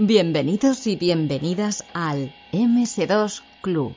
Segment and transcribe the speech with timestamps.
[0.00, 3.96] Bienvenidos y bienvenidas al MS2 Club.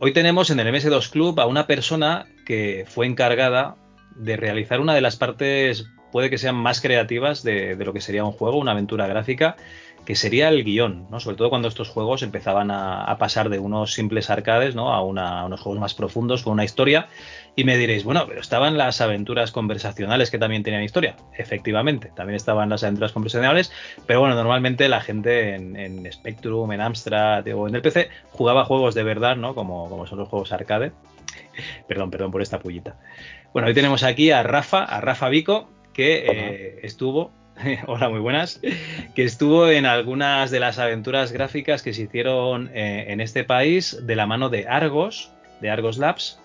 [0.00, 3.76] Hoy tenemos en el MS2 Club a una persona que fue encargada
[4.16, 8.24] de realizar una de las partes, puede que sean más creativas de, lo que sería
[8.24, 9.56] un juego, una aventura gráfica,
[10.04, 11.20] que sería el guion, ¿no?
[11.20, 14.92] Sobre todo cuando estos juegos empezaban a, pasar de unos simples arcades, ¿no?
[14.92, 17.06] A, unos juegos más profundos con una historia.
[17.54, 21.16] Y me diréis, bueno, pero estaban las aventuras conversacionales que también tenían historia.
[21.38, 23.70] Efectivamente, también estaban las aventuras conversacionales,
[24.06, 28.94] pero bueno, normalmente la gente en, Spectrum, en Amstrad o en el PC jugaba juegos
[28.94, 29.54] de verdad, ¿no?
[29.54, 30.92] Como, como son los juegos arcade.
[31.88, 32.98] perdón, perdón por esta pullita.
[33.52, 37.30] Bueno, hoy tenemos aquí a Rafa, a Rafa Vico, que eh, estuvo
[37.86, 38.60] hola, muy buenas,
[39.14, 43.98] que estuvo en algunas de las aventuras gráficas que se hicieron eh, en este país
[44.02, 46.38] de la mano de Argos, de Argos Labs,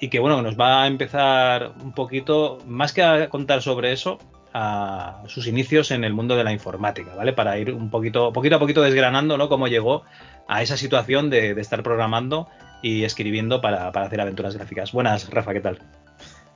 [0.00, 4.18] y que bueno, nos va a empezar un poquito, más que a contar sobre eso,
[4.52, 7.32] a sus inicios en el mundo de la informática, ¿vale?
[7.32, 9.48] Para ir un poquito, poquito a poquito desgranando, ¿no?
[9.48, 10.04] Cómo llegó
[10.46, 12.48] a esa situación de, estar programando
[12.84, 14.92] y escribiendo para, para hacer aventuras gráficas.
[14.92, 15.78] Buenas, Rafa, ¿qué tal?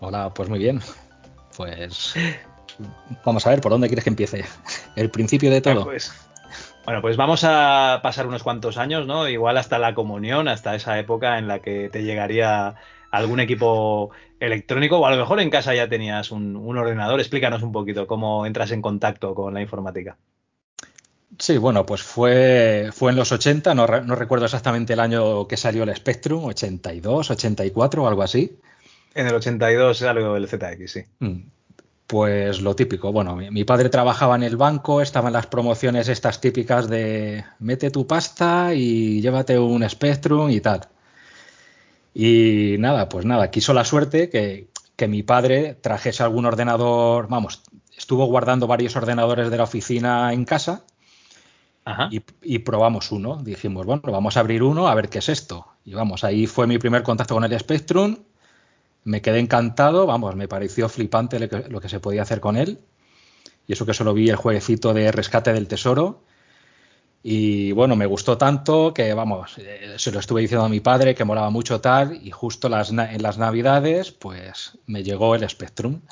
[0.00, 0.80] Hola, pues muy bien.
[1.56, 2.14] Pues
[3.24, 4.44] vamos a ver por dónde quieres que empiece.
[4.94, 5.84] El principio de todo.
[5.84, 6.12] Pues,
[6.84, 9.26] bueno, pues vamos a pasar unos cuantos años, ¿no?
[9.26, 12.74] Igual hasta la comunión, hasta esa época en la que te llegaría
[13.10, 17.20] algún equipo electrónico o a lo mejor en casa ya tenías un, ordenador.
[17.20, 20.18] Explícanos un poquito cómo entras en contacto con la informática.
[21.36, 25.82] Sí, bueno, pues fue, fue en los 80, no, recuerdo exactamente el año que salió
[25.82, 28.58] el Spectrum, 82, 84 o algo así.
[29.14, 31.04] En el 82 algo el ZX, sí.
[31.18, 31.40] Mm.
[32.06, 33.12] Pues lo típico.
[33.12, 38.06] Bueno, mi, padre trabajaba en el banco, estaban las promociones estas típicas de mete tu
[38.06, 40.88] pasta y llévate un Spectrum y tal.
[42.14, 44.68] Y nada, pues nada, quiso la suerte que,
[45.06, 47.62] mi padre trajese algún ordenador, vamos,
[47.96, 50.84] estuvo guardando varios ordenadores de la oficina en casa
[52.10, 53.36] Y, y, probamos uno.
[53.42, 55.66] Dijimos, bueno, vamos a abrir uno a ver qué es esto.
[55.84, 58.16] Y vamos, ahí fue mi primer contacto con el Spectrum
[59.08, 62.78] me quedé encantado, vamos, me pareció flipante lo que, se podía hacer con él.
[63.66, 66.24] Y eso que solo vi el jueguecito de rescate del tesoro.
[67.22, 71.14] Y bueno, me gustó tanto que, vamos, eh, se lo estuve diciendo a mi padre
[71.14, 72.18] que molaba mucho tal.
[72.22, 76.02] Y justo las, en las navidades, pues me llegó el Spectrum.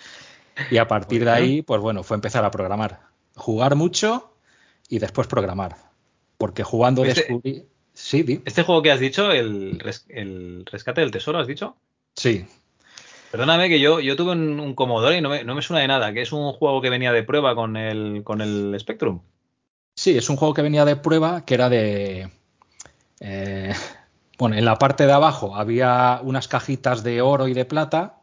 [0.70, 3.00] y a partir de ahí, pues bueno, fue empezar a programar.
[3.36, 4.32] Jugar mucho
[4.88, 5.76] y después programar.
[6.36, 7.64] Porque jugando este, descubrí.
[7.92, 11.76] Sí, Este juego que has dicho, el, el rescate del tesoro, ¿has dicho?
[12.14, 12.46] Sí.
[13.30, 16.32] Perdóname que yo, yo tuve un, Commodore y no me, suena de nada, que es
[16.32, 19.20] un juego que venía de prueba con el, con el Spectrum.
[19.96, 22.30] Sí, es un juego que venía de prueba que era de...
[23.20, 23.74] Eh,
[24.38, 28.20] bueno, en la parte de abajo había unas cajitas de oro y de plata.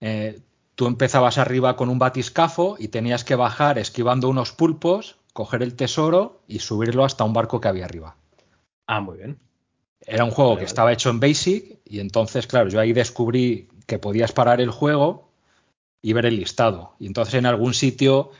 [0.00, 0.40] Eh,
[0.74, 5.74] tú empezabas arriba con un batiscafo y tenías que bajar esquivando unos pulpos, coger el
[5.74, 8.16] tesoro y subirlo hasta un barco que había arriba.
[8.86, 9.38] Ah, muy bien.
[10.06, 13.98] Era un juego que estaba hecho en Basic y entonces, claro, yo ahí descubrí que
[13.98, 15.30] podías parar el juego
[16.02, 16.94] y ver el listado.
[16.98, 18.32] Y entonces en algún sitio,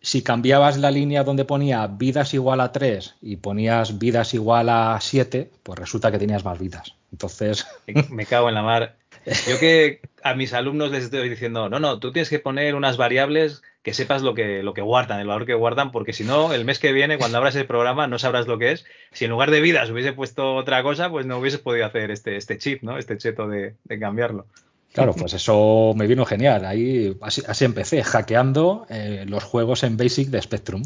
[0.00, 4.98] si cambiabas la línea donde ponía vidas igual a 3 y ponías vidas igual a
[5.00, 6.94] 7, pues resulta que tenías más vidas.
[7.12, 7.66] Entonces...
[8.10, 8.96] Me cago en la mar.
[9.48, 12.96] Yo que a mis alumnos les estoy diciendo, no, no, tú tienes que poner unas
[12.96, 16.52] variables que sepas lo que, lo que guardan, el valor que guardan, porque si no,
[16.52, 18.84] el mes que viene, cuando abras el programa, no sabrás lo que es.
[19.12, 22.36] Si en lugar de vidas hubiese puesto otra cosa, pues no hubieses podido hacer este,
[22.36, 22.98] este chip, ¿no?
[22.98, 24.44] Este cheto de, cambiarlo.
[24.92, 26.66] Claro, pues eso me vino genial.
[26.66, 30.82] Ahí así, empecé, hackeando eh, los juegos en Basic de Spectrum.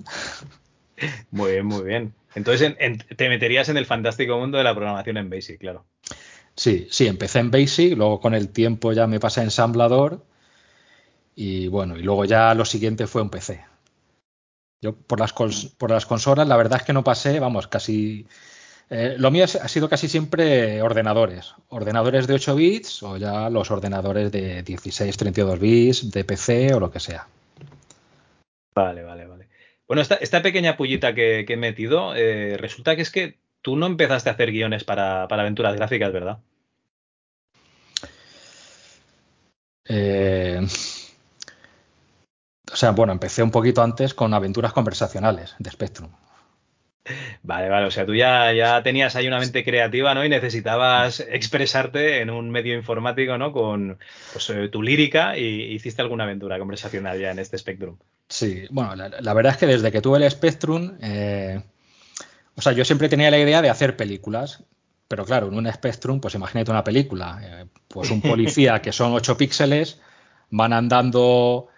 [1.33, 2.15] Muy bien, muy bien.
[2.37, 2.77] Entonces
[3.17, 5.87] te meterías en el fantástico mundo de la programación en Basic, claro.
[6.55, 10.25] Sí, sí, empecé en Basic, luego con el tiempo ya me pasé a ensamblador
[11.35, 13.65] y bueno, y luego ya lo siguiente fue un PC.
[14.81, 18.27] Yo por las, por las consolas, la verdad es que no pasé, vamos, casi...
[18.91, 21.55] Eh, lo mío ha sido casi siempre ordenadores.
[21.69, 26.81] Ordenadores de 8 bits o ya los ordenadores de 16, 32 bits, de PC o
[26.81, 27.27] lo que sea.
[28.75, 29.49] Vale, vale, vale.
[29.87, 33.87] Bueno, esta, esta pequeña pullita que, he metido, eh, resulta que es que tú no
[33.87, 36.39] empezaste a hacer guiones para, aventuras gráficas, ¿verdad?
[39.85, 40.61] Eh,
[42.73, 46.11] o sea, bueno, empecé un poquito antes con aventuras conversacionales de Spectrum.
[47.43, 50.25] Vale, vale, o sea, tú ya, ya tenías ahí una mente creativa, ¿no?
[50.25, 53.53] Y necesitabas expresarte en un medio informático, ¿no?
[53.53, 53.99] Con
[54.33, 57.97] pues, eh, tu lírica y hiciste alguna aventura conversacional ya en este Spectrum.
[58.29, 61.61] Sí, bueno, la, verdad es que desde que tuve el Spectrum, eh,
[62.55, 64.63] o sea, yo siempre tenía la idea de hacer películas,
[65.09, 69.13] pero claro, en un Spectrum, pues imagínate una película, eh, pues un policía que son
[69.13, 70.01] 8 píxeles,
[70.51, 71.69] van andando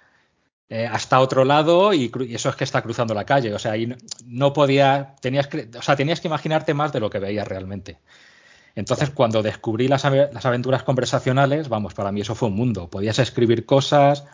[0.69, 3.55] eh, hasta otro lado y, eso es que está cruzando la calle.
[3.55, 3.94] O sea, ahí
[4.26, 7.99] no, podía, tenías que, o sea, tenías que imaginarte más de lo que veías realmente.
[8.75, 12.90] Entonces, cuando descubrí las, las, aventuras conversacionales, vamos, para mí eso fue un mundo.
[12.90, 14.25] Podías escribir cosas,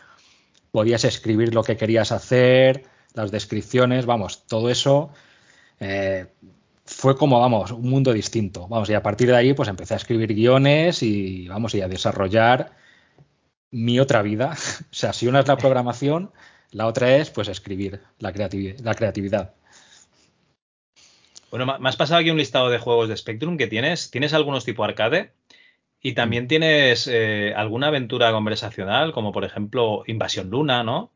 [0.71, 5.11] podías escribir lo que querías hacer, las descripciones, vamos, todo eso
[5.79, 6.27] eh,
[6.85, 8.67] fue como, vamos, un mundo distinto.
[8.67, 11.87] Vamos, y a partir de ahí, pues empecé a escribir guiones y, vamos, y a
[11.87, 12.71] desarrollar
[13.71, 14.55] mi otra vida.
[14.91, 16.31] O sea, si una es la programación,
[16.71, 19.53] la otra es pues escribir, la, la creatividad.
[21.49, 24.09] Bueno, me has pasado aquí un listado de juegos de Spectrum que tienes.
[24.09, 25.33] Tienes algunos tipo arcade
[26.01, 26.47] y también mm.
[26.47, 31.11] tienes eh, alguna aventura conversacional, como por ejemplo Invasión Luna, ¿no?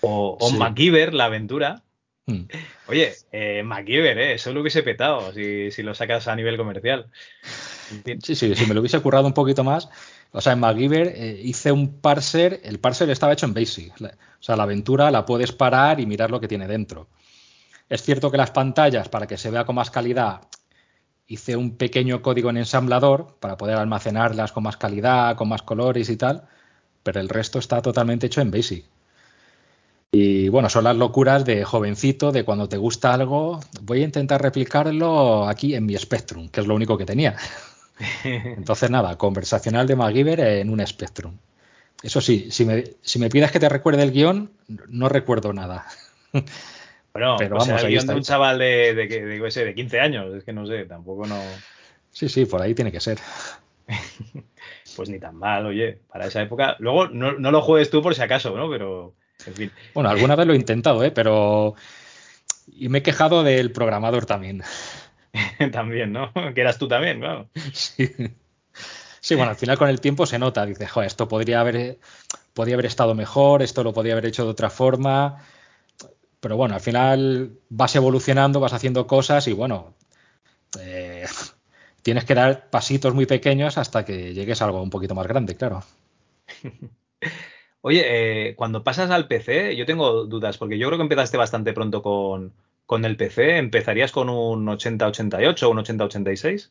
[0.00, 1.82] O, o MacGyver, la aventura.
[2.30, 2.48] Mm.
[2.86, 4.34] Oye, eh, MacGyver, ¿eh?
[4.34, 7.06] eso lo hubiese petado si, si lo sacas a nivel comercial.
[8.22, 9.88] Sí, sí, si me lo hubiese currado un poquito más,
[10.32, 14.00] o sea, en MacGyver eh, hice un parser, el parser estaba hecho en BASIC.
[14.00, 17.08] O sea, la aventura la puedes parar y mirar lo que tiene dentro.
[17.88, 20.42] Es cierto que las pantallas, para que se vea con más calidad,
[21.26, 26.08] hice un pequeño código en ensamblador para poder almacenarlas con más calidad, con más colores
[26.08, 26.48] y tal,
[27.02, 28.84] pero el resto está totalmente hecho en BASIC.
[30.12, 34.42] Y bueno, son las locuras de jovencito, de cuando te gusta algo, voy a intentar
[34.42, 37.36] replicarlo aquí en mi Spectrum, que es lo único que tenía.
[38.24, 41.36] Entonces, nada, conversacional de MacGyver en un Spectrum.
[42.02, 44.50] Eso sí, si me, si me pides que te recuerde el guion,
[44.88, 45.86] no recuerdo nada.
[47.12, 50.32] Bueno, pero pues vamos, el guion de un chaval de, de, de, de 15 años,
[50.32, 51.40] es que no sé, tampoco no.
[52.12, 53.18] Sí, sí, por ahí tiene que ser.
[54.96, 56.76] pues ni tan mal, oye, para esa época.
[56.78, 58.70] Luego no, no, lo juegues tú por si acaso, ¿no?
[58.70, 59.14] Pero,
[59.46, 59.72] en fin.
[59.94, 61.10] Bueno, alguna vez lo he intentado, ¿eh?
[61.10, 61.74] Pero.
[62.66, 64.62] Y me he quejado del programador también.
[65.72, 66.32] también, ¿no?
[66.54, 67.48] Que eras tú también, claro.
[67.72, 68.10] Sí.
[69.20, 69.34] sí.
[69.34, 71.98] bueno, al final con el tiempo se nota, dices, joder, esto podría haber,
[72.54, 75.44] podría haber estado mejor, esto lo podría haber hecho de otra forma.
[76.40, 79.94] Pero bueno, al final vas evolucionando, vas haciendo cosas y bueno,
[80.78, 81.26] eh,
[82.02, 85.56] tienes que dar pasitos muy pequeños hasta que llegues a algo un poquito más grande,
[85.56, 85.84] claro.
[87.82, 88.04] Oye,
[88.50, 92.02] eh, cuando pasas al PC, yo tengo dudas, porque yo creo que empezaste bastante pronto
[92.02, 92.52] con,
[92.86, 96.70] con el PC, ¿empezarías con un 8088 o un 8086?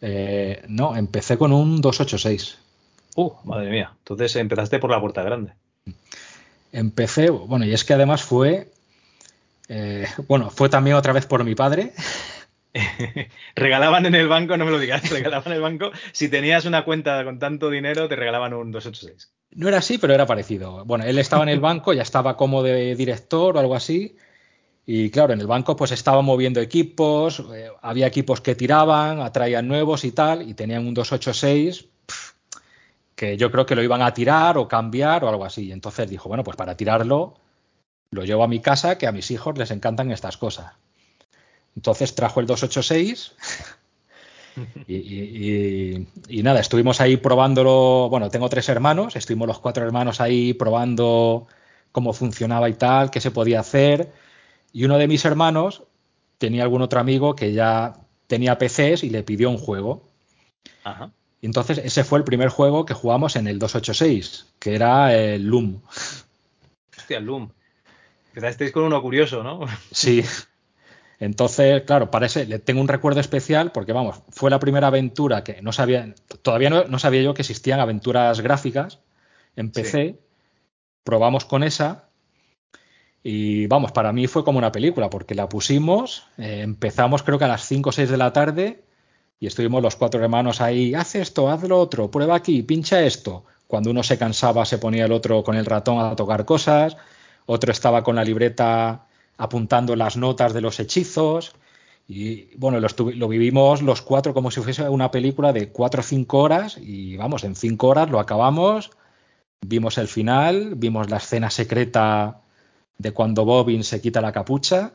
[0.00, 2.58] Eh, no, empecé con un 286.
[3.16, 3.92] Uh, madre mía.
[3.98, 5.52] Entonces empezaste por la puerta grande.
[6.72, 8.68] Empecé, bueno, y es que además fue,
[9.68, 11.92] eh, bueno, fue también otra vez por mi padre.
[13.54, 15.90] regalaban en el banco, no me lo digas, regalaban en el banco.
[16.12, 19.32] Si tenías una cuenta con tanto dinero, te regalaban un 286.
[19.52, 20.84] No era así, pero era parecido.
[20.84, 24.16] Bueno, él estaba en el banco, ya estaba como de director o algo así.
[24.86, 29.68] Y claro, en el banco pues estaba moviendo equipos, eh, había equipos que tiraban, atraían
[29.68, 31.86] nuevos y tal, y tenían un 286
[33.14, 35.72] que yo creo que lo iban a tirar o cambiar o algo así.
[35.72, 37.34] Entonces dijo, bueno, pues para tirarlo
[38.10, 40.72] lo llevo a mi casa, que a mis hijos les encantan estas cosas.
[41.80, 43.32] Entonces trajo el 286
[44.86, 45.96] y,
[46.28, 48.10] y, nada, estuvimos ahí probándolo.
[48.10, 51.46] Bueno, tengo tres hermanos, estuvimos los cuatro hermanos ahí probando
[51.90, 54.12] cómo funcionaba y tal, qué se podía hacer.
[54.74, 55.84] Y uno de mis hermanos
[56.36, 57.94] tenía algún otro amigo que ya
[58.26, 60.06] tenía PCs y le pidió un juego.
[60.84, 61.12] Ajá.
[61.40, 65.46] Y entonces ese fue el primer juego que jugamos en el 286, que era el
[65.46, 65.80] Loom.
[66.94, 67.50] Hostia, el Loom.
[68.34, 69.60] Empezasteis con uno curioso, ¿no?
[69.92, 70.22] Sí.
[71.20, 75.44] Entonces, claro, para ese le tengo un recuerdo especial porque, vamos, fue la primera aventura
[75.44, 79.00] que no sabía, todavía no, sabía yo que existían aventuras gráficas
[79.54, 80.18] en PC.
[81.04, 82.08] Probamos con esa
[83.22, 87.44] y vamos, para mí fue como una película, porque la pusimos, eh, empezamos creo que
[87.44, 88.82] a las 5 o 6 de la tarde
[89.38, 93.44] y estuvimos los cuatro hermanos ahí, haz esto, haz lo otro, prueba aquí, pincha esto.
[93.66, 96.96] Cuando uno se cansaba se ponía el otro con el ratón a tocar cosas,
[97.44, 99.06] otro estaba con la libreta
[99.40, 101.52] apuntando las notas de los hechizos.
[102.06, 106.04] Y bueno, lo, lo, vivimos los cuatro como si fuese una película de cuatro o
[106.04, 108.90] cinco horas y vamos, en cinco horas lo acabamos,
[109.60, 112.42] vimos el final, vimos la escena secreta
[112.98, 114.92] de cuando Bobbin se quita la capucha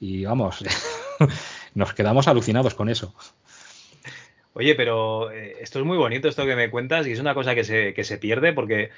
[0.00, 0.64] y vamos,
[1.74, 3.14] nos quedamos alucinados con eso.
[4.54, 7.54] Oye, pero eh, esto es muy bonito, esto que me cuentas, y es una cosa
[7.54, 8.90] que se, que se pierde porque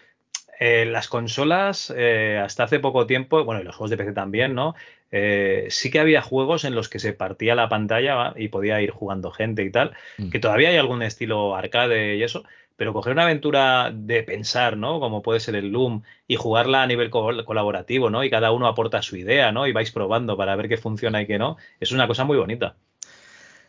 [0.58, 4.54] eh, las consolas, eh, hasta hace poco tiempo, bueno, y los juegos de PC también,
[4.54, 4.74] ¿no?
[5.10, 8.90] Eh, sí que había juegos en los que se partía la pantalla y podía ir
[8.90, 10.30] jugando gente y tal, mm.
[10.30, 12.44] que todavía hay algún estilo arcade y eso,
[12.76, 14.98] pero coger una aventura de pensar, ¿no?
[14.98, 18.24] Como puede ser el Loom y jugarla a nivel colaborativo, ¿no?
[18.24, 19.66] Y cada uno aporta su idea, ¿no?
[19.66, 22.76] Y vais probando para ver qué funciona y qué no, es una cosa muy bonita.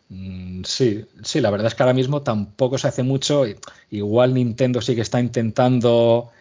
[0.09, 3.45] Mm, sí, sí, la verdad es que ahora mismo tampoco se hace mucho.
[3.89, 6.31] Igual Nintendo sí que está intentando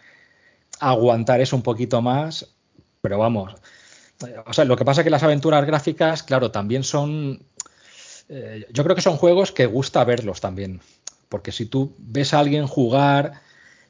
[0.79, 2.47] aguantar eso un poquito más,
[3.01, 3.55] pero vamos.
[4.45, 7.41] O sea, lo que pasa es que las aventuras gráficas, claro, también son.
[8.29, 10.81] Eh, yo creo que son juegos que gusta verlos también.
[11.29, 13.41] Porque si tú ves a alguien jugar,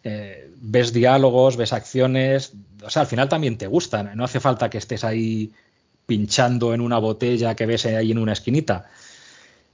[0.03, 2.53] eh, ves diálogos, ves acciones,
[2.83, 4.15] o sea, al final también te gustan.
[4.15, 5.51] No hace falta que estés ahí
[6.05, 8.89] pinchando en una botella que ves ahí en una esquinita.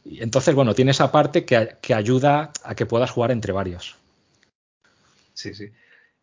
[0.05, 3.95] Entonces, bueno, tiene esa parte que, que ayuda a que puedas jugar entre varios.
[5.33, 5.71] Sí, sí.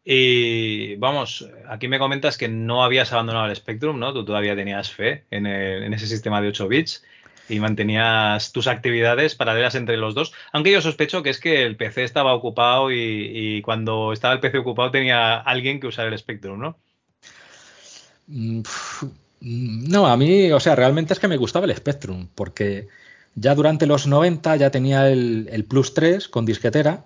[0.04, 4.12] Y vamos, aquí me comentas que no habías abandonado el Spectrum, ¿no?
[4.12, 7.04] Tú todavía tenías fe en, ese sistema de 8 bits
[7.48, 10.32] y mantenías tus actividades paralelas entre los dos.
[10.52, 14.58] Aunque yo sospecho que es que el PC estaba ocupado y, cuando estaba el PC
[14.58, 16.78] ocupado tenía alguien que usar el Spectrum, ¿no?
[18.26, 18.62] Mm,
[19.40, 22.88] no, a mí, o sea, realmente es que me gustaba el Spectrum, porque
[23.34, 27.04] ya durante los 90 ya tenía el, el Plus 3 con disquetera.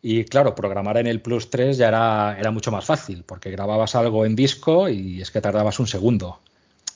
[0.00, 3.94] Y claro, programar en el Plus 3 ya era, era, mucho más fácil, porque grababas
[3.96, 6.40] algo en disco y es que tardabas un segundo.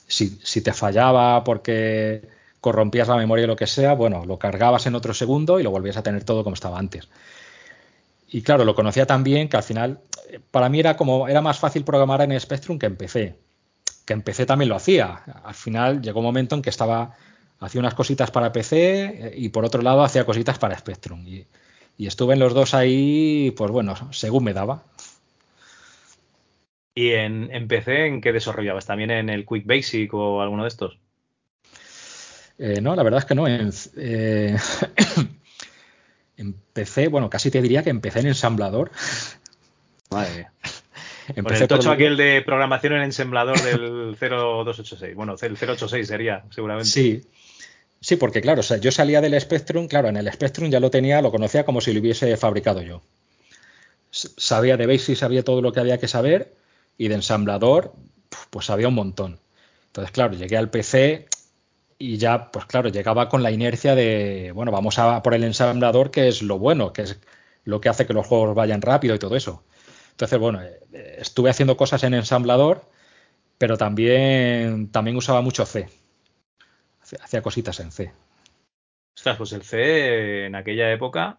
[0.07, 2.21] Si, si, te fallaba porque
[2.61, 5.71] corrompías la memoria o lo que sea, bueno, lo cargabas en otro segundo y lo
[5.71, 7.09] volvías a tener todo como estaba antes.
[8.29, 9.99] Y claro, lo conocía tan bien que al final,
[10.49, 13.37] para mí era como, era más fácil programar en Spectrum que en PC.
[14.05, 15.23] Que en PC también lo hacía.
[15.43, 17.15] Al final llegó un momento en que estaba,
[17.59, 21.27] hacía unas cositas para PC y por otro lado hacía cositas para Spectrum.
[21.27, 21.45] Y,
[21.97, 24.83] y estuve en los dos ahí, pues bueno, según me daba.
[26.95, 28.85] ¿Y en, PC en qué desarrollabas?
[28.85, 30.99] ¿También en el Quick Basic o alguno de estos?
[32.59, 33.47] Eh, no, la verdad es que no.
[33.47, 34.55] En, eh,
[36.73, 38.91] PC, bueno, casi te diría que empecé en ensamblador.
[40.11, 40.49] Madre
[41.35, 45.15] Empecé Con el aquel de programación en ensamblador del 0286.
[45.15, 46.89] Bueno, el 086 sería, seguramente.
[46.89, 47.23] Sí,
[48.07, 50.91] Sí, porque claro, o sea, yo salía del Spectrum, claro, en el Spectrum ya lo
[50.91, 53.01] tenía, lo conocía como si lo hubiese fabricado yo.
[54.11, 56.53] Sabía de Basic, sabía todo lo que había que saber
[56.97, 57.93] y de ensamblador,
[58.49, 59.39] pues sabía un montón.
[59.87, 61.27] Entonces, claro, llegué al PC
[61.97, 66.11] y ya, pues claro, llegaba con la inercia de, bueno, vamos a por el ensamblador,
[66.11, 67.19] que es lo bueno, que es
[67.65, 69.63] lo que hace que los juegos vayan rápido y todo eso.
[70.11, 72.85] Entonces, bueno, eh, estuve haciendo cosas en ensamblador,
[73.57, 75.87] pero también, también usaba mucho C
[77.21, 78.11] hacía cositas en C.
[79.15, 81.37] Ostras, pues el C en aquella época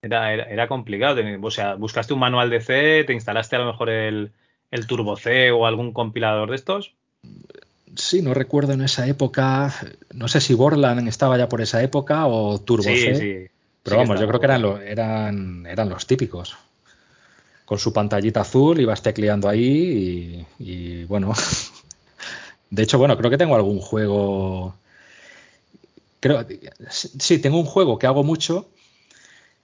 [0.00, 1.20] era, era, complicado.
[1.42, 4.32] O sea, buscaste un manual de C, te instalaste a lo mejor el,
[4.70, 6.94] el Turbo C o algún compilador de estos.
[7.96, 9.72] Sí, no recuerdo en esa época.
[10.12, 13.14] No sé si Borland estaba ya por esa época o Turbo C.
[13.14, 13.54] Sí.
[13.82, 16.56] Pero vamos, yo creo que eran, eran, eran los típicos.
[17.64, 21.32] Con su pantallita azul ibas tecleando ahí y, y bueno.
[22.70, 24.74] De hecho, bueno, creo que tengo algún juego
[26.24, 26.46] creo,
[26.88, 28.70] sí, tengo un juego que hago mucho.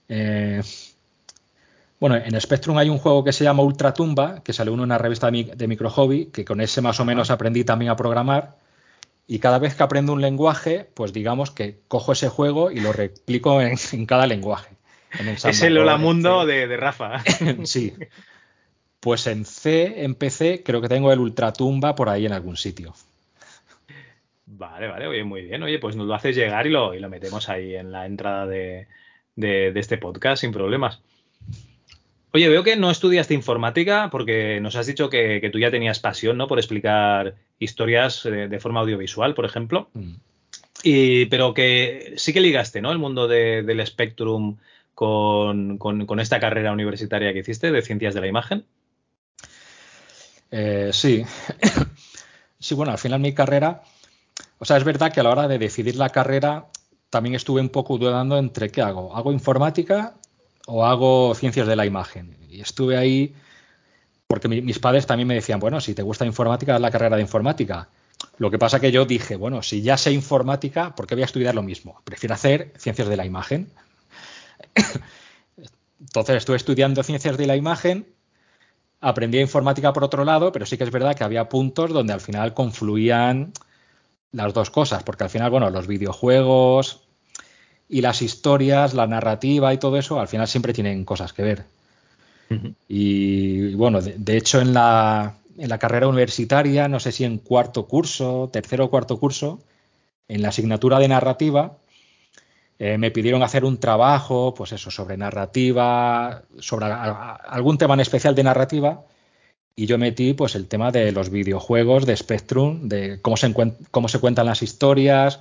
[0.07, 0.61] Eh,
[1.99, 5.31] bueno, en Spectrum hay un juego que se llama Ultratumba, que salió en una revista
[5.31, 8.57] de, micro hobby, que con ese más o menos aprendí también a programar.
[9.25, 12.93] Y cada vez que aprendo un lenguaje, pues digamos que cojo ese juego y lo
[12.93, 14.75] replico en, cada lenguaje.
[15.25, 17.23] es el Hola Mundo de, de Rafa.
[17.63, 17.91] sí.
[18.99, 22.93] Pues en C, en PC, creo que tengo el Ultratumba por ahí en algún sitio.
[24.53, 25.63] Vale, vale, oye, muy bien.
[25.63, 28.45] Oye, pues nos lo haces llegar y lo, y lo metemos ahí en la entrada
[28.45, 28.87] de,
[29.37, 31.01] este podcast sin problemas.
[32.33, 36.37] Oye, veo que no estudiaste informática porque nos has dicho que, tú ya tenías pasión,
[36.37, 36.47] ¿no?
[36.49, 39.89] Por explicar historias de, forma audiovisual, por ejemplo.
[39.93, 40.15] Mm.
[40.83, 42.91] Y, pero que sí que ligaste, ¿no?
[42.91, 44.57] El mundo del Spectrum
[44.93, 48.65] con, con, esta carrera universitaria que hiciste de ciencias de la imagen.
[50.51, 51.23] Eh, sí.
[52.59, 53.83] sí, bueno, al final mi carrera
[54.61, 56.67] o sea, es verdad que a la hora de decidir la carrera
[57.09, 59.15] también estuve un poco dudando entre qué hago.
[59.15, 60.13] ¿Hago informática
[60.67, 62.37] o hago ciencias de la imagen?
[62.47, 63.33] Y estuve ahí
[64.27, 67.23] porque mis padres también me decían, bueno, si te gusta informática, haz la carrera de
[67.23, 67.89] informática.
[68.37, 71.25] Lo que pasa que yo dije, bueno, si ya sé informática, ¿por qué voy a
[71.25, 71.99] estudiar lo mismo?
[72.03, 73.67] Prefiero hacer ciencias de la imagen.
[75.99, 78.13] Entonces estuve estudiando ciencias de la imagen,
[78.99, 82.21] aprendí informática por otro lado, pero sí que es verdad que había puntos donde al
[82.21, 83.53] final confluían
[84.31, 87.01] las dos cosas, porque al final, bueno, los videojuegos
[87.89, 91.65] y las historias, la narrativa y todo eso, al final siempre tienen cosas que ver.
[92.89, 97.87] Y bueno, de, hecho en la, en la carrera universitaria, no sé si en cuarto
[97.87, 99.59] curso, tercero o cuarto curso,
[100.27, 101.77] en la asignatura de narrativa,
[102.83, 108.33] eh, me pidieron hacer un trabajo, pues eso, sobre narrativa, sobre algún tema en especial
[108.33, 109.05] de narrativa,
[109.75, 113.53] y yo metí pues el tema de los videojuegos de Spectrum, de cómo se,
[113.91, 115.39] cómo se cuentan las historias,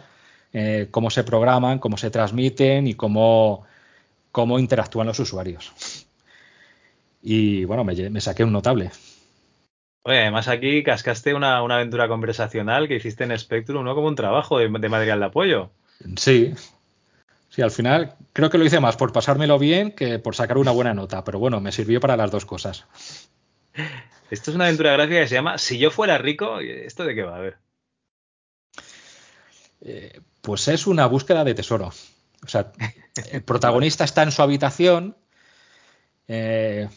[0.52, 3.64] eh, cómo se programan, cómo se transmiten y cómo,
[4.32, 5.72] cómo interactúan los usuarios.
[7.22, 8.90] Y bueno, me, saqué un notable.
[10.02, 13.94] Oye, además aquí cascaste una, aventura conversacional que hiciste en Spectrum, ¿no?
[13.94, 15.70] Como un trabajo de, material de apoyo.
[16.16, 16.54] Sí.
[17.50, 20.70] Sí, al final creo que lo hice más por pasármelo bien que por sacar una
[20.70, 22.86] buena nota, pero bueno, me sirvió para las dos cosas.
[24.30, 27.22] Esto es una aventura gráfica que se llama Si yo fuera rico, ¿esto de qué
[27.22, 27.36] va?
[27.36, 27.58] A ver.
[29.80, 31.90] Eh, pues es una búsqueda de tesoro.
[32.44, 32.72] O sea,
[33.32, 35.16] el protagonista está en su habitación.
[36.28, 36.88] Eh,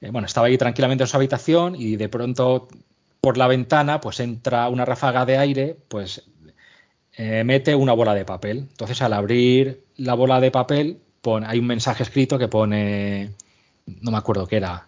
[0.00, 2.68] eh, bueno, estaba ahí tranquilamente en su habitación y de pronto
[3.20, 6.24] por la ventana pues entra una ráfaga de aire, pues
[7.18, 8.58] mete una bola de papel.
[8.70, 11.02] Entonces al abrir la bola de papel
[11.44, 13.34] hay un mensaje escrito que pone,
[13.86, 14.86] no me acuerdo qué era,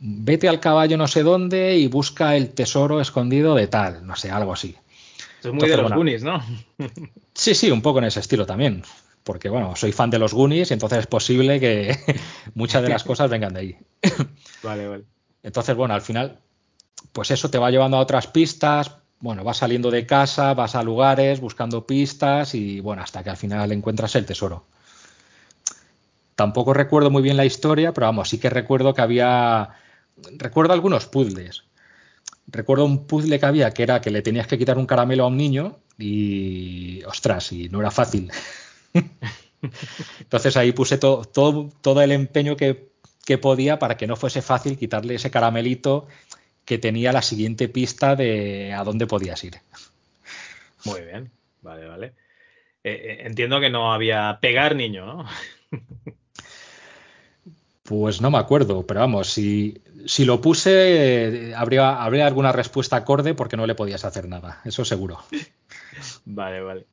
[0.00, 4.30] vete al caballo no sé dónde y busca el tesoro escondido de tal, no sé,
[4.30, 4.76] algo así.
[5.42, 6.42] es muy de los Goonies, ¿no?
[7.34, 8.82] sí, sí, un poco en ese estilo también.
[9.24, 11.98] Porque, bueno, soy fan de los Goonies y entonces es posible que
[12.54, 13.76] muchas de las cosas vengan de ahí.
[14.62, 15.04] vale, vale.
[15.42, 16.38] Entonces, bueno, al final,
[17.12, 18.92] pues eso te va llevando a otras pistas.
[19.20, 23.36] Bueno, vas saliendo de casa, vas a lugares buscando pistas y, bueno, hasta que al
[23.36, 24.64] final encuentras el tesoro.
[26.34, 29.74] Tampoco recuerdo muy bien la historia, pero vamos, sí que recuerdo que había
[30.36, 31.64] recuerdo algunos puzzles.
[32.46, 35.28] Recuerdo un puzzle que había que era que le tenías que quitar un caramelo a
[35.28, 38.30] un niño y, ostras, y no era fácil.
[40.20, 42.88] Entonces ahí puse todo, todo, el empeño que,
[43.42, 46.06] podía para que no fuese fácil quitarle ese caramelito
[46.64, 49.60] que tenía la siguiente pista de a dónde podías ir.
[50.84, 52.06] Muy bien, vale, vale.
[52.84, 55.26] Eh, eh, entiendo que no había pegar niño, ¿no?
[57.88, 63.32] Pues no me acuerdo, pero vamos, si, si lo puse, habría, habría alguna respuesta acorde
[63.32, 65.20] porque no le podías hacer nada, eso seguro.
[66.26, 66.86] Vale, vale.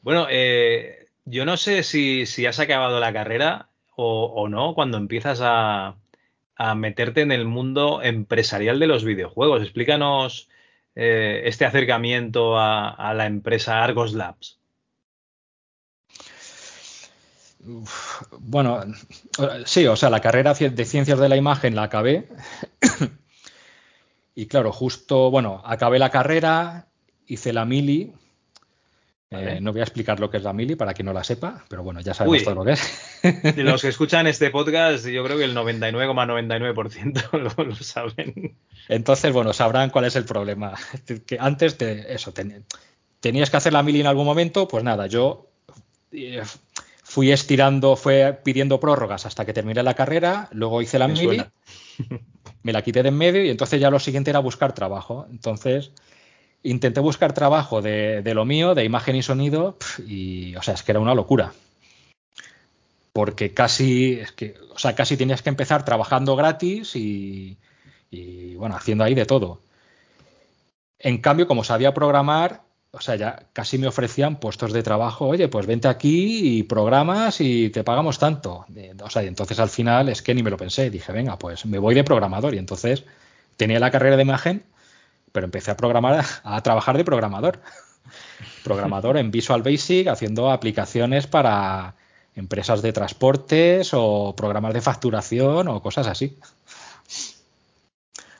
[0.00, 5.96] Bueno, eh, yo no sé si, has acabado la carrera o, no cuando empiezas a,
[6.76, 9.62] meterte en el mundo empresarial de los videojuegos.
[9.62, 10.48] Explícanos
[10.94, 14.61] eh, este acercamiento a la empresa Argos Labs
[18.38, 18.80] bueno,
[19.64, 22.28] sí, o sea, la carrera de ciencias de la imagen la acabé.
[24.34, 26.88] y claro, justo, bueno, acabé la carrera,
[27.26, 28.12] hice la mili.
[29.30, 31.64] Eh, no voy a explicar lo que es la mili para quien no la sepa,
[31.68, 33.22] pero bueno, ya sabemos todo lo que es.
[33.56, 38.58] los que escuchan este podcast, yo creo que el 99,99% lo, saben.
[38.88, 40.74] Entonces, bueno, sabrán cuál es el problema.
[41.26, 42.34] Que antes de eso,
[43.20, 45.48] tenías que hacer la mili en algún momento, pues nada, yo
[46.12, 46.42] eh,
[47.12, 51.44] fui estirando, fue pidiendo prórrogas hasta que terminé la carrera, luego hice la mili,
[52.62, 55.26] me la quité de en medio y entonces ya lo siguiente era buscar trabajo.
[55.30, 55.90] Entonces
[56.62, 59.76] intenté buscar trabajo de, lo mío, de imagen y sonido,
[60.08, 61.52] y o sea, es que era una locura.
[63.12, 67.58] Porque casi, es que, o sea, casi tenías que empezar trabajando gratis y,
[68.10, 69.60] y bueno, haciendo ahí de todo.
[70.98, 72.62] En cambio, como sabía programar,
[72.94, 77.40] o sea, ya casi me ofrecían puestos de trabajo, oye, pues vente aquí y programas
[77.40, 78.66] y te pagamos tanto.
[79.02, 81.64] O sea, y entonces al final es que ni me lo pensé, dije, venga, pues
[81.64, 83.04] me voy de programador y entonces
[83.56, 84.62] tenía la carrera de imagen,
[85.32, 87.60] pero empecé a programar, a trabajar de programador.
[88.64, 91.94] Programador en Visual Basic, haciendo aplicaciones para
[92.34, 96.36] empresas de transportes o programas de facturación o cosas así.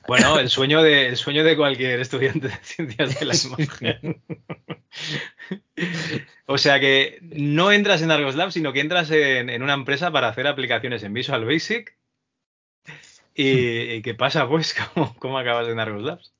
[0.06, 4.22] Bueno, el sueño de, el sueño de cualquier estudiante de ciencias de la imagen.
[6.46, 10.28] o sea que no entras en Argos Labs, sino que entras en, una empresa para
[10.28, 11.96] hacer aplicaciones en Visual Basic.
[13.34, 14.74] ¿Y, qué pasa, pues?
[15.18, 16.32] ¿Cómo, acabas en Argos Labs?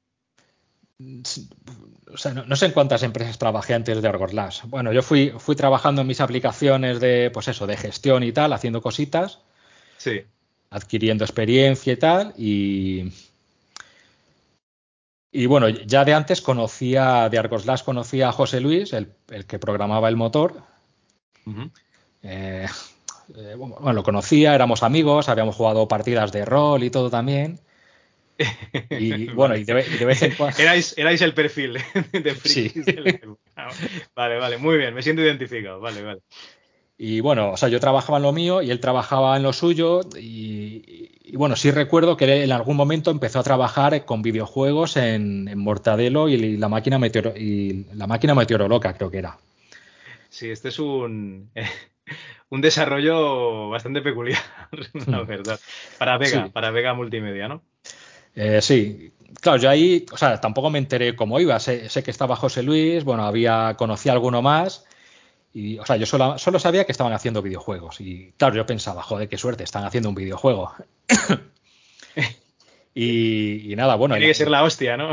[2.12, 4.62] O sea, no, sé en cuántas empresas trabajé antes de Argos Labs.
[4.66, 8.52] Bueno, yo fui, fui trabajando en mis aplicaciones de, pues eso, de gestión y tal,
[8.52, 9.40] haciendo cositas.
[9.96, 10.22] Sí.
[10.70, 12.34] Adquiriendo experiencia y tal.
[12.36, 13.12] Y,
[15.32, 19.14] y bueno, ya de antes conocía, de Argos Las conocía a José Luis, el,
[19.46, 20.62] que programaba el motor.
[22.22, 22.66] Eh,
[23.36, 27.60] eh, bueno, lo conocía, éramos amigos, habíamos jugado partidas de rol y todo también.
[28.90, 30.58] Y bueno, y de, vez en cuando.
[30.58, 31.78] Erais, el perfil
[32.12, 32.68] de free.
[32.68, 32.84] Sí.
[34.14, 35.80] Vale, vale, muy bien, me siento identificado.
[35.80, 36.20] Vale, vale.
[37.04, 40.02] Y bueno, o sea, yo trabajaba en lo mío y él trabajaba en lo suyo.
[40.16, 45.58] Y, bueno, sí recuerdo que él en algún momento empezó a trabajar con videojuegos en,
[45.58, 49.36] Mortadelo y la máquina meteoro, y la máquina meteoroloca, creo que era.
[50.28, 51.50] Sí, este es un,
[52.50, 54.40] un desarrollo bastante peculiar,
[55.08, 55.26] la hmm.
[55.26, 55.58] verdad.
[55.98, 57.62] Para Vega, para Vega Multimedia, ¿no?
[58.36, 59.10] Eh, sí,
[59.40, 61.58] claro, yo ahí, o sea, tampoco me enteré cómo iba.
[61.58, 64.86] Sé, sé que estaba José Luis, bueno, había conocí a alguno más
[65.54, 68.00] y, o sea, yo solo, solo, sabía que estaban haciendo videojuegos.
[68.00, 70.72] Y claro, yo pensaba, joder, qué suerte, están haciendo un videojuego.
[72.94, 74.14] y, nada, bueno.
[74.14, 75.10] Tiene que ser la hostia, ¿no?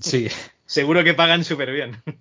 [0.00, 0.28] Sí.
[0.66, 2.02] Seguro que pagan súper bien.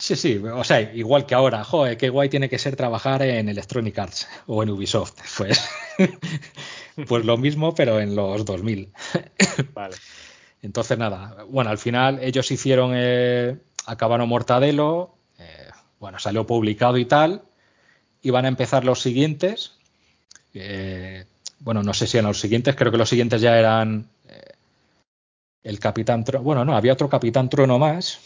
[0.00, 3.48] Sí, sí, o sea, igual que ahora, joder, qué guay tiene que ser trabajar en
[3.48, 5.14] Electronic Arts o en Ubisoft.
[5.36, 5.68] Pues,
[7.08, 8.92] pues lo mismo, pero en los 2000.
[9.74, 9.96] Vale.
[10.62, 15.18] Entonces, nada, bueno, al final ellos hicieron, eh, acabaron Mortadelo,
[16.00, 17.42] bueno, salió publicado y tal.
[18.22, 19.76] Iban a empezar los siguientes.
[20.54, 21.24] Eh,
[21.60, 24.52] bueno, no sé si eran los siguientes, creo que los siguientes ya eran eh,
[25.62, 26.44] el Capitán Trueno.
[26.44, 28.20] Bueno, no, había otro Capitán Trueno más.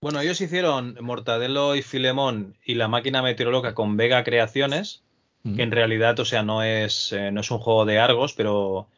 [0.00, 5.02] Bueno, ellos hicieron Mortadelo y Filemón y la máquina meteorológica con Vega Creaciones,
[5.42, 5.56] mm.
[5.56, 8.88] que en realidad, o sea, no es, eh, no es un juego de Argos, pero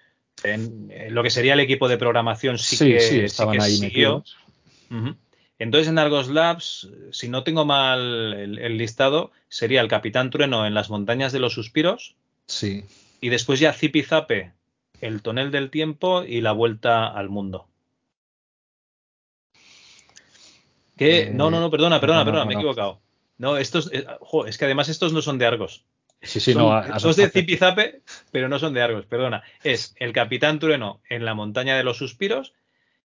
[0.43, 4.25] en, lo que sería el equipo de programación sí, que, sí, estaban ahí siguió.
[5.61, 10.73] Entonces en Argos Labs, si no tengo mal el, listado, sería el Capitán Trueno en
[10.73, 12.17] las montañas de los suspiros.
[12.47, 12.87] Sí.
[13.21, 14.55] Y después ya Zipizape,
[15.03, 17.69] el tonel del tiempo y la vuelta al mundo.
[20.97, 21.25] ¿Qué?
[21.25, 22.99] Eh, no, no, no, perdona, perdona, perdona, me he equivocado.
[23.37, 24.07] No, estos, eh,
[24.47, 25.85] es que además estos no son de Argos.
[26.23, 26.83] Sí, sí, no.
[26.99, 29.43] Son de Zipizape, pero no son de Argos, perdona.
[29.63, 32.55] Es el Capitán Trueno en la montaña de los suspiros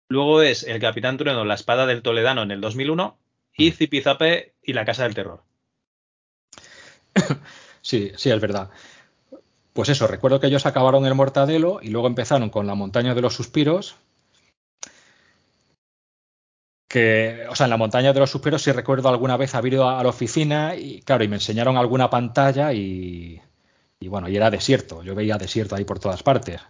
[0.09, 3.19] Luego es El Capitán Trueno, La Espada del Toledano en el 2001
[3.57, 3.73] y mm.
[3.75, 5.43] Zipizape y La Casa del Terror.
[7.81, 8.71] Sí, sí, es verdad.
[9.73, 13.23] Pues eso, recuerdo que ellos acabaron el Mortadelo y luego empezaron con La Montaña de
[13.23, 13.97] los Suspiros.
[16.89, 19.89] Que, o sea, en la Montaña de los Suspiros sí recuerdo alguna vez haber ido
[19.89, 23.41] a la oficina y, claro, y me enseñaron alguna pantalla y,
[24.01, 25.03] y bueno, y era desierto.
[25.03, 26.61] Yo veía desierto ahí por todas partes.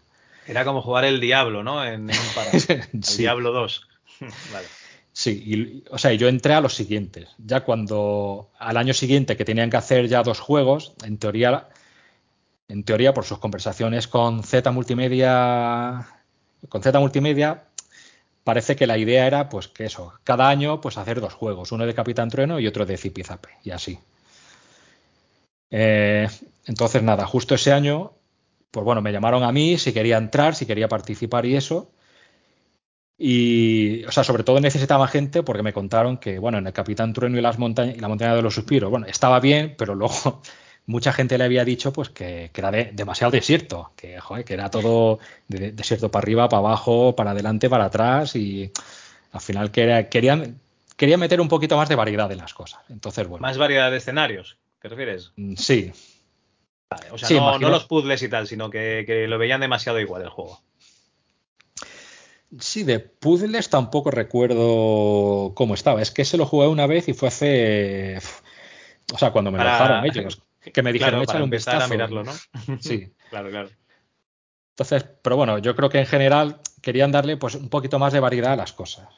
[0.49, 1.85] Era como jugar el Diablo, ¿no?
[1.85, 2.11] En, un
[2.69, 3.89] El Diablo 2.
[4.53, 4.67] vale.
[5.13, 7.29] Sí, y, o sea, yo entré a los siguientes.
[7.39, 11.69] Ya cuando al año siguiente que tenían que hacer ya dos juegos, en teoría,
[12.69, 16.07] en teoría por sus conversaciones con Z Multimedia,
[16.69, 17.65] con Z Multimedia,
[18.43, 21.85] parece que la idea era, pues que eso, cada año, pues hacer dos juegos, uno
[21.85, 23.99] de Capitán Trueno y otro de Zipizape, y así.
[25.71, 26.29] Eh,
[26.65, 28.13] entonces nada, justo ese año
[28.71, 31.91] pues bueno, me llamaron a mí si quería entrar, si quería participar y eso.
[33.21, 37.13] Y, o sea, sobre todo necesitaba gente porque me contaron que, bueno, en el Capitán
[37.13, 40.41] Trueno y, las montañas, y la montaña de los suspiros, bueno, estaba bien, pero luego
[40.87, 45.19] mucha gente le había dicho pues que, era demasiado desierto, que, joder, que era todo
[45.49, 48.71] desierto para arriba, para abajo, para adelante, para atrás y
[49.33, 50.61] al final que querían,
[50.97, 52.81] querían meter un poquito más de variedad en las cosas.
[52.89, 53.43] Entonces, bueno.
[53.43, 55.33] Más variedad de escenarios, ¿te refieres?
[55.37, 55.57] Mm,
[57.11, 60.61] o sea, no, los puzzles y tal, sino que, lo veían demasiado igual el juego.
[62.59, 66.01] Sí, de puzzles tampoco recuerdo cómo estaba.
[66.01, 68.19] Es que se lo jugué una vez y fue hace.
[69.13, 70.43] O sea, cuando me lo dejaron ellos.
[70.73, 71.85] Que me dijeron, claro, un vistazo.
[71.85, 72.33] A mirarlo, ¿no?
[72.81, 73.11] Sí.
[73.31, 73.71] claro, claro.
[74.71, 78.21] Entonces, pero bueno, yo creo que en general querían darle pues un poquito más de
[78.21, 79.09] variedad a las cosas.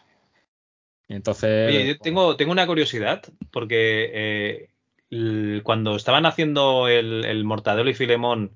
[1.08, 1.68] entonces.
[1.68, 4.70] Oye, yo tengo, tengo una curiosidad, porque eh,
[5.64, 8.52] cuando estaban haciendo el, Mortadelo y Filemón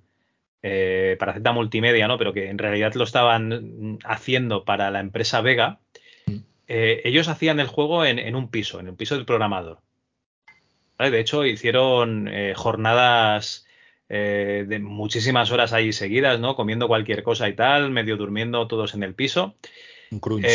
[0.63, 2.17] eh, para Z Multimedia, ¿no?
[2.17, 5.81] Pero que en realidad lo estaban haciendo para la empresa Vega.
[6.27, 6.37] Mm.
[6.69, 9.81] Eh, ellos hacían el juego en, un piso, en el piso del programador.
[10.99, 13.67] De hecho, hicieron eh, jornadas
[14.07, 16.55] de muchísimas horas ahí seguidas, ¿no?
[16.55, 19.57] Comiendo cualquier cosa y tal, medio durmiendo todos en el piso.
[20.13, 20.47] Un crunch.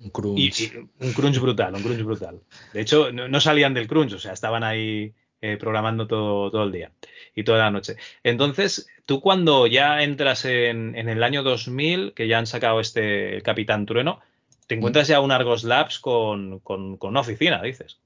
[0.00, 0.74] un crunch.
[1.00, 2.40] un crunch brutal, un crunch brutal.
[2.74, 6.72] De hecho, no, salían del crunch, o sea, estaban ahí eh, programando todo, todo el
[6.72, 6.90] día
[7.34, 7.96] y toda la noche.
[8.22, 13.86] Entonces, tú cuando ya entras en, el año 2000, que ya han sacado este Capitán
[13.86, 14.20] Trueno,
[14.66, 17.96] te encuentras ya un Argos Labs con, una oficina, dices.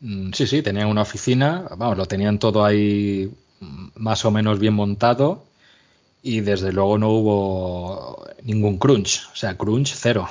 [0.00, 3.30] Mm, sí, sí, tenían una oficina, vamos, lo tenían todo ahí
[3.94, 5.44] más o menos bien montado
[6.22, 10.28] y desde luego no hubo ningún crunch, o sea, crunch cero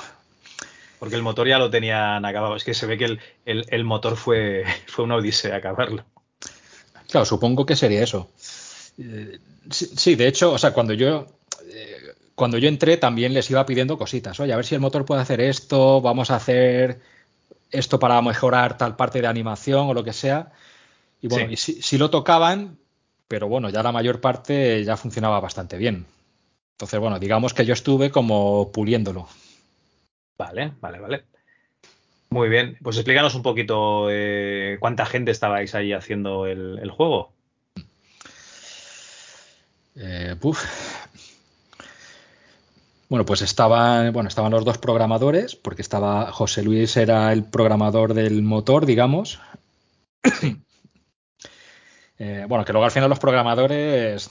[1.02, 2.54] porque el motor ya lo tenían acabado.
[2.54, 6.04] Es que se ve que el, motor fue, fue una odisea acabarlo.
[7.10, 8.30] Claro, supongo que sería eso.
[8.98, 11.26] Eh, sí, de hecho, o sea, cuando yo
[11.68, 14.38] eh, cuando yo entré también les iba pidiendo cositas.
[14.38, 17.00] Oye, a ver si el motor puede hacer esto, vamos a hacer
[17.72, 20.52] esto para mejorar tal parte de animación o lo que sea.
[21.20, 22.78] Y bueno, y sí, lo tocaban,
[23.26, 26.06] pero bueno, ya la mayor parte ya funcionaba bastante bien.
[26.76, 29.26] Entonces, bueno, digamos que yo estuve como puliéndolo.
[30.42, 31.24] Vale, vale, vale.
[32.30, 37.32] Muy bien, pues explícanos un poquito eh, cuánta gente estabais ahí haciendo el, juego.
[39.94, 40.34] Eh,
[43.08, 48.14] bueno, pues estaban, bueno, estaban los dos programadores, porque estaba José Luis era el programador
[48.14, 49.40] del motor, digamos.
[52.18, 54.30] Eh, bueno, que luego al final los programadores,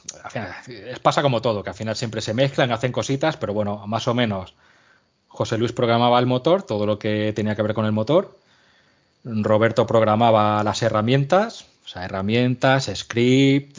[1.01, 4.13] pasa como todo, que al final siempre se mezclan, hacen cositas, pero bueno, más o
[4.13, 4.55] menos
[5.31, 8.37] José Luis programaba el motor, todo lo que tenía que ver con el motor.
[9.23, 13.77] Roberto programaba las herramientas, o sea, herramientas, script,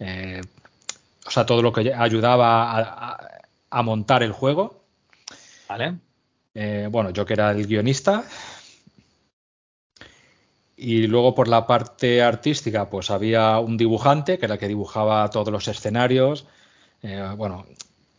[0.00, 0.40] eh,
[1.26, 3.18] o sea, todo lo que ayudaba
[3.70, 4.82] a, montar el juego.
[5.68, 5.96] Vale.
[6.54, 8.24] Eh, bueno, yo que era el guionista,
[10.76, 15.28] y luego por la parte artística, pues había un dibujante que era el que dibujaba
[15.30, 16.46] todos los escenarios.
[17.02, 17.66] Eh, bueno,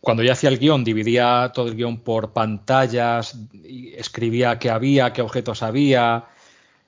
[0.06, 5.12] cuando yo hacía el guion, dividía todo el guion por pantallas, y escribía qué había,
[5.12, 6.26] qué objetos había,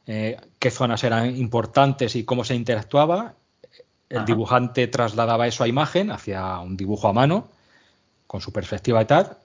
[0.07, 3.35] eh, qué zonas eran importantes y cómo se interactuaba.
[4.09, 7.49] El dibujante trasladaba eso a imagen, hacía un dibujo a mano,
[8.29, 9.37] con su perspectiva y tal.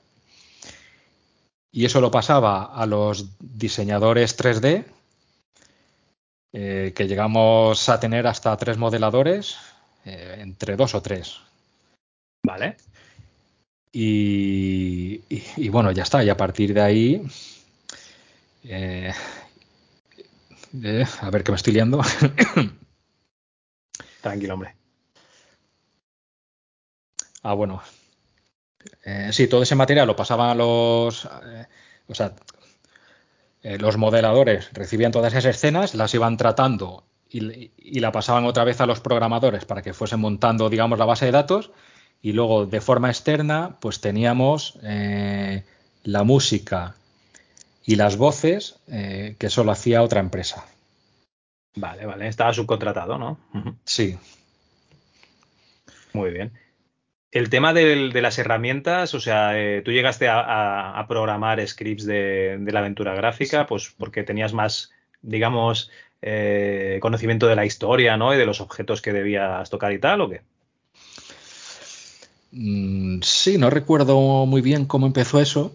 [1.71, 4.85] Y eso lo pasaba a los diseñadores 3D,
[6.53, 9.57] eh, que llegamos a tener hasta tres modeladores,
[10.05, 11.39] eh, entre dos o tres.
[12.45, 12.77] Vale.
[13.95, 16.23] Y, bueno, ya está.
[16.23, 17.21] Y a partir de ahí.
[18.63, 19.13] Eh,
[21.21, 22.01] a ver que me estoy liando.
[24.21, 24.75] Tranquilo, hombre.
[27.43, 27.83] Ah, bueno.
[29.31, 31.25] sí, todo ese material lo pasaban a los.
[31.25, 32.33] o sea,
[33.63, 38.81] eh, los modeladores recibían todas esas escenas, las iban tratando y, la pasaban otra vez
[38.81, 41.71] a los programadores para que fuesen montando, digamos, la base de datos.
[42.23, 45.63] Y luego, de forma externa, pues teníamos eh,
[46.03, 46.95] la música
[47.85, 50.65] y las voces, eh, que eso lo hacía otra empresa.
[51.75, 53.37] Vale, vale, estaba subcontratado, ¿no?
[53.83, 54.17] Sí.
[56.13, 56.53] Muy bien.
[57.29, 62.79] El tema de las herramientas, o sea, eh, tú llegaste a, programar scripts de, la
[62.79, 68.33] aventura gráfica, pues porque tenías más, digamos, eh, conocimiento de la historia, ¿no?
[68.33, 70.41] Y de los objetos que debías tocar y tal, ¿o qué?
[72.53, 75.73] Mm, sí, no recuerdo muy bien cómo empezó eso.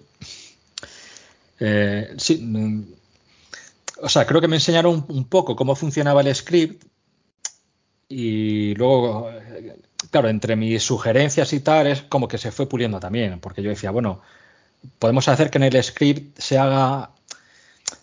[1.60, 2.84] Eh, sí, mm,
[4.02, 6.84] o sea, creo que me enseñaron un poco cómo funcionaba el script
[8.08, 9.28] y luego
[10.10, 13.70] claro, entre mis sugerencias y tal, es como que se fue puliendo también, porque yo
[13.70, 14.20] decía, bueno,
[14.98, 17.10] podemos hacer que en el script se haga,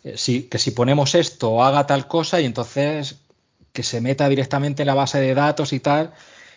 [0.04, 3.18] eh, que si ponemos esto haga tal cosa y entonces
[3.74, 6.14] que se meta directamente en la base de datos y tal.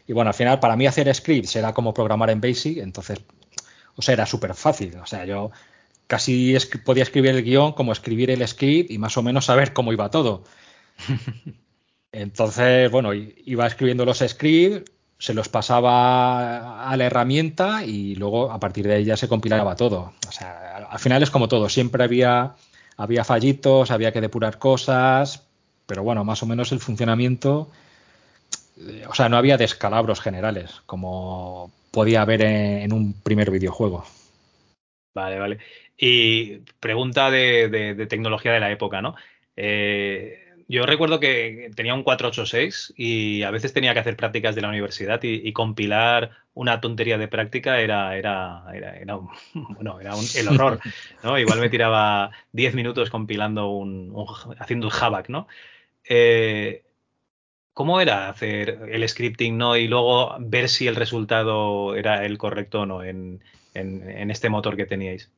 [0.09, 3.21] Y bueno, al final para mí hacer scripts era como programar en Basic, entonces,
[3.94, 4.97] o sea, era súper fácil.
[4.97, 5.53] O sea, yo
[6.07, 9.92] casi podía escribir el guion como escribir el script y más o menos saber cómo
[9.92, 10.44] iba todo.
[12.12, 18.59] Entonces, bueno, iba escribiendo los scripts, se los pasaba a la herramienta y luego a
[18.59, 20.14] partir de ahí ya se compilaba todo.
[20.27, 22.55] O sea, al final es como todo, siempre había,
[22.97, 25.42] había fallitos, había que depurar cosas,
[25.87, 27.68] pero bueno, más o menos el funcionamiento,
[29.09, 34.05] o sea, no había descalabros generales, como podía haber en, un primer videojuego.
[35.14, 35.59] Vale, vale.
[35.97, 39.17] Y pregunta de, de tecnología de la época, ¿no?
[39.61, 40.38] Eh,
[40.69, 44.69] yo recuerdo que tenía un 486 y a veces tenía que hacer prácticas de la
[44.69, 49.31] universidad y, compilar una tontería de práctica era, era, era, un,
[49.75, 50.79] bueno, era el horror,
[51.25, 51.38] ¿no?
[51.38, 54.14] Igual me tiraba 10 minutos compilando un,
[54.59, 55.49] haciendo un Javac, ¿no?
[56.09, 56.83] Eh,
[57.79, 59.77] ¿Cómo era hacer el scripting, ¿no?
[59.77, 63.41] Y luego ver si el resultado era el correcto o no en,
[63.73, 65.31] en este motor que teníais.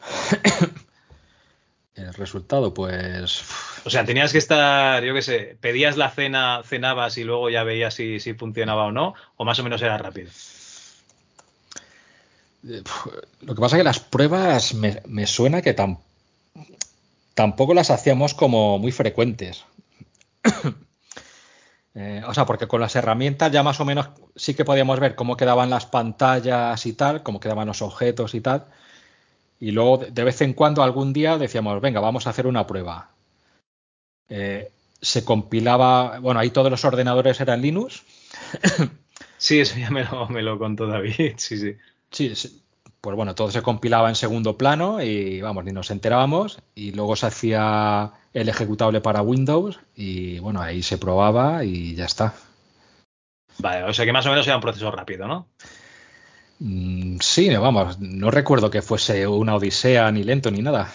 [1.94, 3.44] El resultado, pues.
[3.84, 7.62] O sea, tenías que estar, yo qué sé, pedías la cena, cenabas y luego ya
[7.64, 10.30] veías si, funcionaba o no, o más o menos era rápido.
[12.62, 16.08] Lo que pasa es que las pruebas me, suena que tampoco
[17.74, 19.64] las hacíamos como muy frecuentes.
[21.92, 25.16] Eh, o sea, porque con las herramientas ya más o menos sí que podíamos ver
[25.16, 28.66] cómo quedaban las pantallas y tal, cómo quedaban los objetos y tal.
[29.58, 33.10] Y luego de vez en cuando, algún día, decíamos, venga, vamos a hacer una prueba.
[34.28, 34.70] Eh,
[35.02, 38.04] se compilaba, bueno, ahí todos los ordenadores eran Linux.
[39.36, 40.04] Sí, eso ya me
[40.42, 41.76] lo, contó David, sí, sí.
[42.10, 42.34] Sí,
[43.00, 47.16] pues bueno, todo se compilaba en segundo plano y vamos, ni nos enterábamos y luego
[47.16, 52.34] se hacía el ejecutable para Windows y bueno, ahí se probaba y ya está.
[53.58, 55.48] Vale, o sea que más o menos era un proceso rápido, ¿no?
[56.58, 60.92] Mm, sí, vamos, no recuerdo que fuese una odisea ni lento ni nada.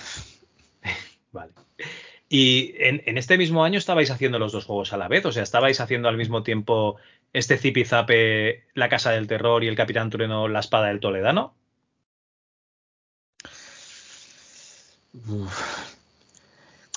[1.32, 1.54] vale.
[2.30, 5.44] Y en, este mismo año estabais haciendo los dos juegos a la vez, o sea,
[5.44, 6.98] estabais haciendo al mismo tiempo
[7.34, 11.56] este Zipizape, La Casa del Terror y el Capitán Trueno, La Espada del Toledano.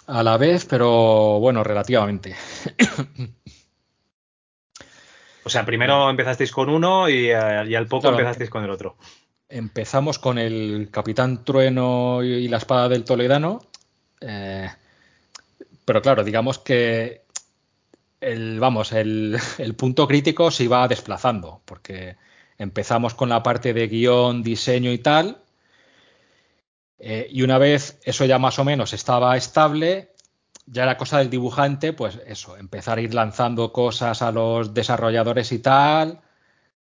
[0.06, 2.34] A la vez, pero bueno, relativamente.
[5.44, 8.96] o sea, primero empezasteis con uno y, eh, al poco empezasteis con el otro.
[9.48, 13.60] Empezamos con el Capitán Trueno y la Espada del Toledano.
[14.20, 14.68] Eh,
[15.84, 17.22] pero claro, digamos que
[18.20, 19.38] el, vamos, el,
[19.76, 22.16] punto crítico se iba desplazando, porque
[22.58, 25.38] empezamos con la parte de guion, diseño y tal,
[26.98, 30.12] eh, y una vez eso ya más o menos estaba estable,
[30.66, 35.52] ya era cosa del dibujante, pues eso, empezar a ir lanzando cosas a los desarrolladores
[35.52, 36.20] y tal,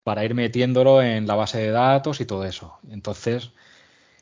[0.05, 2.79] para ir metiéndolo en la base de datos y todo eso.
[2.91, 3.53] Entonces,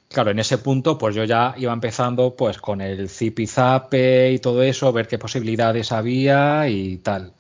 [0.09, 4.63] claro, en ese punto, pues yo ya iba empezando pues con el zipizape y todo
[4.63, 7.35] eso, ver qué posibilidades había y tal.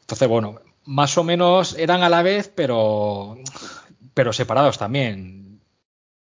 [0.00, 3.36] Entonces, bueno, más o menos eran a la vez, pero,
[4.14, 5.47] pero separados también.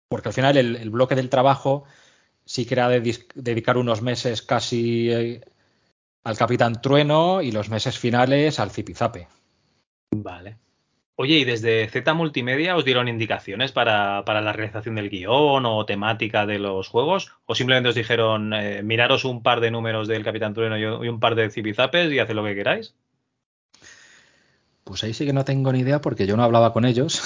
[0.09, 1.85] Porque al final el, bloque del trabajo
[2.43, 5.41] sí que era dedicar unos meses casi eh,
[6.23, 9.27] al Capitán Trueno y los meses finales al zipizape.
[10.11, 10.57] Vale.
[11.15, 16.45] Oye, ¿y desde Z Multimedia os dieron indicaciones para, la realización del guion o temática
[16.45, 17.33] de los juegos?
[17.45, 21.19] ¿O simplemente os dijeron, eh, miraros un par de números del Capitán Trueno y un
[21.19, 22.95] par de zipizapes y haced lo que queráis?
[24.85, 27.21] Pues ahí sí que no tengo ni idea porque yo no hablaba con ellos.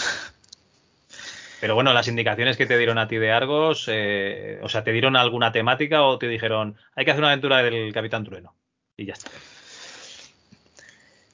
[1.63, 4.91] Pero bueno, las indicaciones que te dieron a ti de Argos, eh, o sea, ¿te
[4.91, 8.54] dieron alguna temática o te dijeron, hay que hacer una aventura del Capitán Trueno?
[8.97, 9.32] Y ya está.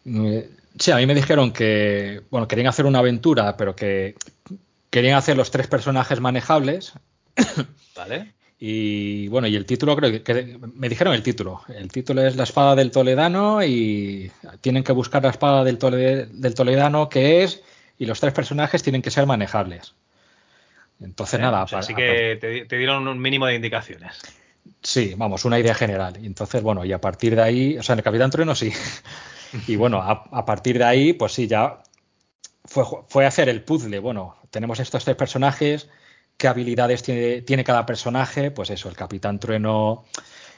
[0.05, 4.13] Eh, Sí, a mí me dijeron que, bueno, querían hacer una aventura, pero que
[4.91, 6.93] querían hacer los tres personajes manejables.
[7.95, 8.35] Vale.
[8.59, 11.63] Y bueno, y el título creo que, me dijeron el título.
[11.69, 16.53] El título es La espada del Toledano y tienen que buscar la espada del, del
[16.53, 17.63] Toledano que es
[17.97, 19.95] y los tres personajes tienen que ser manejables.
[21.01, 21.63] Entonces nada.
[21.63, 24.19] así que te, te, dieron un mínimo de indicaciones.
[24.81, 26.17] Sí, vamos, una idea general.
[26.21, 28.71] Entonces bueno, y a partir de ahí, o sea, en el Capitán Trueno sí.
[29.67, 31.81] Y bueno, a, partir de ahí, pues sí, ya
[32.65, 33.97] fue, fue hacer el puzzle.
[33.99, 35.89] Bueno, tenemos estos tres personajes,
[36.37, 38.51] qué habilidades tiene, tiene cada personaje.
[38.51, 40.05] Pues eso, el Capitán Trueno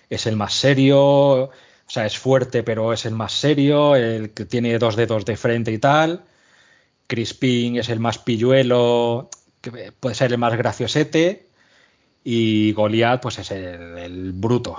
[0.09, 1.51] es el más serio, o
[1.87, 5.71] sea, es fuerte, pero es el más serio, el que tiene dos dedos de frente
[5.71, 6.25] y tal.
[7.07, 9.29] Crispin es el más pilluelo,
[9.61, 11.47] que puede ser el más graciosete.
[12.23, 14.75] Y Goliath, pues es el, el bruto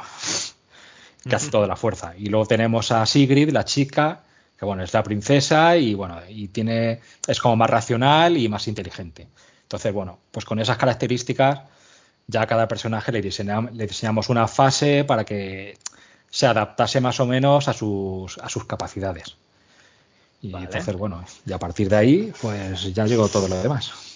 [1.29, 2.15] que hace toda la fuerza.
[2.17, 4.23] Y luego tenemos a Sigrid, la chica,
[4.59, 8.69] que bueno, es la princesa y bueno, y tiene, es como más racional y más
[8.69, 9.27] inteligente.
[9.63, 11.63] Entonces, bueno, pues con esas características,
[12.27, 15.79] ya a cada personaje le, diseñamos, le diseñamos una fase para que
[16.31, 19.37] se adaptase más o menos a sus, a sus capacidades.
[20.41, 24.12] Y entonces, bueno, y a partir de ahí, pues ya llegó todo lo demás.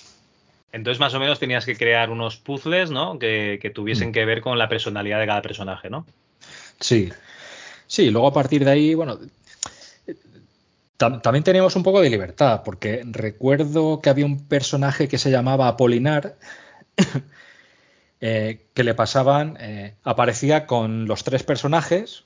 [0.73, 3.19] Entonces, más o menos tenías que crear unos puzzles, ¿no?
[3.19, 4.13] Que, que tuviesen mm.
[4.13, 6.07] que ver con la personalidad de cada personaje, ¿no?
[6.81, 7.11] Sí,
[7.87, 9.19] sí, luego a partir de ahí, bueno,
[10.97, 15.69] también teníamos un poco de libertad, porque recuerdo que había un personaje que se llamaba
[15.69, 16.37] Apolinar,
[18.21, 22.26] eh, que le pasaban, eh, aparecía con los tres personajes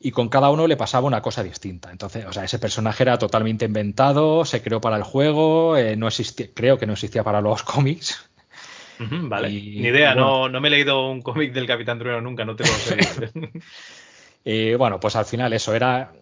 [0.00, 1.90] y con cada uno le pasaba una cosa distinta.
[1.90, 6.08] Entonces, o sea, ese personaje era totalmente inventado, se creó para el juego, eh, no
[6.08, 8.30] existía, creo que no existía para los cómics
[9.22, 9.48] vale.
[9.48, 12.64] Ni idea, no, no, me he leído un cómic del Capitán Trueno nunca, no te
[12.64, 12.98] lo sé.
[14.44, 16.12] y bueno, pues al final eso era,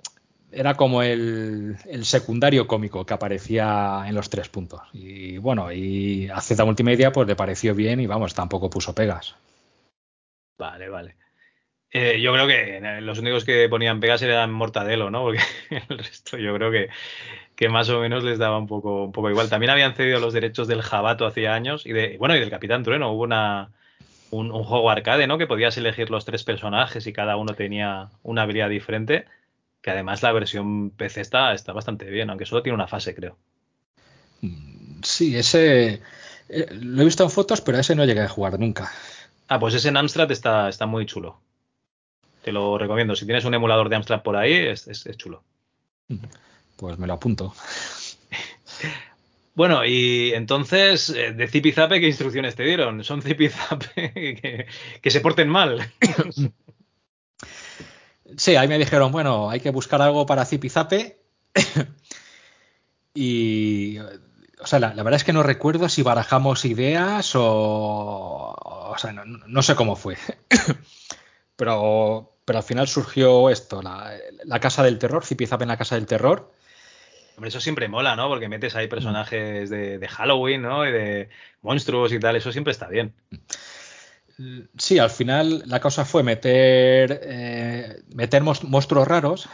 [0.52, 4.82] era como el, secundario cómico que aparecía en los tres puntos.
[4.92, 9.34] Y bueno, y a Z Multimedia pues le pareció bien y vamos, tampoco puso pegas.
[10.59, 11.16] Vale, vale.
[11.91, 15.22] Eh, yo creo que los únicos que ponían pegas eran Mortadelo, ¿no?
[15.22, 15.41] Porque
[15.89, 16.91] el resto yo creo que
[17.59, 19.51] que más o menos les daba un poco, un poco igual.
[19.51, 22.84] También habían cedido los derechos del Jabato hacía años y de, bueno, y del Capitán
[22.84, 23.11] Trueno.
[23.11, 23.72] Hubo una,
[24.30, 25.39] un, juego arcade, ¿no?
[25.39, 29.24] Que podías elegir los tres personajes y cada uno tenía una habilidad diferente.
[29.82, 33.36] Que además la versión PC está, está bastante bien, aunque solo tiene una fase, creo.
[34.41, 36.01] Mm, sí, ese
[36.49, 38.93] eh, lo he visto en fotos, pero ese no llegué a jugar nunca.
[39.49, 41.41] Ah, pues ese en Amstrad está, está muy chulo.
[42.49, 43.14] Te lo recomiendo.
[43.14, 45.44] Si tienes un emulador de Amstrad por ahí, es, es chulo.
[46.78, 47.55] Pues me lo apunto.
[49.55, 53.03] Bueno, y entonces, eh, de Zipizape, ¿qué instrucciones te dieron?
[53.03, 54.66] Son Zipizape que,
[55.03, 55.92] que se porten mal.
[58.36, 61.20] Sí, ahí me dijeron, bueno, hay que buscar algo para Zipizape.
[63.14, 69.12] y, o sea, la, verdad es que no recuerdo si barajamos ideas o, o sea,
[69.12, 70.16] no, sé cómo fue.
[71.57, 75.96] pero, pero al final surgió esto, la, la Casa del Terror, Zipizape en la Casa
[75.96, 76.51] del Terror.
[77.36, 78.26] Hombre, eso siempre mola, ¿no?
[78.26, 80.88] Porque metes ahí personajes de, de Halloween, ¿no?
[80.88, 81.28] Y de
[81.61, 83.12] monstruos y tal, eso siempre está bien.
[84.78, 89.46] Sí, al final la cosa fue meter, eh, meter monstruos raros.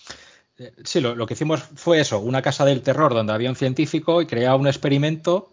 [0.84, 4.26] sí, lo, que hicimos fue eso, una casa del terror donde había un científico y
[4.26, 5.52] creaba un experimento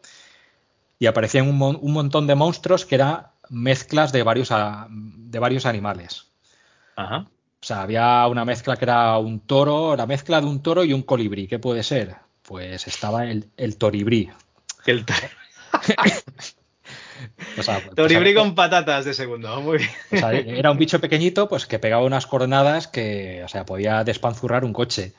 [0.98, 4.50] y aparecían un, un montón de monstruos que eran mezclas de varios,
[4.90, 6.33] de varios animales.
[6.96, 7.26] Ajá.
[7.64, 10.92] O sea, había una mezcla que era un toro, la mezcla de un toro y
[10.92, 11.48] un colibrí.
[11.48, 12.16] ¿Qué puede ser?
[12.42, 14.30] Pues estaba el, el toribrí.
[14.86, 15.06] El
[17.96, 20.50] Toribrí con patatas de segundo, muy bien.
[20.50, 24.74] era un bicho pequeñito, pues que pegaba unas coordenadas que, o sea, podía despanzurrar un
[24.74, 25.14] coche.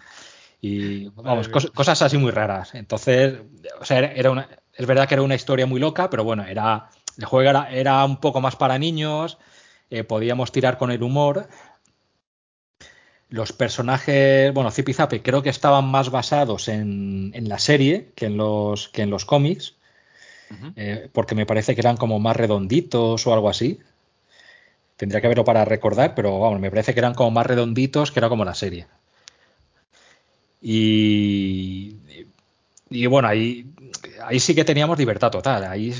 [0.60, 2.74] Y vamos, cosas así muy raras.
[2.74, 3.40] Entonces,
[3.80, 6.90] o sea, era una, es verdad que era una historia muy loca, pero bueno, era,
[7.18, 9.38] el juego era, era un poco más para niños,
[9.90, 11.48] eh, podíamos tirar con el humor.
[13.28, 18.36] Los personajes, bueno, Zipizape creo que estaban más basados en, en la serie que en
[18.36, 19.74] los, que en los cómics.
[20.76, 23.80] Eh, porque me parece que eran como más redonditos o algo así.
[24.96, 28.20] Tendría que verlo para recordar, pero vamos, me parece que eran como más redonditos que
[28.20, 28.86] era como la serie.
[30.62, 31.96] Y,
[32.90, 33.66] y bueno, ahí,
[34.22, 35.64] ahí sí que teníamos libertad total.
[35.64, 35.92] Ahí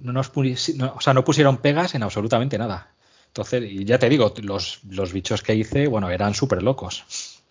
[0.00, 2.93] no nos o sea, no pusieron pegas en absolutamente nada.
[3.34, 7.42] Entonces, y ya te digo, los, los bichos que hice, bueno, eran súper locos.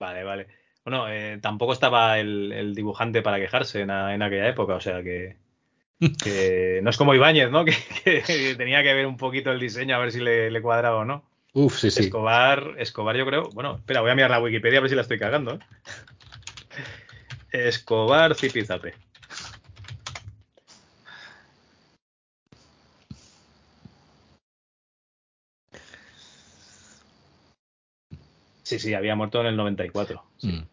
[0.00, 0.46] Vale, vale.
[0.82, 5.36] Bueno, eh, tampoco estaba el, dibujante para quejarse en, aquella época, o sea que,
[6.82, 7.66] no es como Ibáñez, ¿no?
[8.04, 11.22] Que, tenía que ver un poquito el diseño a ver si le, cuadraba o no.
[11.52, 12.04] Uf, sí, sí.
[12.04, 13.50] Escobar, Escobar, yo creo.
[13.50, 15.56] Bueno, espera, voy a mirar la Wikipedia a ver si la estoy cagando.
[15.56, 15.58] ¿eh?
[17.52, 18.94] Escobar Zipizape.
[28.66, 30.24] Sí, sí, había muerto en el 94.
[30.38, 30.48] Sí.
[30.48, 30.66] Mm.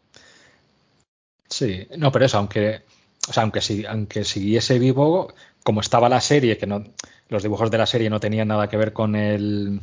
[1.48, 2.82] Sí, no, pero eso, aunque,
[3.30, 5.32] o sea, aunque, si, aunque siguiese vivo,
[5.62, 6.84] como estaba la serie, que no,
[7.30, 9.80] los dibujos de la serie no tenían nada que ver con el,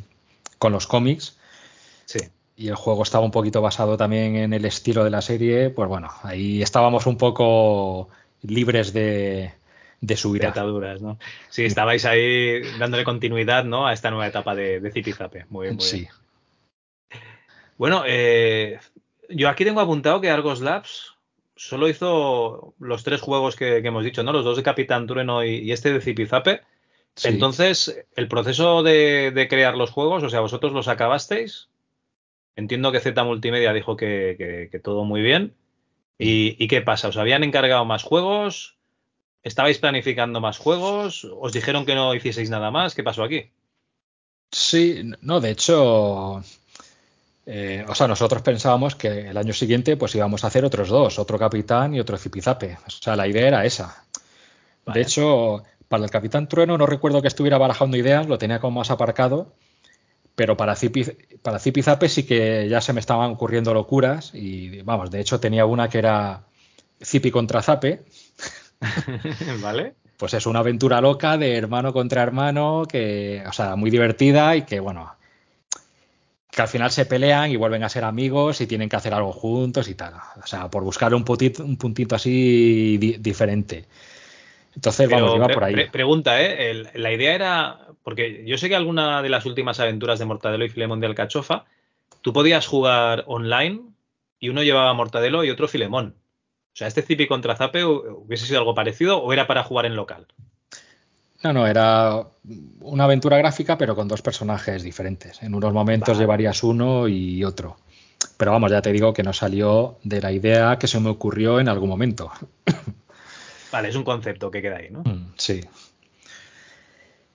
[0.59, 1.39] con los cómics.
[2.05, 2.19] Sí.
[2.57, 5.89] Y el juego estaba un poquito basado también en el estilo de la serie, pues
[5.89, 8.09] bueno, ahí estábamos un poco
[8.43, 9.53] libres de,
[10.01, 11.17] de subir ataduras, ¿no?
[11.49, 13.87] Sí, estabais ahí dándole continuidad, ¿no?
[13.87, 15.47] A esta nueva etapa de, de Zipizape.
[15.49, 16.09] Muy bien, muy sí.
[17.81, 18.79] Bueno, eh,
[19.31, 21.15] yo aquí tengo apuntado que Argos Labs
[21.57, 24.35] solo hizo los tres juegos que, hemos dicho, ¿no?
[24.35, 26.61] Los dos de Capitán Trueno y, este de Zipizape.
[27.25, 31.71] Entonces, el proceso de, crear los juegos, o sea, vosotros los acabasteis.
[32.55, 35.55] Entiendo que Z Multimedia dijo que, todo muy bien.
[36.19, 37.09] ¿Y, qué pasa?
[37.09, 38.77] ¿Os habían encargado más juegos?
[39.43, 41.27] ¿Estabais planificando más juegos?
[41.41, 42.95] ¿Os dijeron que no hicieseis nada más?
[42.95, 43.53] ¿Qué pasó aquí?
[44.53, 46.43] Sí, no, de hecho,
[47.53, 51.19] eh, o sea, nosotros pensábamos que el año siguiente pues íbamos a hacer otros dos,
[51.19, 52.79] otro capitán y otro zipizape.
[52.87, 54.05] O sea, la idea era esa.
[54.87, 58.79] De hecho, para el capitán Trueno no recuerdo que estuviera barajando ideas, lo tenía como
[58.79, 59.53] más aparcado,
[60.37, 60.77] pero para,
[61.43, 65.67] para zipizape sí que ya se me estaban ocurriendo locuras y vamos, de hecho tenía
[65.67, 66.45] una que era
[67.03, 68.05] zipi contra zape.
[69.61, 69.97] ¿Vale?
[70.17, 74.63] Pues es una aventura loca de hermano contra hermano, que, o sea, muy divertida y
[74.63, 75.17] que, bueno,
[76.51, 79.33] que al final se pelean y vuelven a ser amigos y tienen que hacer algo
[79.33, 80.15] juntos y tal.
[80.43, 83.87] O sea, por buscar un puntito, un puntito así diferente.
[84.75, 85.89] Entonces, vamos, iba por ahí.
[85.91, 86.91] pregunta, ¿eh?
[86.95, 90.69] la idea era, porque yo sé que alguna de las últimas aventuras de Mortadelo y
[90.69, 91.65] Filemón de Alcachofa,
[92.21, 93.81] tú podías jugar online
[94.39, 96.15] y uno llevaba Mortadelo y otro Filemón.
[96.73, 99.97] O sea, este Zipi contra Zape hubiese sido algo parecido o era para jugar en
[99.97, 100.27] local.
[101.43, 102.27] No, no, era
[102.81, 105.43] una aventura gráfica, pero con dos personajes diferentes.
[105.43, 107.79] En unos momentos llevarías uno y otro.
[108.37, 111.59] Pero vamos, ya te digo que no salió de la idea que se me ocurrió
[111.59, 112.31] en algún momento.
[113.73, 115.01] Vale, es un concepto que queda ahí, ¿no?
[115.01, 115.61] Mm, sí.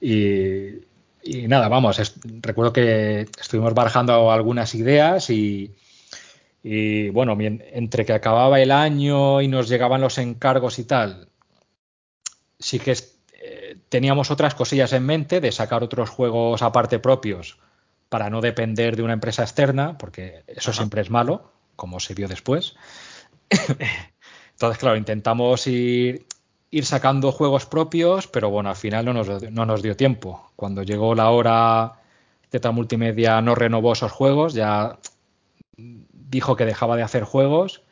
[0.01, 5.73] Y, nada, vamos, recuerdo que estuvimos barajando algunas ideas y,
[6.61, 11.29] y bueno, entre que acababa el año y nos llegaban los encargos y tal,
[12.59, 12.95] sí que
[13.95, 17.59] teníamos otras cosillas en mente de sacar otros juegos aparte propios
[18.09, 22.27] para no depender de una empresa externa, porque eso siempre es malo, como se vio
[22.27, 22.75] después.
[24.51, 26.25] Entonces, claro, intentamos ir,
[26.71, 30.51] ir sacando juegos propios, pero bueno, al final no nos, no nos dio tiempo.
[30.57, 31.93] Cuando llegó la hora,
[32.49, 34.99] Teta Multimedia no renovó esos juegos, ya
[35.77, 37.84] dijo que dejaba de hacer juegos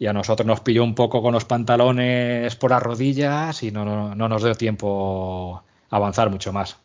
[0.00, 4.14] y a nosotros nos pilló un poco con los pantalones por las rodillas y no,
[4.14, 6.78] no, nos dio tiempo avanzar mucho más.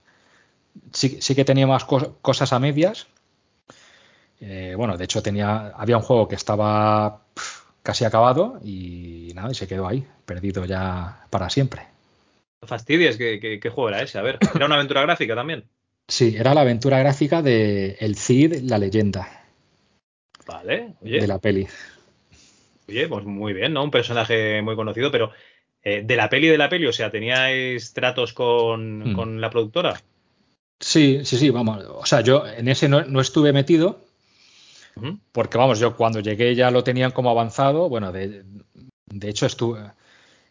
[0.91, 3.07] Sí, sí que teníamos cosas a medias.
[4.41, 7.21] Eh, bueno, de hecho tenía, había un juego que estaba
[7.81, 11.83] casi acabado y nada, y se quedó ahí, perdido ya para siempre.
[12.63, 14.17] Fastidies, ¿qué, qué, juego era ese?
[14.17, 15.63] A ver, ¿era una aventura gráfica también?
[16.09, 19.45] Sí, era la aventura gráfica de El Cid, la leyenda.
[20.45, 21.21] Vale, oye.
[21.21, 21.65] De la peli.
[22.87, 23.83] Oye, pues muy bien, ¿no?
[23.83, 25.31] Un personaje muy conocido, pero
[25.83, 29.15] eh, de la peli de la peli, o sea, ¿teníais tratos con, hmm.
[29.15, 30.01] con, la productora?
[30.79, 31.83] Sí, sí, sí, vamos.
[31.87, 34.01] O sea, yo en ese no, estuve metido,
[35.31, 37.87] porque vamos, yo cuando llegué ya lo tenían como avanzado.
[37.89, 38.43] Bueno, de,
[39.05, 39.91] de hecho estuve.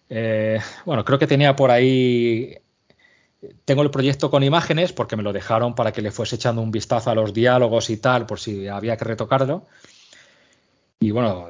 [0.09, 2.57] Eh, bueno, creo que tenía por ahí.
[3.65, 6.71] Tengo el proyecto con imágenes porque me lo dejaron para que le fuese echando un
[6.71, 9.67] vistazo a los diálogos y tal, por si había que retocarlo.
[11.01, 11.49] Y bueno,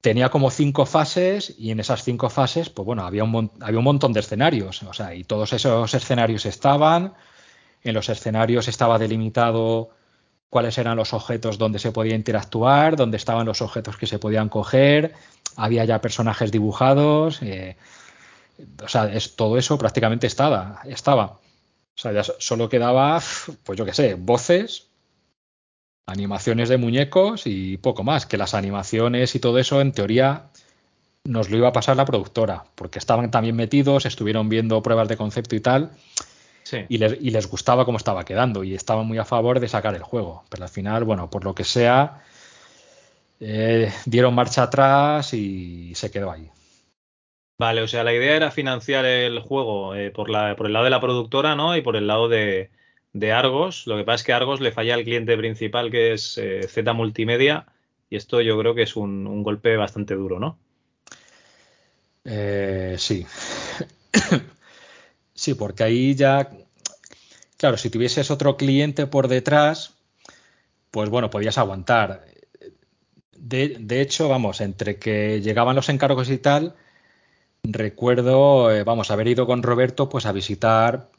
[0.00, 3.84] tenía como cinco fases y en esas cinco fases, pues bueno, había un, había un
[3.84, 7.14] montón de escenarios, o sea, y todos esos escenarios estaban,
[7.82, 9.90] en los escenarios estaba delimitado
[10.48, 14.48] cuáles eran los objetos donde se podía interactuar, dónde estaban los objetos que se podían
[14.48, 15.14] coger,
[15.56, 17.76] había ya personajes dibujados, eh,
[18.82, 21.24] o sea, es, todo eso prácticamente estaba, estaba.
[21.94, 23.20] O sea, ya solo quedaba,
[23.64, 24.89] pues yo qué sé, voces
[26.06, 30.50] animaciones de muñecos y poco más, que las animaciones y todo eso en teoría
[31.24, 35.16] nos lo iba a pasar la productora, porque estaban también metidos, estuvieron viendo pruebas de
[35.16, 35.90] concepto y tal,
[36.88, 40.44] y, les, gustaba cómo estaba quedando y estaban muy a favor de sacar el juego,
[40.48, 42.22] pero al final, bueno, por lo que sea,
[43.40, 46.48] eh, dieron marcha atrás y se quedó ahí.
[47.58, 50.84] Vale, o sea, la idea era financiar el juego eh, por, la, por el lado
[50.84, 51.76] de la productora, ¿no?
[51.76, 52.70] Y por el lado de,
[53.12, 53.86] de Argos.
[53.86, 56.92] Lo que pasa es que Argos le falla al cliente principal que es eh, Z
[56.92, 57.66] Multimedia
[58.08, 60.58] y esto yo creo que es un, golpe bastante duro, ¿no?
[62.24, 63.24] Eh, sí.
[65.34, 66.50] sí, porque ahí ya,
[67.56, 69.94] claro, si tuvieses otro cliente por detrás,
[70.90, 72.26] pues bueno, podías aguantar.
[73.36, 76.74] De, de hecho, vamos, entre que llegaban los encargos y tal,
[77.62, 81.10] recuerdo, eh, vamos, haber ido con Roberto pues a visitar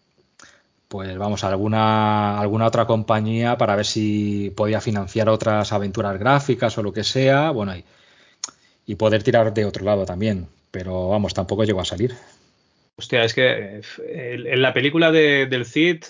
[0.92, 6.84] pues vamos alguna, alguna otra compañía para ver si podía financiar otras aventuras gráficas o
[6.84, 7.86] lo que sea, bueno, y,
[8.86, 12.14] y poder tirar de otro lado también, pero vamos, tampoco llegó a salir.
[12.98, 16.04] Hostia, es que eh, en la película de, del Cid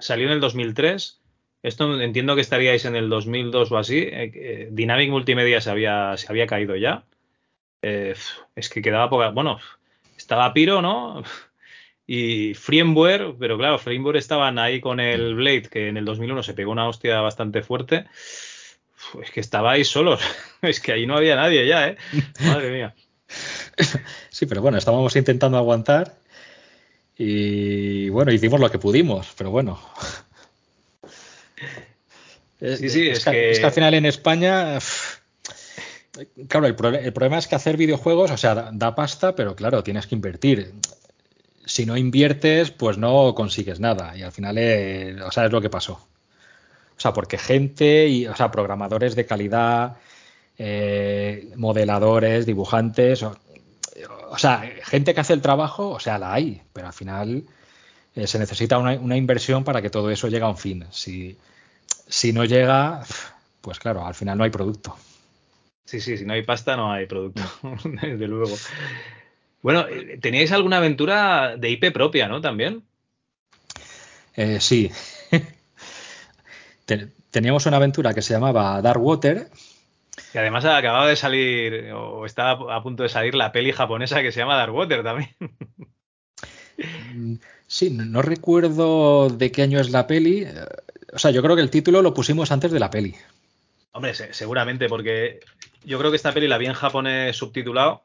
[0.00, 1.20] salió en el 2003.
[1.62, 3.98] Esto entiendo que estaríais en el 2002 o así.
[3.98, 7.04] Eh, eh, Dynamic Multimedia se había, se había caído ya.
[7.82, 9.28] es que quedaba poca.
[9.28, 9.60] Bueno,
[10.16, 11.22] estaba Piro, ¿no?
[12.06, 16.54] Y Freemware, pero claro, Freemware estaban ahí con el Blade, que en el 2001 se
[16.54, 18.06] pegó una hostia bastante fuerte.
[19.22, 20.20] Es que estabais solos,
[20.62, 21.96] es que ahí no había nadie ya, ¿eh?
[22.40, 22.94] Madre mía.
[24.30, 26.14] Sí, pero bueno, estábamos intentando aguantar
[27.16, 29.80] y bueno, hicimos lo que pudimos, pero bueno.
[32.60, 33.50] Sí, sí, es, que...
[33.50, 34.78] es que al final en España
[36.48, 40.14] claro, el, problema es que hacer videojuegos, o sea, da, pasta, pero claro, tienes que
[40.14, 40.72] invertir
[41.66, 44.16] si no inviertes, pues no consigues nada.
[44.16, 45.94] Y al final, es, o sea, es lo que pasó.
[46.96, 49.96] O sea, porque gente, y, o sea, programadores de calidad,
[50.58, 56.88] eh, modeladores, dibujantes, o, sea, gente que hace el trabajo, o sea, la hay, pero
[56.88, 57.44] al final
[58.14, 60.86] eh, se necesita una, inversión para que todo eso llegue a un fin.
[60.90, 61.36] Si,
[62.08, 63.02] si no llega,
[63.60, 64.96] pues claro, al final no hay producto.
[65.84, 67.42] Sí, sí, si no hay pasta no hay producto,
[68.02, 68.54] desde luego.
[69.64, 72.42] Bueno, eh, teníais alguna aventura de IP propia, ¿no?
[72.42, 72.82] También.
[74.36, 74.90] Eh, sí.
[77.30, 79.48] Teníamos una aventura que se llamaba Dark Water.
[80.34, 84.32] Y además acababa de salir, o estaba a punto de salir la peli japonesa que
[84.32, 85.30] se llama Dark Water también.
[87.66, 90.46] Sí, no recuerdo de qué año es la peli.
[91.12, 93.14] O sea, yo creo que el título lo pusimos antes de la peli.
[93.92, 95.40] Hombre, seguramente, porque
[95.84, 98.02] yo creo que esta peli la vi en japonés subtitulado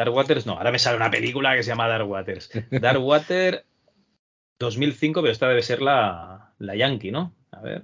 [0.00, 2.50] Dark Waters no, ahora me sale una película que se llama Dark Waters.
[2.70, 3.66] Dark Water
[4.58, 7.34] 2005, pero esta debe ser la, la Yankee, ¿no?
[7.50, 7.82] A ver.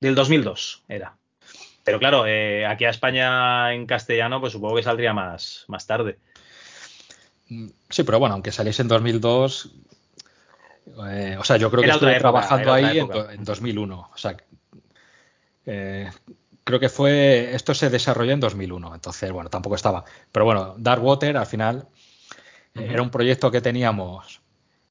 [0.00, 1.16] Del 2002 era.
[1.84, 6.18] Pero claro, eh, aquí a España en castellano, pues supongo que saldría más, más tarde.
[7.90, 9.70] Sí, pero bueno, aunque saliese en 2002,
[11.12, 14.10] eh, o sea, yo creo que estuve trabajando ahí en, en, 2001.
[14.12, 14.36] O sea,
[15.64, 16.10] Eh,
[16.64, 20.04] creo que fue, esto se desarrolló en 2001, entonces, bueno, tampoco estaba.
[20.32, 21.86] Pero bueno, Darkwater al final
[22.74, 24.40] era un proyecto que teníamos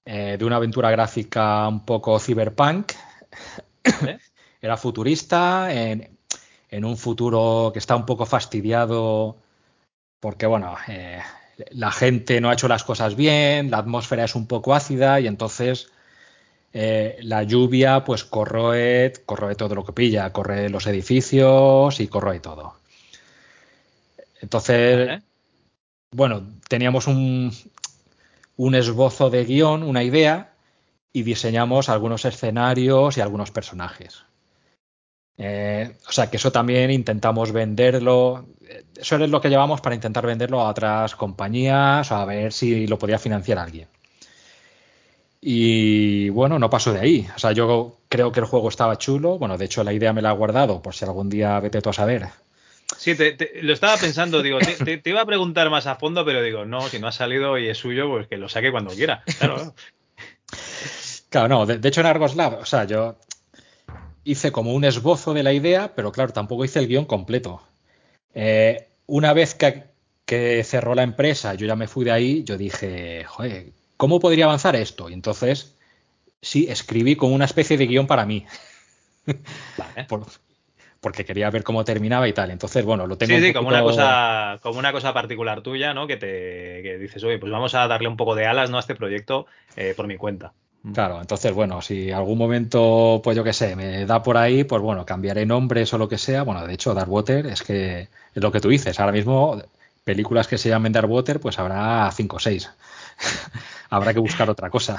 [0.05, 2.93] eh, de una aventura gráfica un poco cyberpunk.
[4.61, 6.17] era futurista, en,
[6.69, 9.37] en, un futuro que está un poco fastidiado
[10.19, 11.19] porque, bueno, eh,
[11.71, 15.27] la gente no ha hecho las cosas bien, la atmósfera es un poco ácida y
[15.27, 15.91] entonces
[16.73, 22.39] eh, la lluvia pues corroe, corroe todo lo que pilla, corroe los edificios y corroe
[22.39, 22.75] todo.
[24.41, 25.21] Entonces,
[26.11, 27.53] bueno, teníamos un,
[28.57, 30.53] un esbozo de guion, una idea,
[31.13, 34.25] y diseñamos algunos escenarios y algunos personajes.
[35.37, 38.47] Eh, o sea que eso también intentamos venderlo.
[38.95, 42.87] Eso es lo que llevamos para intentar venderlo a otras compañías o a ver si
[42.87, 43.87] lo podía financiar alguien.
[45.45, 47.27] Y bueno, no pasó de ahí.
[47.35, 49.37] O sea, yo creo que el juego estaba chulo.
[49.37, 51.89] Bueno, de hecho, la idea me la he guardado por si algún día vete tú
[51.89, 52.27] a saber.
[52.97, 53.13] Sí,
[53.61, 56.97] lo estaba pensando, digo, te, iba a preguntar más a fondo, pero digo, no, si
[56.99, 59.23] no ha salido y es suyo, pues que lo saque cuando quiera.
[59.37, 59.75] Claro,
[61.29, 63.17] claro no, de, hecho en Argoslav, o sea, yo
[64.23, 67.61] hice como un esbozo de la idea, pero claro, tampoco hice el guion completo.
[68.33, 69.85] Eh, una vez que,
[70.25, 73.73] que cerró la empresa, yo ya me fui de ahí, yo dije, joder,
[74.03, 75.09] ¿cómo podría avanzar esto?
[75.09, 75.77] Y entonces,
[76.41, 78.45] sí, escribí como una especie de guion para mí.
[79.25, 80.07] Vale.
[80.99, 82.51] porque quería ver cómo terminaba y tal.
[82.51, 83.33] Entonces, bueno, lo tengo.
[83.33, 86.05] Sí, sí, como una cosa, como una cosa particular tuya, ¿no?
[86.05, 88.75] Que te que dices, oye, pues vamos a darle un poco de alas, ¿no?
[88.75, 89.45] A este proyecto
[89.77, 90.51] eh, por mi cuenta.
[90.93, 94.81] Claro, entonces, bueno, si algún momento, pues yo qué sé, me da por ahí, pues
[94.81, 96.43] bueno, cambiaré nombres o lo que sea.
[96.43, 98.99] Bueno, de hecho, Darkwater es que es lo que tú dices.
[98.99, 99.63] Ahora mismo,
[100.03, 102.69] películas que se llamen Darkwater, pues habrá cinco o seis.
[103.93, 104.97] Habrá que buscar otra cosa.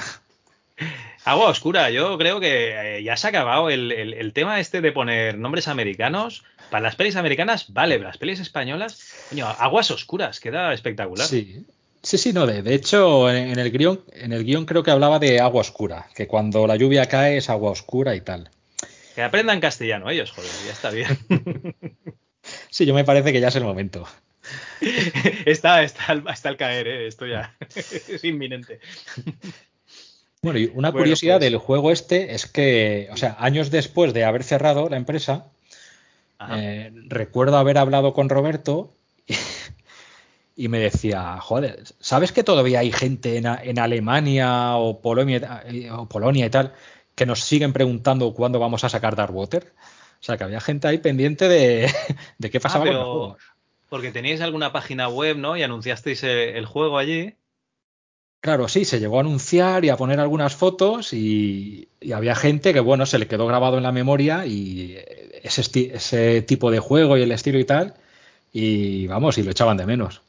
[1.25, 5.37] Agua oscura, yo creo que eh, ya se ha acabado el, tema este de poner
[5.37, 6.45] nombres americanos.
[6.71, 11.27] Para las pelis americanas, vale, las pelis españolas, coño, aguas oscuras, queda espectacular.
[11.27, 11.67] Sí,
[12.05, 15.41] sí, sí, no, de, hecho, en, el guion, en el guion creo que hablaba de
[15.41, 18.49] agua oscura, que cuando la lluvia cae es agua oscura y tal.
[19.17, 21.19] Que aprendan castellano ellos, joder, ya está bien.
[22.71, 24.07] sí, yo me parece que ya es el momento.
[25.47, 27.07] está, está, hasta el caer, ¿eh?
[27.07, 28.81] esto ya es inminente.
[30.43, 34.25] Bueno, y una curiosidad pues del juego este es que, o sea, años después de
[34.25, 35.47] haber cerrado la empresa,
[36.51, 38.95] eh, recuerdo haber hablado con Roberto
[40.57, 46.09] y, me decía, joder, ¿sabes que todavía hay gente en, Alemania o Polonia, eh, o
[46.09, 46.75] Polonia y tal
[47.15, 49.73] que nos siguen preguntando cuándo vamos a sacar Darkwater?
[50.21, 51.91] O sea, que había gente ahí pendiente de,
[52.51, 53.39] qué pasaba ah, con el juego.
[53.89, 55.57] Porque teníais alguna página web, ¿no?
[55.57, 57.35] Y anunciasteis eh, el, juego allí.
[58.41, 62.81] Claro, sí, se llegó a anunciar y a poner algunas fotos y, había gente que,
[62.81, 64.99] bueno, se le quedó grabado en la memoria y
[65.43, 65.63] ese,
[65.95, 67.95] ese, tipo de juego y el estilo y tal,
[68.53, 70.21] y vamos, y lo echaban de menos.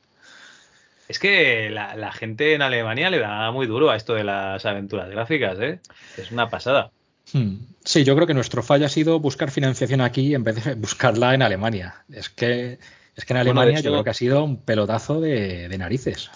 [1.08, 5.10] Es que la, gente en Alemania le da muy duro a esto de las aventuras
[5.10, 5.80] gráficas, ¿eh?
[6.18, 6.91] Es una pasada.
[7.32, 7.58] Hmm.
[7.84, 11.36] Sí, yo creo que nuestro fallo ha sido buscar financiación aquí en vez de buscarla
[11.36, 12.03] en Alemania.
[12.12, 12.80] Es que
[13.16, 16.30] es que en Alemania yo creo que ha sido un pelotazo de, narices.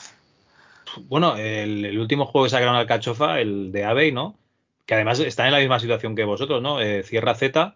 [1.08, 4.36] Bueno, el, último juego que sacaron al Cachofa, el de Abbey, ¿no?
[4.86, 6.82] Que además está en la misma situación que vosotros, ¿no?
[6.82, 7.76] Eh, Cierra Z.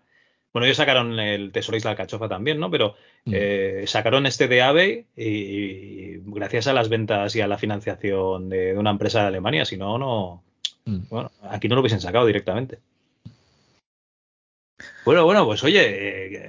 [0.51, 2.71] Bueno, ellos sacaron el Tesoro Isla Cachofa también, ¿no?
[2.71, 2.95] Pero
[3.25, 3.31] mm.
[3.33, 8.77] eh, sacaron este de Abbey y, gracias a las ventas y a la financiación de,
[8.77, 10.43] una empresa de Alemania, si no, no.
[10.85, 10.99] Mm.
[11.09, 12.79] Bueno, aquí no lo hubiesen sacado directamente.
[15.05, 15.81] Bueno, bueno, pues oye,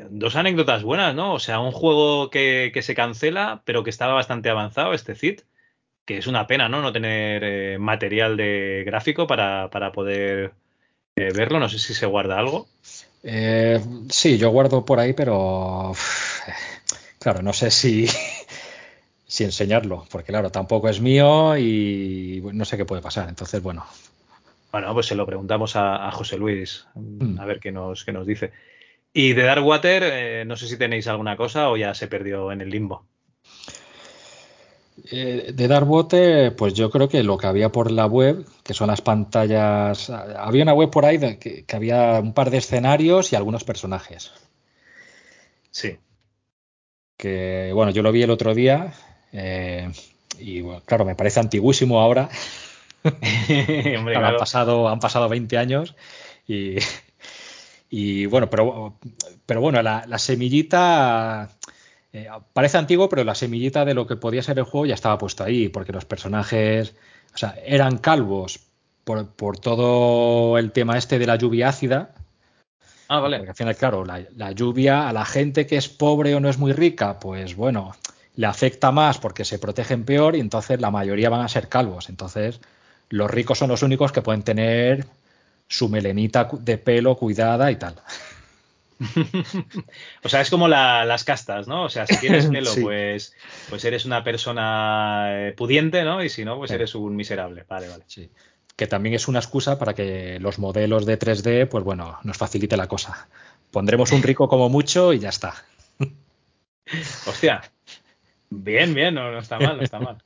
[0.02, 1.34] eh, dos anécdotas buenas, ¿no?
[1.34, 5.42] O sea, un juego que, se cancela, pero que estaba bastante avanzado, este CIT,
[6.04, 6.80] que es una pena, ¿no?
[6.80, 10.52] No tener eh, material de gráfico para, poder
[11.16, 11.58] eh, verlo.
[11.58, 12.68] No sé si se guarda algo.
[14.10, 15.92] sí, yo guardo por ahí, pero
[17.18, 18.06] claro, no sé si,
[19.26, 23.28] si enseñarlo, porque claro, tampoco es mío y no sé qué puede pasar.
[23.28, 23.84] Entonces, bueno,
[24.74, 27.38] bueno, pues se lo preguntamos a, José Luis, mm.
[27.38, 28.50] a ver qué nos, qué nos dice.
[29.12, 32.60] Y de Darkwater, eh, no sé si tenéis alguna cosa o ya se perdió en
[32.60, 33.06] el limbo.
[35.12, 38.88] Eh, de Darkwater, pues yo creo que lo que había por la web, que son
[38.88, 40.10] las pantallas.
[40.10, 44.32] Había una web por ahí que, había un par de escenarios y algunos personajes.
[45.70, 45.98] Sí.
[47.16, 48.92] Que bueno, yo lo vi el otro día.
[49.32, 49.88] Eh,
[50.36, 52.28] y bueno, claro, me parece antiguísimo ahora.
[54.16, 55.94] han, pasado, han pasado 20 años
[56.46, 58.98] y, bueno, pero,
[59.46, 61.50] pero bueno, la, semillita
[62.12, 65.18] eh, parece antiguo, pero la semillita de lo que podía ser el juego ya estaba
[65.18, 66.94] puesto ahí, porque los personajes
[67.34, 68.60] o sea, eran calvos
[69.04, 72.14] por, por todo el tema este de la lluvia ácida.
[73.08, 73.36] Ah, vale.
[73.36, 76.48] Porque al final, claro, la, la lluvia a la gente que es pobre o no
[76.48, 77.92] es muy rica, pues bueno,
[78.36, 82.08] le afecta más porque se protegen peor y entonces la mayoría van a ser calvos.
[82.08, 82.60] Entonces,
[83.10, 85.06] los ricos son los únicos que pueden tener
[85.68, 87.94] su melenita de pelo cuidada y tal.
[90.22, 91.84] o sea, es como la- las castas, ¿no?
[91.84, 92.82] O sea, si tienes pelo, Sí.
[92.82, 93.34] pues,
[93.68, 96.22] pues eres una persona eh, pudiente, ¿no?
[96.22, 96.74] Y si no, pues Sí.
[96.76, 97.64] eres un miserable.
[97.68, 98.04] Vale, vale.
[98.06, 98.30] Sí.
[98.76, 102.76] Que también es una excusa para que los modelos de 3D, pues bueno, nos facilite
[102.76, 103.28] la cosa.
[103.70, 105.54] Pondremos un rico como mucho y ya está.
[107.26, 107.62] Hostia.
[108.50, 110.22] Bien, bien, no, no está mal, no está mal.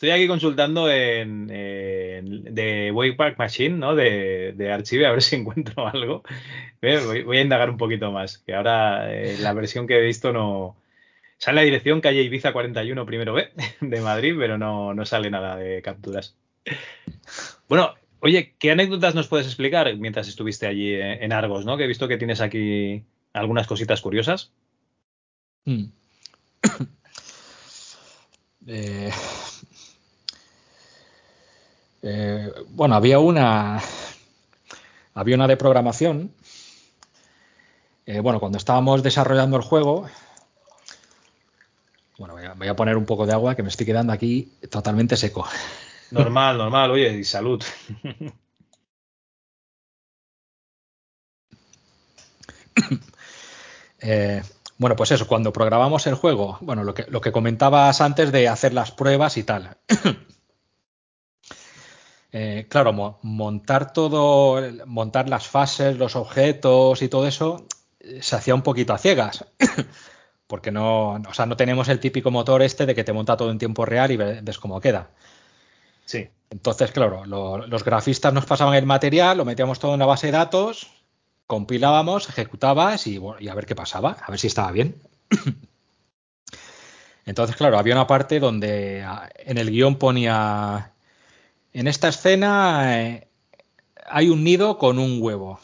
[0.00, 3.94] Estoy aquí consultando en, en de Wayback Machine, ¿no?
[3.94, 6.22] De, de Archive, a ver si encuentro algo.
[6.80, 10.32] Voy, voy a indagar un poquito más, que ahora eh, la versión que he visto
[10.32, 10.74] no...
[11.36, 13.50] Sale la dirección calle Ibiza 41, primero B,
[13.82, 16.34] de Madrid, pero no, no sale nada de capturas.
[17.68, 21.76] Bueno, oye, ¿qué anécdotas nos puedes explicar mientras estuviste allí eh, en Argos, ¿no?
[21.76, 24.50] Que he visto que tienes aquí algunas cositas curiosas.
[25.66, 25.84] Mm.
[28.66, 29.10] Eh,
[32.02, 33.80] eh, bueno, había una.
[35.12, 36.32] Había una de programación.
[38.06, 40.08] Eh, bueno, cuando estábamos desarrollando el juego.
[42.16, 44.52] Bueno, voy a, voy a poner un poco de agua que me estoy quedando aquí
[44.70, 45.46] totalmente seco.
[46.10, 47.62] Normal, normal, oye, y salud.
[54.02, 54.42] Eh,
[54.78, 58.48] bueno, pues eso, cuando programamos el juego, bueno, lo que, lo que comentabas antes de
[58.48, 59.76] hacer las pruebas y tal.
[62.32, 67.66] Eh, claro, mo- montar todo, montar las fases, los objetos y todo eso,
[68.00, 69.44] eh, se hacía un poquito a ciegas.
[70.46, 73.50] Porque no, o sea, no tenemos el típico motor este de que te monta todo
[73.50, 75.10] en tiempo real y ve- ves cómo queda.
[76.04, 76.28] Sí.
[76.50, 80.28] Entonces, claro, lo- los grafistas nos pasaban el material, lo metíamos todo en la base
[80.28, 80.88] de datos,
[81.46, 84.96] compilábamos, ejecutabas y, bueno, y a ver qué pasaba, a ver si estaba bien.
[87.26, 90.92] Entonces, claro, había una parte donde ah, en el guion ponía,
[91.72, 93.28] en esta escena eh,
[94.06, 95.60] hay un nido con un huevo,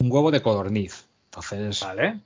[0.00, 1.06] un huevo de codorniz.
[1.26, 2.20] Entonces, Vale.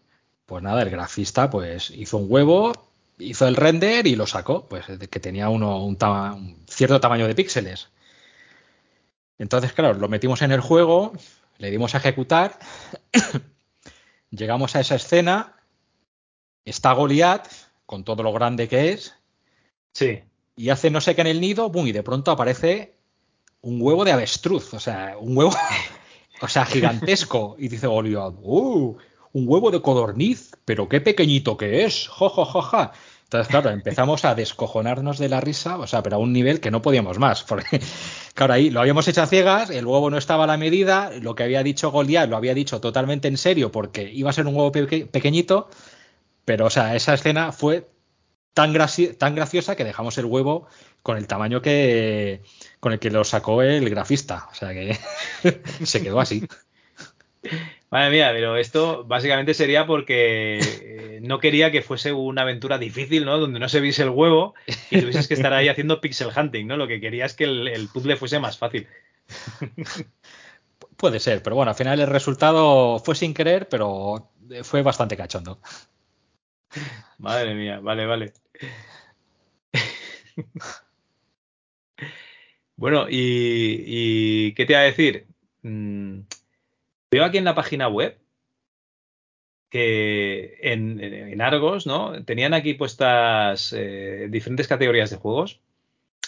[0.46, 2.72] pues nada, el grafista pues hizo un huevo,
[3.18, 7.26] hizo el render y lo sacó, pues que tenía uno un, tama- un cierto tamaño
[7.26, 7.88] de píxeles.
[9.38, 11.12] Entonces, claro, lo metimos en el juego,
[11.58, 12.58] le dimos a ejecutar,
[14.30, 15.56] llegamos a esa escena,
[16.64, 17.48] está Goliat,
[17.86, 19.14] con todo lo grande que es,
[19.94, 20.22] Sí.
[20.56, 22.94] Y hace no sé qué en el nido, boom, y de pronto aparece
[23.62, 25.52] un huevo de avestruz, o sea, un huevo,
[26.42, 27.56] o sea, gigantesco.
[27.58, 28.96] Y dice Goliat, ¡uh!
[29.34, 32.90] Un huevo de codorniz, pero qué pequeñito que es, jo, jo, jo.
[33.24, 36.70] Entonces, claro, empezamos a descojonarnos de la risa, o sea, pero a un nivel que
[36.70, 37.80] no podíamos más, porque,
[38.34, 41.34] claro, ahí lo habíamos hecho a ciegas, el huevo no estaba a la medida, lo
[41.34, 44.54] que había dicho Goliat lo había dicho totalmente en serio, porque iba a ser un
[44.54, 45.70] huevo peque- pequeñito,
[46.44, 47.88] pero, o sea, esa escena fue
[48.54, 50.68] tan, graci- tan graciosa que dejamos el huevo
[51.02, 52.42] con el tamaño que
[52.80, 54.48] con el que lo sacó el grafista.
[54.50, 54.96] O sea que
[55.84, 56.46] se quedó así.
[57.90, 63.26] Madre mía, pero esto básicamente sería porque eh, no quería que fuese una aventura difícil,
[63.26, 63.38] ¿no?
[63.38, 64.54] Donde no se viese el huevo
[64.90, 66.76] y tuvieses que estar ahí haciendo pixel hunting, ¿no?
[66.78, 68.88] Lo que quería es que el, el puzzle fuese más fácil.
[70.96, 74.30] Puede ser, pero bueno, al final el resultado fue sin querer, pero
[74.62, 75.58] fue bastante cachondo.
[77.18, 78.32] Madre mía, vale, vale.
[82.76, 85.26] Bueno, y, ¿qué te iba a decir?
[85.62, 86.20] Mm,
[87.10, 88.18] veo aquí en la página web
[89.70, 92.24] que en, en Argos, ¿no?
[92.24, 95.60] Tenían aquí puestas eh, diferentes categorías de juegos.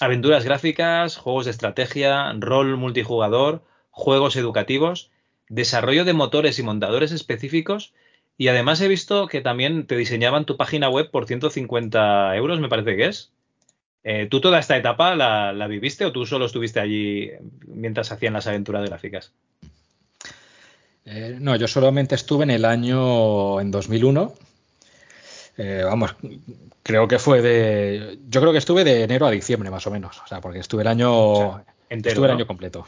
[0.01, 5.11] Aventuras gráficas, juegos de estrategia, rol multijugador, juegos educativos,
[5.49, 7.92] desarrollo de motores y montadores específicos.
[8.37, 12.68] Y además he visto que también te diseñaban tu página web por 150 euros, me
[12.68, 13.30] parece que es.
[14.03, 17.30] Eh, ¿Tú toda esta etapa la, la viviste o tú solo estuviste allí
[17.66, 19.32] mientras hacían las aventuras gráficas?
[21.07, 24.35] Eh, no, yo solamente estuve en el año en 2001.
[25.57, 26.16] Eh, vamos,
[26.82, 28.18] creo que fue de.
[28.28, 30.20] Yo creo que estuve de enero a diciembre más o menos.
[30.24, 31.12] O sea, porque estuve el año.
[31.12, 32.37] O sea, entero, estuve el ¿no?
[32.37, 32.87] año completo.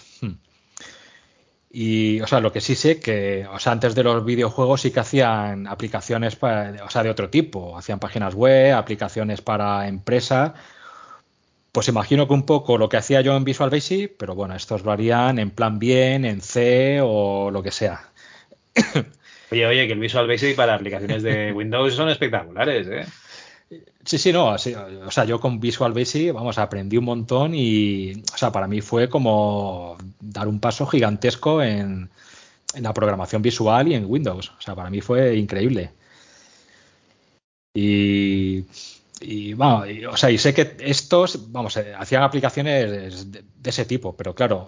[1.79, 4.91] Y, o sea, lo que sí sé que, o sea, antes de los videojuegos sí
[4.93, 7.77] que hacían aplicaciones para, o sea, de otro tipo.
[7.77, 10.55] Hacían páginas web, aplicaciones para empresa.
[11.73, 14.85] Pues imagino que un poco lo que hacía yo en Visual Basic, pero bueno, estos
[14.85, 18.09] lo harían en plan bien, en C o lo que sea.
[19.53, 23.05] Oye, oye, que el Visual Basic para aplicaciones de Windows son espectaculares, ¿eh?
[24.05, 28.37] Sí, sí, no, o sea, yo con Visual Basic, vamos, aprendí un montón y, o
[28.37, 32.09] sea, para mí fue como dar un paso gigantesco en,
[32.75, 34.53] en la programación visual y en Windows.
[34.57, 35.93] O sea, para mí fue increíble.
[37.75, 38.65] Y,
[39.21, 44.35] y o sea, y sé que estos, vamos, eh, hacían aplicaciones de, ese tipo, pero
[44.35, 44.67] claro,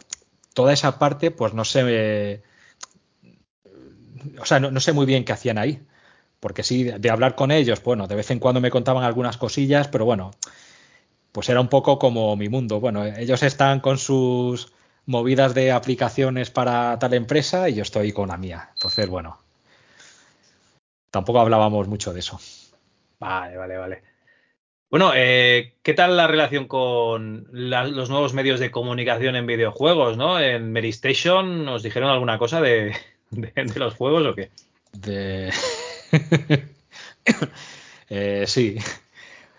[0.54, 2.42] toda esa parte, pues no sé,
[4.38, 5.80] o sea, no, sé muy bien qué hacían ahí,
[6.40, 9.88] porque sí, de hablar con ellos, bueno, de vez en cuando me contaban algunas cosillas,
[9.88, 10.30] pero bueno,
[11.32, 12.80] pues era un poco como mi mundo.
[12.80, 14.72] Bueno, ellos están con sus
[15.06, 18.70] movidas de aplicaciones para tal empresa y yo estoy con la mía.
[18.74, 19.38] Entonces, bueno,
[21.10, 22.38] tampoco hablábamos mucho de eso.
[23.18, 24.02] Vale, vale, vale.
[24.90, 30.16] Bueno, eh, ¿qué tal la relación con los nuevos medios de comunicación en videojuegos?
[30.16, 30.40] ¿no?
[30.40, 32.96] En Meristation nos dijeron alguna cosa de,
[33.76, 34.50] los juegos o qué?
[34.92, 35.52] De...
[38.10, 38.78] eh, sí,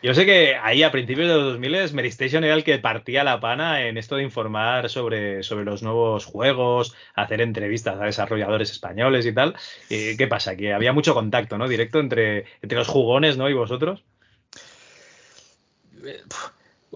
[0.02, 3.42] yo sé que ahí a principios de los 2000 Meristation era el que partía la
[3.42, 9.26] pana en esto de informar sobre, sobre los nuevos juegos, hacer entrevistas a desarrolladores españoles
[9.26, 9.56] y tal.
[9.90, 10.56] ¿Qué pasa?
[10.56, 11.68] Que había mucho contacto, ¿no?
[11.68, 13.50] Directo entre, entre los jugones, ¿no?
[13.50, 14.06] Y vosotros.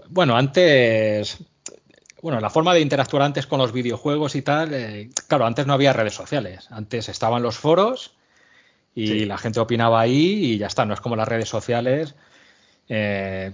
[0.08, 1.44] Bueno, antes.
[2.22, 5.74] Bueno, la forma de interactuar antes con los videojuegos y tal, eh, claro, antes no
[5.74, 6.68] había redes sociales.
[6.72, 8.16] Antes estaban los foros
[8.96, 10.86] y la gente opinaba ahí y ya está.
[10.86, 12.16] No es como las redes sociales
[12.88, 13.54] eh,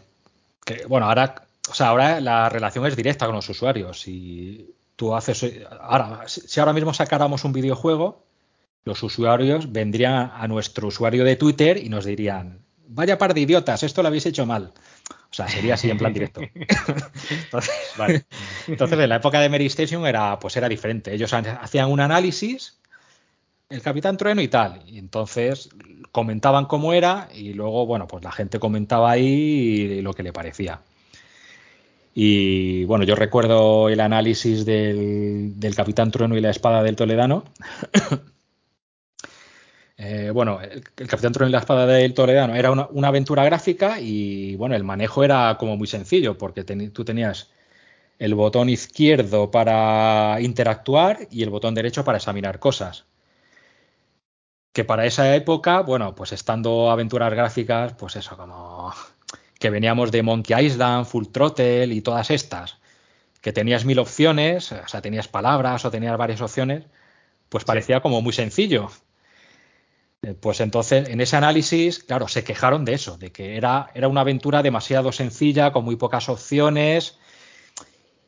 [0.65, 4.01] que, bueno, ahora, o sea, ahora la relación es directa con los usuarios.
[4.01, 5.45] Si tú haces,
[5.81, 8.25] ahora, si ahora mismo sacáramos un videojuego,
[8.83, 13.83] los usuarios vendrían a nuestro usuario de Twitter y nos dirían, vaya par de idiotas,
[13.83, 14.73] esto lo habéis hecho mal.
[15.31, 16.41] O sea, sería así en plan directo.
[17.43, 18.25] entonces,
[18.67, 21.13] entonces, en la época de Mary Station era, pues era diferente.
[21.13, 22.78] Ellos hacían un análisis
[23.69, 24.81] el Capitán Trueno y tal.
[24.87, 25.69] Y entonces
[26.11, 30.81] comentaban cómo era y luego, bueno, pues la gente comentaba ahí lo que le parecía.
[32.15, 37.45] Y bueno, yo recuerdo el análisis del, Capitán Trueno y la espada del Toledano.
[40.01, 44.55] Eh, bueno, el, Capitán Trueno y la espada del Toledano era una, aventura gráfica y
[44.55, 47.51] bueno, el manejo era como muy sencillo porque tú tenías
[48.17, 53.08] el botón izquierdo para interactuar y el botón derecho para examinar cosas
[54.73, 58.93] que para esa época, bueno, pues estando aventuras gráficas, pues eso, como
[59.59, 62.77] que veníamos de Monkey Island, Full Throttle y todas estas,
[63.41, 66.85] que tenías mil opciones, o sea, tenías palabras o tenías varias opciones,
[67.49, 68.89] pues parecía como muy sencillo.
[70.21, 74.09] Eh, pues entonces, en ese análisis, claro, se quejaron de eso, de que era, era
[74.09, 77.17] una aventura demasiado sencilla, con muy pocas opciones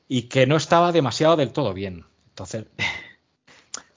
[0.08, 2.06] y que no estaba demasiado del todo bien.
[2.30, 2.66] Entonces.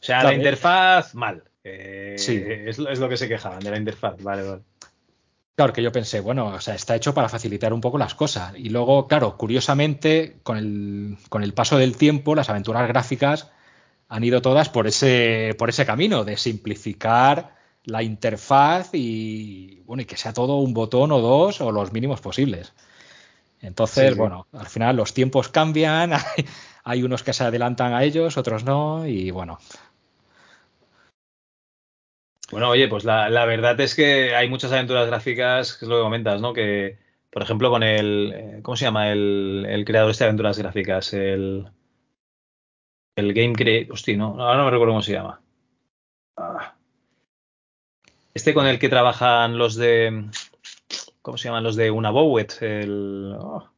[0.00, 2.42] O sea, la interfaz mal sí.
[2.46, 4.22] Es, lo que se quejaban de la interfaz.
[4.22, 4.62] Vale, vale.
[5.56, 8.54] Claro, que yo pensé, bueno, o sea, está hecho para facilitar un poco las cosas.
[8.56, 13.50] Y luego, claro, curiosamente, con el, con el paso del tiempo, las aventuras gráficas
[14.08, 17.54] han ido todas por ese, por ese camino de simplificar
[17.84, 22.20] la interfaz y, bueno, y que sea todo un botón o dos o los mínimos
[22.20, 22.72] posibles.
[23.60, 26.12] Entonces, bueno, al final los tiempos cambian,
[26.84, 29.58] hay unos que se adelantan a ellos, otros no, y bueno,
[32.50, 36.02] bueno, oye, pues la, verdad es que hay muchas aventuras gráficas, que es lo que
[36.02, 36.52] comentas, ¿no?
[36.52, 36.98] Que,
[37.30, 38.32] por ejemplo, con el.
[38.34, 39.10] Eh, ¿Cómo se llama?
[39.10, 41.12] El, creador de estas aventuras gráficas.
[41.14, 41.70] El.
[43.16, 43.90] El Game Create.
[43.90, 45.40] Hostia, no, ahora no me recuerdo cómo se llama.
[46.36, 46.74] Ah.
[48.34, 50.26] Este con el que trabajan los de.
[51.22, 51.64] ¿Cómo se llaman?
[51.64, 52.60] Los de Una Bowet.
[52.60, 53.36] El.
[53.38, 53.68] Oh.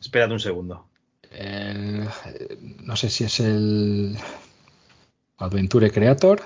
[0.00, 0.88] Espérate un segundo.
[2.80, 4.16] no sé si es el.
[5.38, 6.40] Adventure Creator.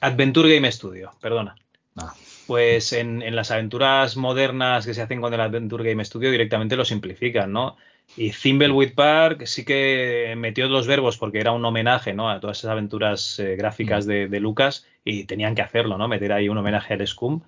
[0.00, 1.56] Adventure Game Studio, perdona.
[1.96, 2.14] Ah.
[2.46, 6.84] Pues en, las aventuras modernas que se hacen con el Adventure Game Studio directamente lo
[6.84, 7.76] simplifican, ¿no?
[8.16, 12.30] Y Thimbleweed Park sí que metió los verbos porque era un homenaje, ¿no?
[12.30, 14.30] A todas esas aventuras eh, gráficas mm.
[14.30, 16.06] de, Lucas y tenían que hacerlo, ¿no?
[16.06, 17.40] Meter ahí un homenaje al Scum.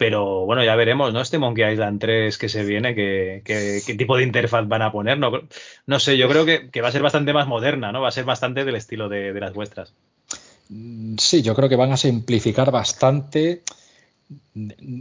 [0.00, 1.20] Pero bueno, ya veremos, ¿no?
[1.20, 5.18] Este Monkey Island 3 que se viene, qué tipo de interfaz van a poner.
[5.18, 5.30] No,
[5.84, 8.00] no sé, yo creo que, va a ser bastante más moderna, ¿no?
[8.00, 9.92] Va a ser bastante del estilo de, las vuestras.
[11.18, 13.60] Sí, yo creo que van a simplificar bastante.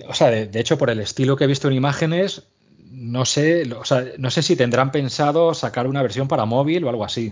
[0.05, 2.49] O sea, de, hecho, por el estilo que he visto en imágenes,
[2.91, 6.89] no sé, o sea, no sé si tendrán pensado sacar una versión para móvil o
[6.89, 7.31] algo así.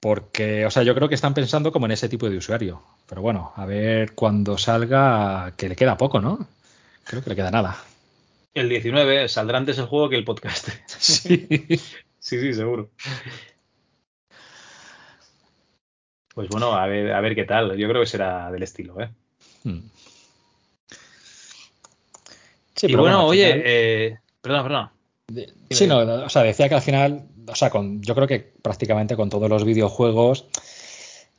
[0.00, 2.82] Porque, o sea, yo creo que están pensando como en ese tipo de usuario.
[3.06, 6.46] Pero bueno, a ver cuando salga, que le queda poco, ¿no?
[7.04, 7.76] Creo que le queda nada.
[8.54, 10.68] El 19 saldrá antes el juego que el podcast.
[10.88, 11.46] Sí,
[12.18, 12.90] sí, sí, seguro.
[16.34, 17.76] Pues bueno, a ver, a ver qué tal.
[17.76, 19.10] Yo creo que será del estilo, ¿eh?
[19.62, 19.80] Hmm.
[22.74, 25.52] Sí, y bueno, oye, eh, perdona, perdona.
[25.70, 29.14] sí, no, o sea, decía que al final, o sea, con, yo creo que prácticamente
[29.14, 30.46] con todos los videojuegos,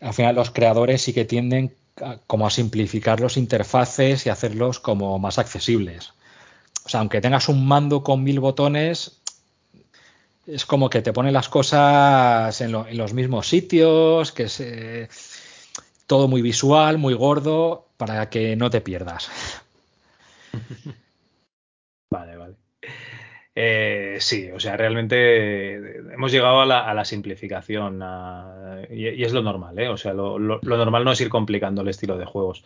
[0.02, 4.80] al final los creadores sí que tienden a, como a simplificar los interfaces y hacerlos
[4.80, 6.14] como más accesibles.
[6.86, 9.20] O sea, aunque tengas un mando con mil botones,
[10.46, 14.64] es como que te pone las cosas en, los mismos sitios, que es
[16.08, 19.30] todo muy visual, muy gordo, para que no te pierdas.
[22.12, 22.45] Vale, vale.
[23.58, 25.76] Eh, sí, o sea, realmente
[26.14, 28.04] hemos llegado a la, simplificación
[28.90, 29.88] y, es lo normal, ¿eh?
[29.88, 32.66] O sea, lo, normal no es ir complicando el estilo de juegos.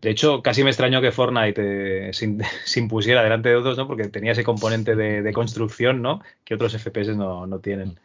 [0.00, 2.26] De hecho, casi me extrañó que Fortnite eh, se,
[2.80, 3.86] impusiera delante de otros, ¿no?
[3.86, 6.20] Porque tenía ese componente de, construcción, ¿no?
[6.44, 7.98] Que otros FPS no, tienen.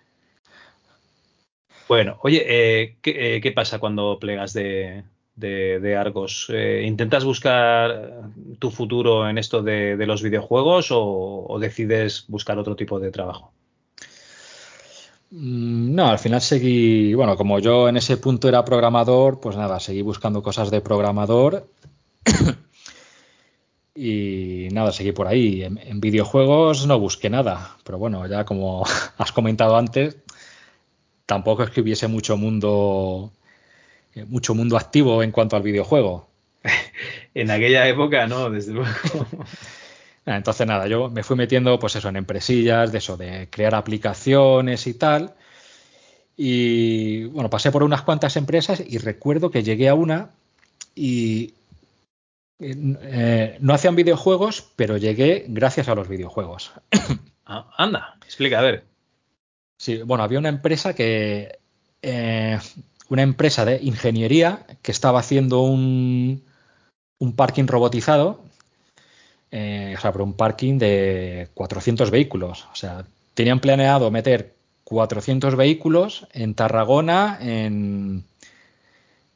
[1.87, 5.03] Bueno, oye, eh, ¿qué, ¿qué, pasa cuando plegas de,
[5.35, 6.47] de, Argos.
[6.49, 8.29] Eh, ¿Intentas buscar
[8.59, 13.51] tu futuro en esto de, los videojuegos o, decides buscar otro tipo de trabajo?
[15.31, 19.79] Mm, no, al final seguí, bueno, como yo en ese punto era programador, pues nada,
[19.79, 21.67] seguí buscando cosas de programador
[23.95, 25.63] y nada, seguí por ahí.
[25.63, 28.85] en, videojuegos no busqué nada, pero bueno, ya como
[29.17, 30.17] has comentado antes,
[31.25, 33.44] tampoco es que hubiese mucho mundo eh,
[34.27, 36.29] mucho mundo activo en cuanto al videojuego.
[37.33, 38.89] en aquella época no, desde luego.
[40.25, 44.87] Entonces nada, yo me fui metiendo pues eso en empresillas, de eso, de crear aplicaciones
[44.87, 45.35] y tal.
[46.35, 50.31] Y bueno, pasé por unas cuantas empresas y recuerdo que llegué a una
[50.95, 51.53] y
[52.59, 56.71] eh, no hacían videojuegos, pero llegué gracias a los videojuegos.
[57.47, 58.85] Ah, anda, explica, a ver.
[59.77, 61.59] Sí, bueno, había una empresa que
[62.01, 62.57] eh,
[63.09, 66.43] una empresa de ingeniería que estaba haciendo un,
[67.19, 68.43] un parking robotizado,
[69.51, 72.67] eh, o sea, por un parking de 400 vehículos.
[72.71, 78.23] O sea, tenían planeado meter 400 vehículos en Tarragona, en,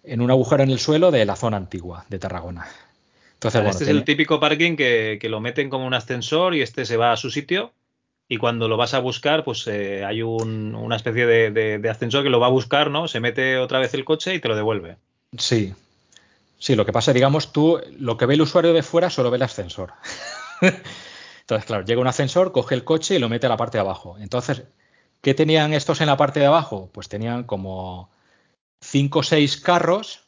[0.04, 2.68] en un agujero en el suelo de la zona antigua de Tarragona.
[3.34, 6.86] Entonces, este es el típico parking que, que, lo meten como un ascensor y este
[6.86, 7.72] se va a su sitio
[8.32, 12.40] y cuando lo vas a buscar, pues eh, hay una especie de, ascensor que lo
[12.40, 13.08] va a buscar, ¿no?
[13.08, 14.98] Se mete otra vez el coche y te lo devuelve.
[15.36, 15.74] Sí.
[16.60, 19.38] Sí, lo que pasa, digamos, tú, lo que ve el usuario de fuera solo ve
[19.38, 19.94] el ascensor.
[20.62, 23.82] Entonces, claro, llega un ascensor, coge el coche y lo mete a la parte de
[23.82, 24.16] abajo.
[24.20, 24.62] Entonces,
[25.22, 26.92] ¿qué tenían estos en la parte de abajo?
[26.94, 28.12] Pues tenían como
[28.80, 30.28] cinco o seis carros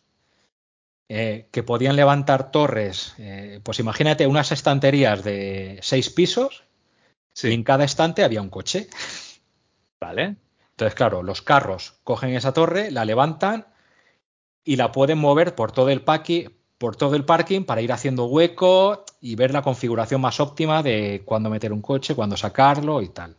[1.07, 3.13] eh, que podían levantar torres.
[3.19, 6.63] Eh, pues imagínate unas estanterías de seis pisos
[7.43, 8.87] y en cada estante había un coche.
[9.99, 10.35] Vale.
[10.71, 13.67] Entonces, claro, los carros cogen esa torre, la levantan
[14.63, 16.03] y la pueden mover por todo el
[16.77, 21.21] por todo el parking para ir haciendo hueco y ver la configuración más óptima de
[21.25, 23.35] cuándo meter un coche, cuándo sacarlo y tal.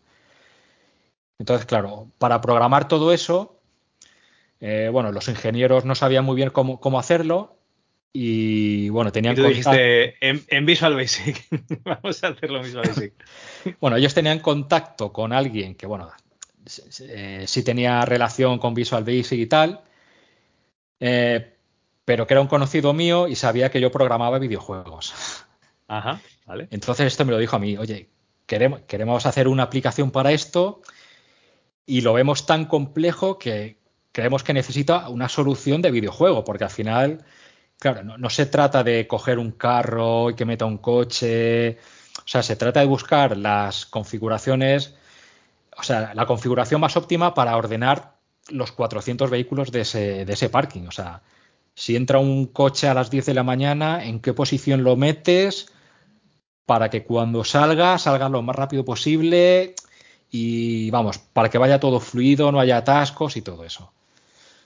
[1.39, 3.61] Entonces, claro, para programar todo eso,
[4.61, 7.57] eh, bueno, los ingenieros no sabían muy bien cómo, cómo hacerlo
[8.13, 11.45] y bueno, tenían y dijiste, en, Visual Basic,
[11.83, 13.15] vamos a hacerlo en Visual Basic.
[13.81, 16.11] bueno, ellos tenían contacto con alguien que, bueno,
[17.01, 19.83] eh, sí tenía relación con Visual Basic y tal,
[21.01, 21.55] eh,
[22.05, 25.15] pero que era un conocido mío y sabía que yo programaba videojuegos.
[25.89, 26.69] Ajá, vale.
[26.71, 28.09] Entonces esto me lo dijo a mí, oye,
[28.47, 30.83] queremos, queremos hacer una aplicación para esto
[31.87, 33.79] y lo vemos tan complejo que
[34.13, 37.25] creemos que necesita una solución de videojuego, porque al final
[37.83, 41.79] Claro, no, se trata de coger un carro y que meta un coche.
[42.19, 44.95] O sea, se trata de buscar las configuraciones,
[45.77, 48.17] o sea, la configuración más óptima para ordenar
[48.49, 50.87] los 400 vehículos de ese, de ese parking.
[50.87, 51.23] O sea,
[51.75, 55.73] si entra un coche a las 10 de la mañana, ¿en qué posición lo metes?
[56.67, 59.75] Para que cuando salga, salga lo más rápido posible
[60.31, 63.93] y vamos, para que vaya todo fluido, no haya atascos y todo eso.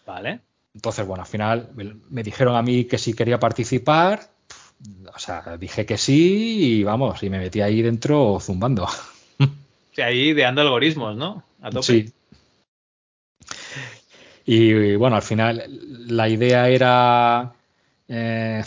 [0.06, 0.40] Vale.
[0.74, 1.70] Entonces, bueno, al final
[2.10, 4.30] me dijeron a mí que si quería participar,
[5.14, 8.86] o sea, dije que sí y vamos, y me metí ahí dentro zumbando.
[9.96, 11.42] Sí, ahí ideando algoritmos, ¿no?
[11.62, 11.86] A tope.
[11.86, 12.12] Sí.
[14.44, 15.64] Y, bueno, al final
[16.06, 17.54] la idea era,
[18.06, 18.62] eh,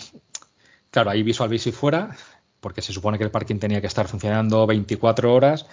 [0.89, 2.17] claro, ahí Visual Basic fuera,
[2.59, 5.67] porque se supone que el parking tenía que estar funcionando 24 horas.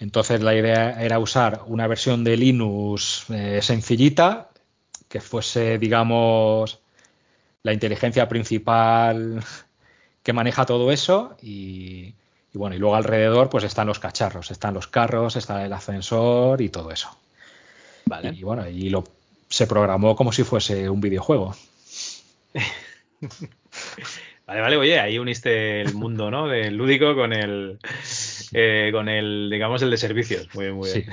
[0.00, 4.48] Entonces la idea era usar una versión de Linux eh, sencillita
[5.08, 6.81] que fuese, digamos,
[7.62, 9.42] la inteligencia principal
[10.22, 12.14] que maneja todo eso y,
[12.52, 16.68] bueno, y luego alrededor pues están los cacharros, están los carros, está el ascensor y
[16.68, 17.08] todo eso.
[18.06, 18.32] Vale.
[18.34, 19.04] Y bueno, y lo
[19.48, 21.54] se programó como si fuese un videojuego.
[24.44, 26.48] Vale, vale, oye, ahí uniste el mundo, ¿no?
[26.48, 27.78] Del lúdico con el,
[28.52, 30.48] eh, con el, digamos, el de servicios.
[30.52, 31.06] Muy bien, muy bien.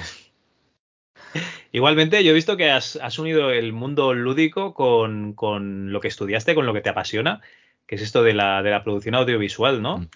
[1.71, 6.55] Igualmente, yo he visto que has, unido el mundo lúdico con, con, lo que estudiaste,
[6.55, 7.41] con lo que te apasiona,
[7.85, 10.07] que es esto de la, de la producción audiovisual, ¿no?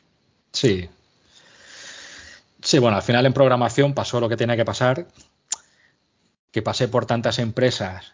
[0.51, 0.89] Sí.
[2.61, 5.07] Sí, bueno, al final en programación pasó lo que tenía que pasar,
[6.51, 8.13] que pasé por tantas empresas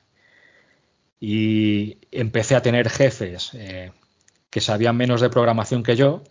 [1.19, 3.91] y empecé a tener jefes eh,
[4.49, 6.23] que sabían menos de programación que yo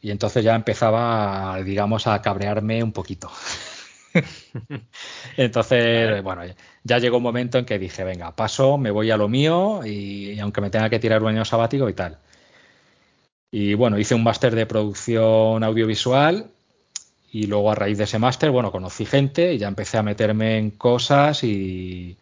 [0.00, 3.30] y entonces ya empezaba, digamos, a cabrearme un poquito.
[5.36, 6.42] entonces, bueno,
[6.84, 10.38] ya llegó un momento en que dije, venga, paso, me voy a lo mío y,
[10.40, 12.18] aunque me tenga que tirar un año sabático y tal.
[13.52, 16.50] Y bueno, hice un máster de producción audiovisual
[17.32, 20.58] y luego a raíz de ese máster, bueno, conocí gente y ya empecé a meterme
[20.58, 22.16] en cosas y,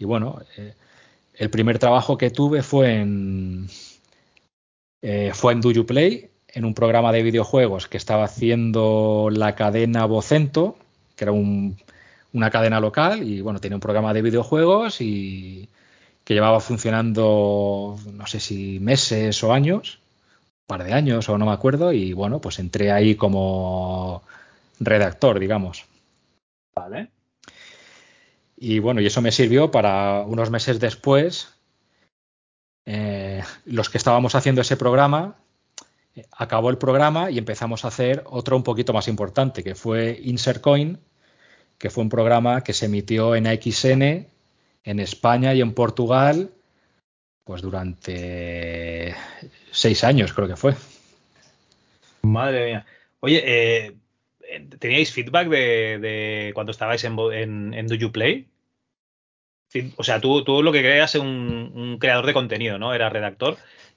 [0.00, 0.74] bueno, eh,
[1.34, 3.68] el primer trabajo que tuve fue en,
[5.02, 9.54] eh, fue en Do You Play, en un programa de videojuegos que estaba haciendo la
[9.54, 10.78] cadena Vocento,
[11.24, 15.68] que era una cadena local y bueno, tenía un programa de videojuegos y
[16.24, 20.00] que llevaba funcionando no sé si meses o años,
[20.62, 24.22] un par de años o no me acuerdo y bueno, pues entré ahí como
[24.80, 25.84] redactor, digamos.
[26.74, 27.08] Vale.
[28.56, 31.54] Y bueno, y eso me sirvió para unos meses después
[32.86, 35.36] eh, los que estábamos haciendo ese programa,
[36.14, 40.20] eh, acabó el programa y empezamos a hacer otro un poquito más importante, que fue
[40.22, 40.98] Insert Coin,
[41.78, 44.26] que fue un programa que se emitió en AXN
[44.84, 46.50] en España y en Portugal,
[47.44, 49.14] pues durante
[49.70, 50.74] seis años creo que fue.
[52.22, 52.86] Madre mía.
[53.20, 53.96] Oye, eh,
[54.78, 58.46] ¿teníais feedback de, cuando estabais en, en, en Do You Play?
[59.96, 62.94] o sea, tú, tú lo que creas un, un creador de contenido, ¿no?
[62.94, 63.56] Era redactor.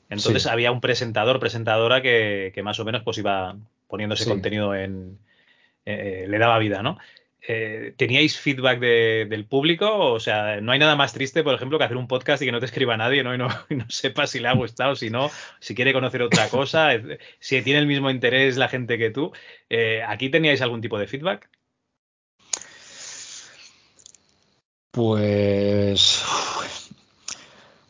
[0.10, 3.56] Entonces había un presentador, presentadora que, más o menos pues iba
[3.88, 5.20] poniendo ese contenido en.
[5.86, 6.98] Eh, le daba vida, ¿no?
[7.42, 10.12] Eh, ¿Teníais feedback del público?
[10.12, 12.52] O sea, no hay nada más triste, por ejemplo, que hacer un podcast y que
[12.52, 13.34] no te escriba nadie, ¿no?
[13.34, 15.30] Y no, no sepa si le ha gustado, si no,
[15.60, 16.90] si quiere conocer otra cosa,
[17.40, 19.32] si tiene el mismo interés la gente que tú.
[19.70, 21.50] Eh, ¿Aquí teníais algún tipo de feedback?
[24.92, 26.24] Pues.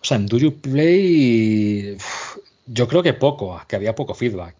[0.01, 1.97] O sea, en Do You Play.
[2.65, 4.55] Yo creo que poco, que había poco feedback.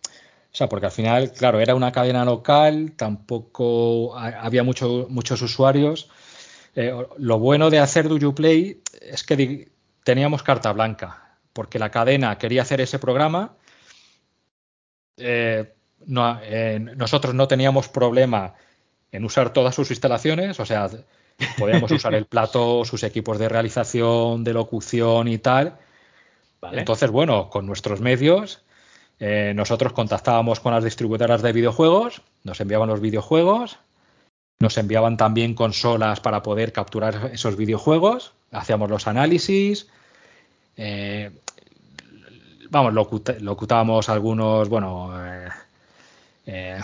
[0.58, 6.10] O sea, porque al final, claro, era una cadena local, tampoco había mucho, muchos usuarios.
[6.76, 9.70] Eh, lo bueno de hacer Do You Play es que
[10.04, 13.54] teníamos carta blanca, porque la cadena quería hacer ese programa.
[15.18, 15.76] Eh,
[16.42, 18.56] eh, nosotros no teníamos problema
[19.12, 20.90] en usar todas sus instalaciones, o sea,
[21.60, 25.78] Podíamos usar el plato, sus equipos de realización, de locución y tal.
[26.72, 28.64] Entonces, bueno, con nuestros medios,
[29.20, 33.80] eh, nosotros contactábamos con las distribuidoras de videojuegos, nos enviaban los videojuegos,
[34.60, 39.88] nos enviaban también consolas para poder capturar esos videojuegos, hacíamos los análisis,
[40.76, 41.32] eh,
[42.70, 45.12] vamos, locutábamos algunos, bueno,
[46.46, 46.80] eh,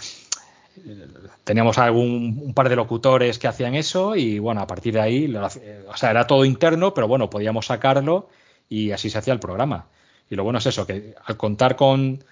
[1.43, 5.36] teníamos algún un par de locutores que hacían eso y bueno, a partir de ahí,
[5.36, 8.29] o sea, era todo interno, pero bueno, podíamos sacarlo
[8.69, 9.88] y así se hacía el programa.
[10.34, 12.23] Y lo bueno es eso, que al contar con,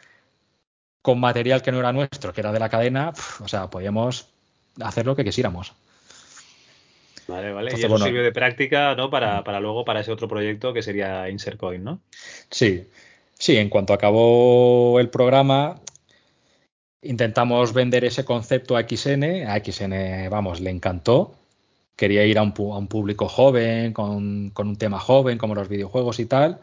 [1.02, 4.28] con material que no era nuestro, que era de la cadena, o sea, podíamos
[4.82, 5.74] hacer lo que quisiéramos.
[7.28, 7.72] Vale, vale.
[7.72, 9.10] y eso sirvió de práctica, ¿no?
[9.10, 12.02] Para, para luego, para ese otro proyecto que sería Insercoin, ¿no?
[12.50, 12.88] Sí.
[13.38, 15.82] Sí, en cuanto acabó el programa,
[17.04, 21.34] Intentamos vender ese concepto a XN, a XN, vamos, le encantó.
[21.96, 26.62] Quería ir a un, público joven, con, un tema joven, como los videojuegos y tal.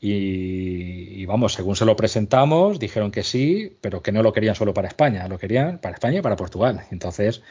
[0.00, 4.72] Y, vamos, según se lo presentamos, dijeron que sí, pero que no lo querían solo
[4.72, 6.84] para España, lo querían para España y para Portugal.
[6.92, 7.42] Entonces,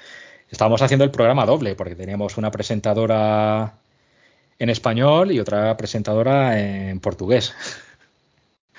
[0.49, 3.79] estábamos haciendo el programa doble, porque teníamos una presentadora
[4.59, 7.53] en español y otra presentadora en portugués.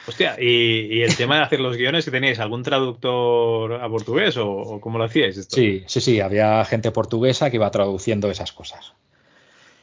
[0.09, 4.81] Hostia, ¿y, el tema de hacer los guiones, que teníais algún traductor a portugués o,
[4.81, 5.37] cómo lo hacíais?
[5.37, 5.57] Esto?
[5.57, 8.95] Sí, sí, sí, había gente portuguesa que iba traduciendo esas cosas.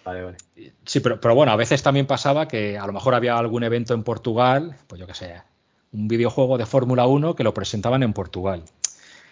[0.05, 0.37] Vale, vale.
[0.85, 3.93] Sí, pero, pero bueno, a veces también pasaba que a lo mejor había algún evento
[3.93, 5.41] en Portugal, pues yo qué sé,
[5.91, 8.63] un videojuego de Fórmula 1 que lo presentaban en Portugal.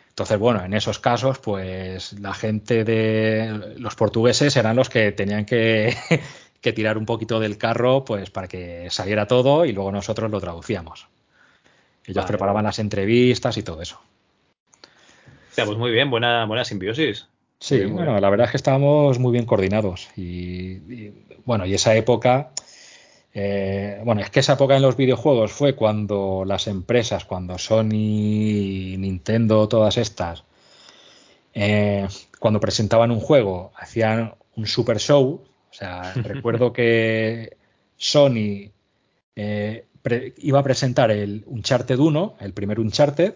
[0.09, 5.45] Entonces, bueno, en esos casos, pues la gente de los portugueses eran los que tenían
[5.45, 5.95] que
[6.63, 10.39] que tirar un poquito del carro pues para que saliera todo y luego nosotros lo
[10.39, 11.07] traducíamos.
[12.05, 14.01] Ellos preparaban las entrevistas y todo eso.
[15.51, 17.27] O sea, pues muy bien, buena, buena simbiosis.
[17.63, 21.11] Sí, bueno, la verdad es que estábamos muy bien coordinados y,
[21.45, 22.51] bueno, y esa época
[23.33, 28.97] Eh, bueno, es que esa época en los videojuegos fue cuando las empresas, cuando Sony,
[28.97, 30.43] Nintendo, todas estas,
[31.53, 32.07] eh,
[32.39, 35.41] cuando presentaban un juego, hacían un super show.
[35.71, 37.57] O sea, recuerdo que
[37.97, 38.71] Sony
[39.35, 39.85] eh,
[40.37, 43.33] iba a presentar el Uncharted 1, el primer Uncharted,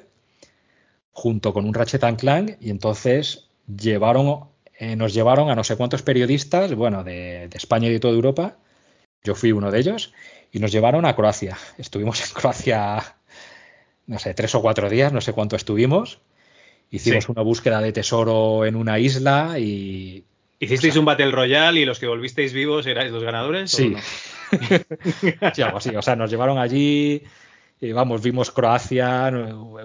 [1.11, 4.45] junto con un Ratchet Clank, y entonces llevaron,
[4.95, 8.57] nos llevaron a no sé cuántos periodistas, bueno, de, de España y de toda Europa,
[9.23, 10.13] yo fui uno de ellos
[10.51, 11.57] y nos llevaron a Croacia.
[11.77, 13.15] Estuvimos en Croacia,
[14.05, 16.19] no sé, tres o cuatro días, no sé cuánto estuvimos.
[16.89, 20.23] Hicimos una búsqueda de tesoro en una isla y...
[20.59, 23.69] ¿Hicisteis un Battle Royale y los que volvisteis vivos erais los ganadores?
[23.69, 23.93] Sí.
[25.53, 25.95] sí, algo así.
[25.95, 27.21] O sea, nos llevaron allí,
[27.79, 29.31] y vamos, vimos Croacia,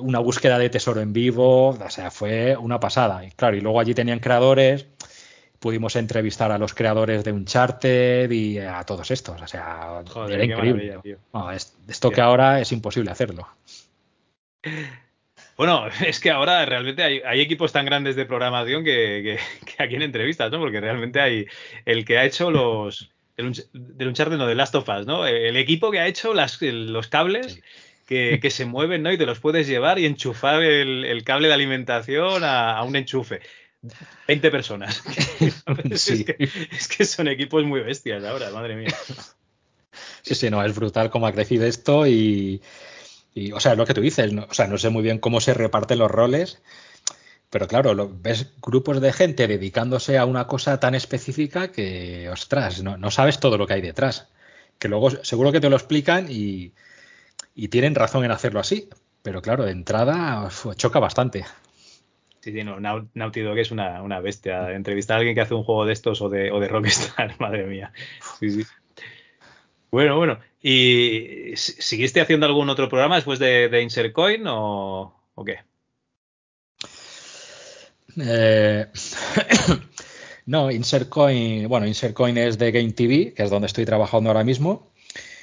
[0.01, 3.25] una búsqueda de tesoro en vivo, o sea, fue una pasada.
[3.25, 4.87] Y claro, y luego allí tenían creadores
[5.63, 9.41] pudimos entrevistar a los creadores de Uncharted y a todos estos.
[9.41, 10.99] O sea, era increíble.
[11.87, 13.49] esto que ahora es imposible hacerlo.
[15.55, 20.03] Bueno, es que ahora realmente hay, equipos tan grandes de programación que, que, aquí en
[20.03, 20.59] entrevistas, ¿no?
[20.59, 21.47] Porque realmente hay
[21.85, 23.11] el que ha hecho los.
[23.73, 25.27] Del Uncharted, no, de Last of Us, ¿no?
[25.27, 27.61] El equipo que ha hecho las, los cables.
[28.07, 29.11] Que, se mueven, ¿no?
[29.11, 33.41] Y te los puedes llevar y enchufar el, cable de alimentación a, un enchufe.
[34.29, 35.03] 20 personas.
[35.91, 38.95] es, que, son equipos muy bestias ahora, madre mía.
[40.21, 42.61] Sí, sí, no, es brutal cómo ha crecido esto y,
[43.53, 45.55] o sea, lo que tú dices, no, o sea, no sé muy bien cómo se
[45.55, 46.61] reparten los roles,
[47.53, 53.11] pero claro, ves grupos de gente dedicándose a una cosa tan específica que, ostras, no,
[53.11, 54.33] sabes todo lo que hay detrás.
[54.79, 56.73] Que luego seguro que te lo explican y,
[57.55, 58.89] y tienen razón en hacerlo así,
[59.23, 61.45] pero claro, de entrada choca bastante.
[62.41, 64.73] Sí, sí, no, Naughty Dog es una, una, bestia.
[64.73, 67.67] Entrevistar a alguien que hace un juego de estos o de, o de Rockstar, madre
[67.67, 67.93] mía.
[68.41, 68.63] Sí, sí.
[69.91, 70.39] Bueno, bueno.
[70.63, 75.59] ¿Y seguiste haciendo algún otro programa después de, de Insert Coin o, o qué?
[78.17, 78.87] Eh,
[80.47, 84.31] no, Insert Coin, bueno, Insert Coin es de Game TV, que es donde estoy trabajando
[84.31, 84.91] ahora mismo.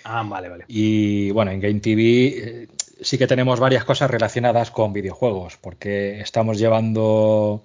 [0.03, 0.65] Ah, vale, vale.
[0.67, 2.67] Y bueno, en Game TV
[3.01, 7.63] sí que tenemos varias cosas relacionadas con videojuegos, porque estamos llevando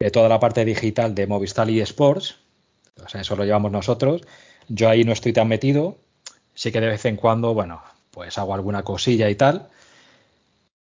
[0.00, 2.38] eh, toda la parte digital de Movistar y Sports,
[3.02, 4.22] o sea, eso lo llevamos nosotros.
[4.68, 5.98] Yo ahí no estoy tan metido,
[6.54, 9.68] sí que de vez en cuando, bueno, pues hago alguna cosilla y tal,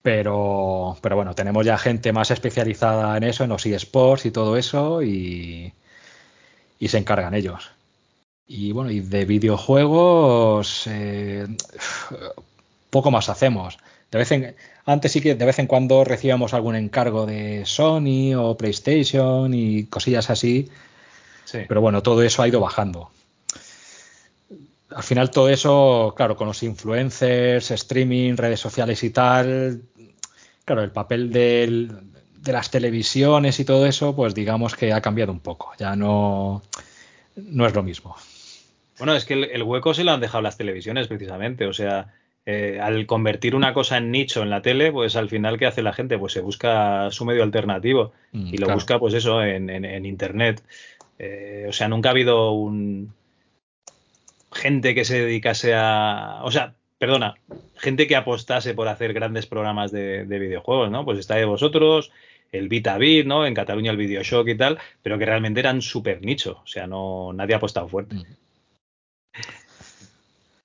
[0.03, 4.57] pero, pero bueno, tenemos ya gente más especializada en eso, en los eSports y todo
[4.57, 5.73] eso, y,
[6.77, 7.71] y se encargan ellos.
[8.45, 11.47] Y bueno, y de videojuegos, eh,
[12.89, 13.79] poco más hacemos.
[14.11, 14.55] De vez en,
[14.85, 19.85] antes sí que de vez en cuando recibíamos algún encargo de Sony o PlayStation y
[19.85, 20.69] cosillas así.
[21.51, 23.09] Pero bueno, todo eso ha ido bajando.
[24.89, 29.81] Al final todo eso, claro, con los influencers, streaming, redes sociales y tal,
[30.65, 35.39] claro, el papel de las televisiones y todo eso, pues digamos que ha cambiado un
[35.39, 35.71] poco.
[35.77, 36.61] Ya no,
[37.35, 38.15] no es lo mismo.
[38.97, 41.65] Bueno, es que el hueco se lo han dejado las televisiones precisamente.
[41.65, 42.13] O sea,
[42.45, 45.81] eh, al convertir una cosa en nicho en la tele, pues al final, ¿qué hace
[45.81, 46.17] la gente?
[46.17, 50.63] Pues se busca su medio alternativo mm, y lo busca, pues eso, en, Internet.
[51.19, 53.13] Eh, o sea, nunca ha habido un
[54.51, 56.41] gente que se dedicase a.
[56.43, 57.35] O sea, perdona,
[57.75, 61.03] gente que apostase por hacer grandes programas de, videojuegos, ¿no?
[61.03, 62.11] Pues está de vosotros,
[62.51, 63.45] el Vitabit, ¿no?
[63.45, 66.61] En Cataluña el Videoshock y tal, pero que realmente eran súper nicho.
[66.63, 68.15] O sea, no, nadie ha apostado fuerte.
[68.15, 68.23] Mm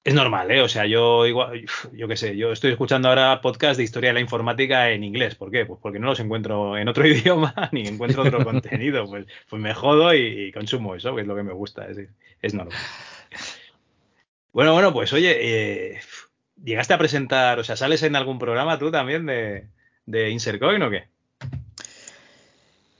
[0.08, 0.62] es normal, ¿eh?
[0.62, 4.14] O sea, yo igual, yo qué sé, yo estoy escuchando ahora podcast de historia de
[4.14, 5.34] la informática en inglés.
[5.34, 5.66] ¿Por qué?
[5.66, 9.06] Pues porque no los encuentro en otro idioma ni encuentro otro contenido.
[9.06, 11.86] Pues, pues me jodo y, consumo eso, que es lo que me gusta,
[12.40, 12.74] es, normal.
[14.52, 16.00] Bueno, bueno, pues oye, eh,
[16.64, 19.68] ¿llegaste a presentar, o sea, sales en algún programa tú también de,
[20.06, 21.08] de Insercoin o qué?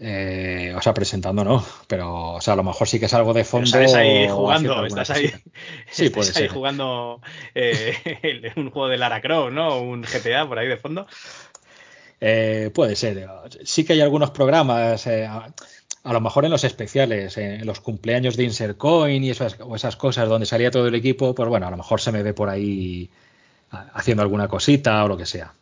[0.01, 3.35] Eh, o sea, presentando no, pero o sea, a lo mejor sí que es algo
[3.35, 3.67] de fondo.
[3.67, 5.33] estás ahí jugando, estás ahí,
[5.91, 7.21] sí, puede ahí jugando
[7.55, 9.81] eh, un juego de Lara Croft, ¿no?
[9.81, 11.07] Un GTA por ahí de fondo.
[12.21, 13.27] Eh, puede ser.
[13.65, 15.53] Sí que hay algunos programas, a,
[16.05, 19.97] lo mejor en los especiales, en los cumpleaños de Insert Coin y esas, o esas
[19.97, 22.49] cosas donde salía todo el equipo, pues bueno, a lo mejor se me ve por
[22.49, 23.11] ahí
[23.71, 25.53] haciendo alguna cosita o lo que sea.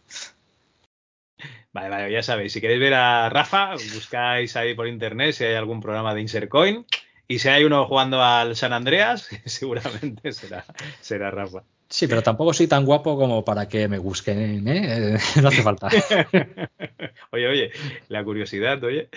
[1.73, 5.57] Vale, vale, ya sabéis, si queréis ver a Rafa, buscáis ahí por internet si hay
[5.57, 6.87] algún programa de Insert Coin.
[7.29, 10.65] Y si hay uno jugando al San Andreas, seguramente será,
[11.01, 11.65] será Rafa.
[11.89, 15.19] Sí, pero tampoco soy tan guapo como para que me busquen, ¿eh?
[15.43, 15.89] No hace falta.
[17.31, 17.71] oye, oye,
[18.09, 19.09] la curiosidad, oye.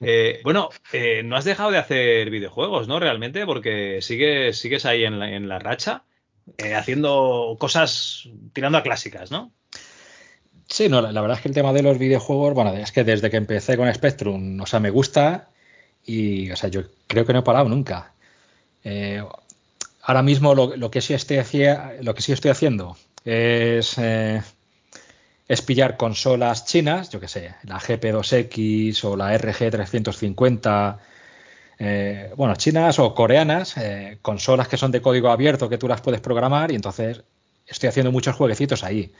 [0.00, 2.98] Eh, bueno, eh, no has dejado de hacer videojuegos, ¿no?
[2.98, 6.02] Realmente, porque sigues, sigues ahí en la, en la racha.
[6.58, 9.52] Eh, haciendo cosas tirando a clásicas, ¿no?
[10.68, 13.30] Sí, no, la, verdad es que el tema de los videojuegos, bueno, es que desde
[13.30, 15.48] que empecé con Spectrum, o sea, me gusta
[16.04, 18.12] y, o sea, yo creo que no he parado nunca.
[18.82, 19.22] Eh,
[20.02, 24.42] ahora mismo lo, que sí estoy haciendo es, eh,
[25.48, 30.98] es pillar consolas chinas, yo que sé, la GP2X o la RG350,
[31.78, 33.74] eh, bueno, chinas o coreanas,
[34.22, 37.22] consolas que son de código abierto que tú las puedes programar y entonces
[37.66, 39.12] estoy haciendo muchos jueguecitos ahí.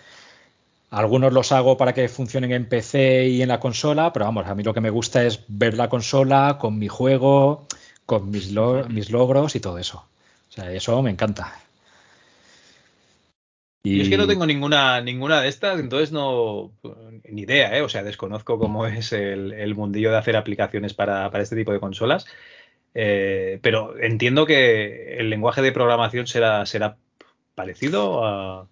[0.90, 4.54] Algunos los hago para que funcionen en PC y en la consola, pero vamos, a
[4.54, 7.66] mí lo que me gusta es ver la consola con mi juego,
[8.06, 8.52] con mis,
[8.88, 10.04] mis logros y todo eso.
[10.48, 11.52] O sea, eso me encanta.
[13.86, 13.98] Y...
[13.98, 16.72] Yo es que no tengo ninguna, ninguna de estas, entonces no,
[17.22, 17.82] ni idea, ¿eh?
[17.82, 22.26] o sea, desconozco cómo es el, mundillo de hacer aplicaciones para, este tipo de consolas,
[22.94, 26.96] eh, pero entiendo que el lenguaje de programación será, será
[27.54, 28.66] parecido a...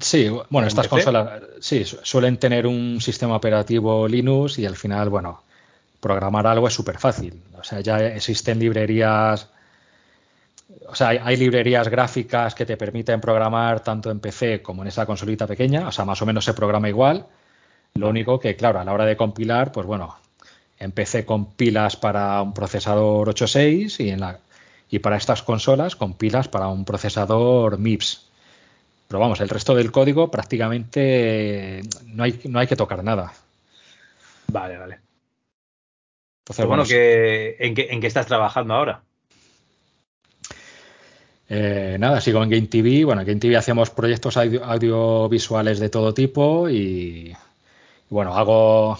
[0.00, 5.40] Sí, bueno, estas consolas sí, suelen tener un sistema operativo Linux y al final, bueno,
[6.00, 7.40] programar algo es súper fácil.
[7.56, 9.50] O sea, ya existen librerías,
[10.86, 15.06] o sea, hay, librerías gráficas que te permiten programar tanto en PC como en esa
[15.06, 17.26] consolita pequeña, o sea, más o menos se programa igual.
[17.94, 20.16] Lo único que, claro, a la hora de compilar, pues bueno,
[20.78, 24.38] en PC compilas para un procesador 8.6 y en la
[24.88, 28.28] y para estas consolas compilas para un procesador MIPS.
[29.08, 33.32] Pero vamos, el resto del código prácticamente no hay, no hay que tocar nada.
[34.48, 35.00] Vale, vale.
[36.40, 39.02] Entonces, bueno, ¿en, qué, estás trabajando ahora?
[41.48, 43.04] Eh, nada, sigo en Game TV.
[43.04, 47.34] Bueno, en Game TV hacemos proyectos audiovisuales de todo tipo y,
[48.08, 48.98] bueno, hago.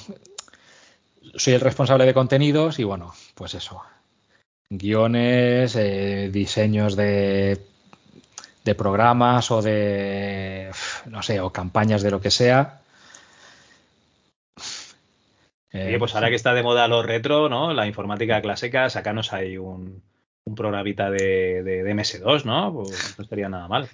[1.34, 3.82] Soy el responsable de contenidos y bueno, pues eso.
[4.70, 7.60] Guiones, eh, diseños de
[8.66, 10.70] de programas o de,
[11.06, 12.80] no sé, o campañas de lo que sea.
[15.72, 17.72] Eh, pues ahora que está de moda lo retro, ¿no?
[17.72, 20.02] La informática clásica, sacanos ahí un,
[20.46, 22.72] un programita de, de, MS2, ¿no?
[22.72, 23.88] Pues no estaría nada mal.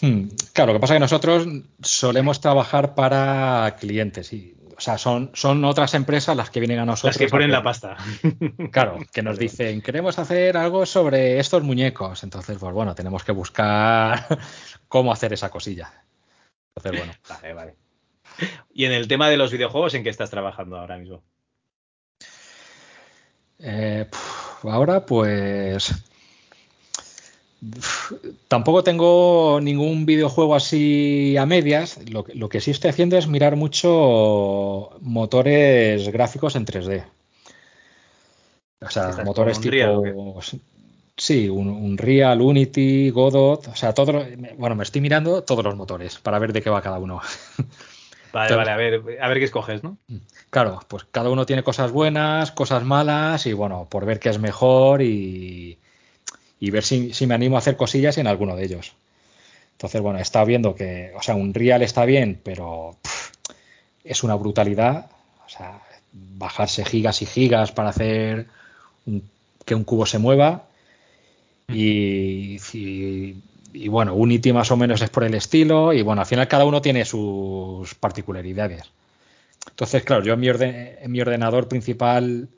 [0.00, 1.48] Hmm, claro, lo que pasa es que nosotros
[1.80, 6.84] solemos trabajar para clientes y o sea, son, son otras empresas las que vienen a
[6.84, 7.14] nosotros.
[7.14, 7.96] Las que ponen la pasta.
[8.70, 12.22] Claro, que nos dicen, queremos hacer algo sobre estos muñecos.
[12.24, 14.26] Entonces, pues bueno, tenemos que buscar
[14.88, 16.04] cómo hacer esa cosilla.
[16.74, 17.12] Entonces, bueno.
[17.28, 17.76] Vale, vale.
[18.74, 21.22] Y en el tema de los videojuegos, ¿en qué estás trabajando ahora mismo?
[23.58, 24.06] Eh,
[24.70, 25.94] ahora, pues
[28.48, 31.98] Tampoco tengo ningún videojuego así a medias.
[32.08, 37.04] Lo, que sí estoy haciendo es mirar mucho motores gráficos en 3D.
[38.82, 40.40] O sea, motores tipo.
[41.16, 43.68] sí, un, Real, Unity, Godot.
[43.68, 44.24] O sea, todo.
[44.58, 47.20] Bueno, me estoy mirando todos los motores para ver de qué va cada uno.
[48.36, 49.96] Vale, vale, a ver, a ver qué escoges, ¿no?
[50.50, 54.38] Claro, pues cada uno tiene cosas buenas, cosas malas, y bueno, por ver qué es
[54.38, 55.78] mejor y,
[56.60, 58.92] y ver si, me animo a hacer cosillas en alguno de ellos.
[59.72, 62.96] Entonces, bueno, está viendo que, o sea, un Real está bien, pero
[64.04, 65.10] es una brutalidad.
[65.46, 65.80] O sea,
[66.12, 68.48] bajarse gigas y gigas para hacer
[69.64, 70.64] que un cubo se mueva.
[71.68, 73.42] Y, y,
[73.88, 75.92] bueno, Unity más o menos es por el estilo.
[75.92, 78.82] Y bueno, al final cada uno tiene sus particularidades.
[79.68, 82.48] Entonces, claro, yo en mi, en mi ordenador principal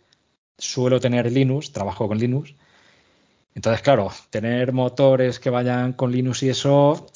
[0.59, 2.55] suelo tener Linux, trabajo con Linux.
[3.55, 7.07] Entonces, claro, tener motores que vayan con Linux y eso,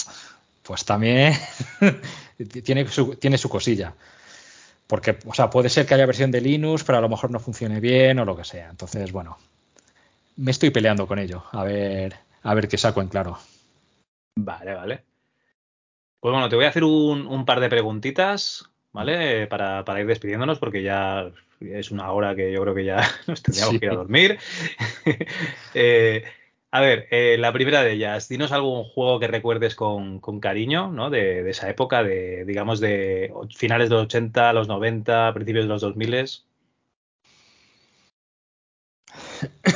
[0.62, 1.35] pues también
[2.64, 3.94] tiene, su, tiene su cosilla.
[4.86, 7.39] Porque, o sea, puede ser que haya versión de Linux, pero a lo mejor no
[7.39, 8.70] funcione bien o lo que sea.
[8.70, 9.39] Entonces, bueno,
[10.36, 11.44] me estoy peleando con ello.
[11.52, 13.39] A ver, a ver qué saco en claro.
[14.36, 15.04] Vale, vale.
[16.20, 19.46] Pues bueno, te voy a hacer un, par de preguntitas, ¿vale?
[19.48, 23.42] Para, para, ir despidiéndonos, porque ya es una hora que yo creo que ya nos
[23.42, 24.38] tendríamos que ir a dormir.
[25.74, 26.24] Eh,
[26.70, 31.10] a ver, eh, la primera de ellas, dinos algún juego que recuerdes con, cariño, ¿no?
[31.10, 35.82] De, esa época, de, digamos, de finales de los 80, los 90, principios de los
[35.82, 36.28] 2000.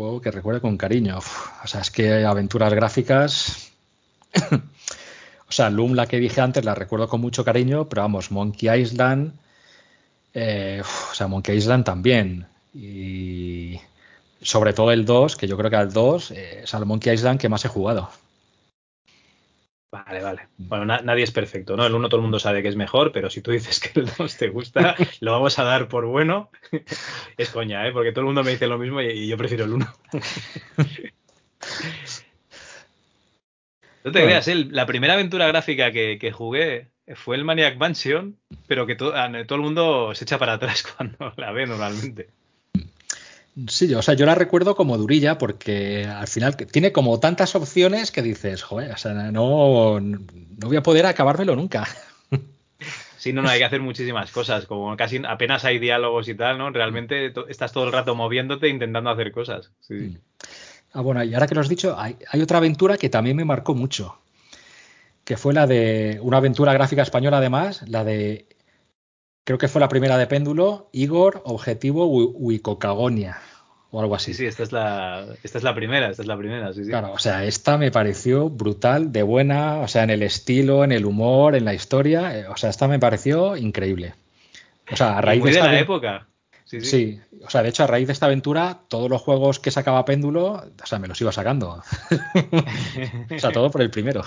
[0.00, 1.18] Juego que recuerde con cariño.
[1.18, 3.70] o sea, es que aventuras gráficas.
[5.46, 8.70] O sea, Loom, la que dije antes, la recuerdo con mucho cariño, pero vamos, Monkey
[8.82, 9.32] Island,
[10.32, 12.46] eh, o sea, Monkey Island también.
[12.72, 13.80] Y
[14.40, 17.40] sobre todo el 2, que yo creo que al 2 eh, es al Monkey Island
[17.40, 18.10] que más he jugado.
[19.90, 20.48] Vale, vale.
[20.56, 21.84] Bueno, nadie es perfecto, ¿no?
[21.84, 24.06] El uno todo el mundo sabe que es mejor, pero si tú dices que el
[24.06, 26.50] 2 te gusta, lo vamos a dar por bueno.
[27.36, 27.92] es coña, ¿eh?
[27.92, 29.94] Porque todo el mundo me dice lo mismo y, yo prefiero el 1.
[34.04, 34.54] no te creas, ¿eh?
[34.70, 38.38] la primera aventura gráfica que, jugué fue el Maniac Mansion,
[38.68, 42.30] pero que todo el mundo se echa para atrás cuando la ve normalmente.
[43.68, 48.12] Sí, o sea, yo la recuerdo como durilla porque al final tiene como tantas opciones
[48.12, 50.18] que dices, joder, o sea, no, no
[50.68, 51.86] voy a poder acabármelo nunca.
[53.18, 56.56] Sí, no, no, hay que hacer muchísimas cosas, como casi apenas hay diálogos y tal,
[56.56, 56.70] ¿no?
[56.70, 59.70] Realmente estás todo el rato moviéndote intentando hacer cosas.
[59.80, 59.94] Sí.
[59.94, 60.18] Mm.
[60.94, 63.44] Ah, bueno, y ahora que lo has dicho, hay, hay otra aventura que también me
[63.44, 64.18] marcó mucho,
[65.24, 68.46] que fue la de una aventura gráfica española además, la de
[69.44, 73.38] creo que fue la primera de péndulo, Igor, Objetivo, Wicocagonia
[73.90, 74.32] o algo así.
[74.32, 76.90] Sí, sí, esta es la, esta es la primera, esta es la primera, sí, sí.
[76.90, 80.92] Claro, o sea, esta me pareció brutal, de buena, o sea, en el estilo, en
[80.92, 84.14] el humor, en la historia, eh, o sea, esta me pareció increíble.
[84.92, 86.26] O sea, a raíz de, esta la época.
[86.64, 86.86] Sí, sí.
[86.86, 90.04] sí, o sea, de hecho, a raíz de esta aventura, todos los juegos que sacaba
[90.04, 91.82] Péndulo, o sea, me los iba sacando.
[93.30, 94.22] o sea, todo por el primero.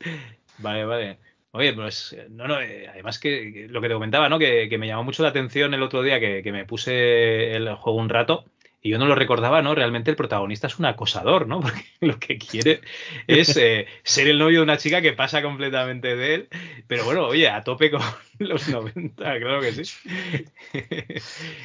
[0.58, 1.18] Vale, vale.
[1.54, 4.38] Oye, pues no, no, eh, además que, lo que te comentaba, ¿no?
[4.38, 8.08] Que, me llamó mucho la atención el otro día que, me puse el juego un
[8.08, 8.46] rato
[8.80, 9.74] y yo no lo recordaba, ¿no?
[9.74, 11.60] Realmente el protagonista es un acosador, ¿no?
[11.60, 12.80] Porque lo que quiere
[13.26, 16.48] es eh, ser el novio de una chica que pasa completamente de él.
[16.86, 18.00] Pero bueno, oye, a tope con
[18.38, 19.84] los 90, claro que sí.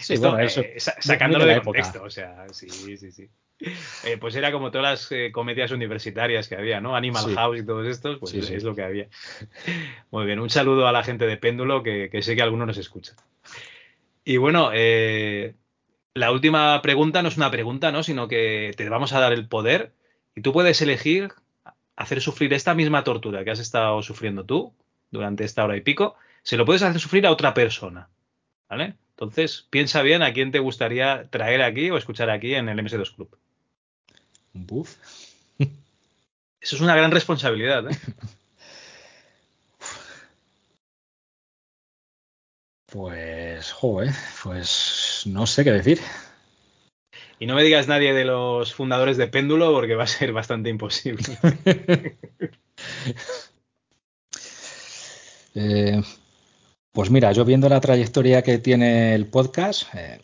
[0.02, 3.30] Sí, bueno, eso, eh, sacándolo de, contexto, o sea, sí, sí, sí.
[3.60, 6.96] Eh, pues era como todas las eh, comedias universitarias que había, ¿no?
[6.96, 9.08] Animal House y todos estos, pues es lo que había.
[10.12, 13.16] Muy bien, un saludo a la gente de Péndulo, que, sé que alguno nos escucha.
[14.24, 15.56] Y bueno, eh,
[16.14, 18.04] la última pregunta no es una pregunta, ¿no?
[18.04, 19.92] Sino que te vamos a dar el poder
[20.36, 21.30] y tú puedes elegir
[21.96, 24.74] hacer sufrir esta misma tortura que has estado sufriendo tú
[25.10, 28.10] durante esta hora y pico, se lo puedes hacer sufrir a otra persona,
[28.70, 28.96] ¿vale?
[29.12, 33.16] Entonces, piensa bien a quién te gustaría traer aquí o escuchar aquí en el MS2
[33.16, 33.36] Club.
[34.66, 34.96] Buf.
[35.60, 37.98] Eso es una gran responsabilidad, ¿eh?
[42.90, 46.00] Pues, joder, pues no sé qué decir.
[47.38, 50.70] Y no me digas nadie de los fundadores de Péndulo porque va a ser bastante
[50.70, 51.38] imposible.
[55.56, 56.02] eh,
[56.94, 60.22] pues mira, yo viendo la trayectoria que tiene el podcast, eh,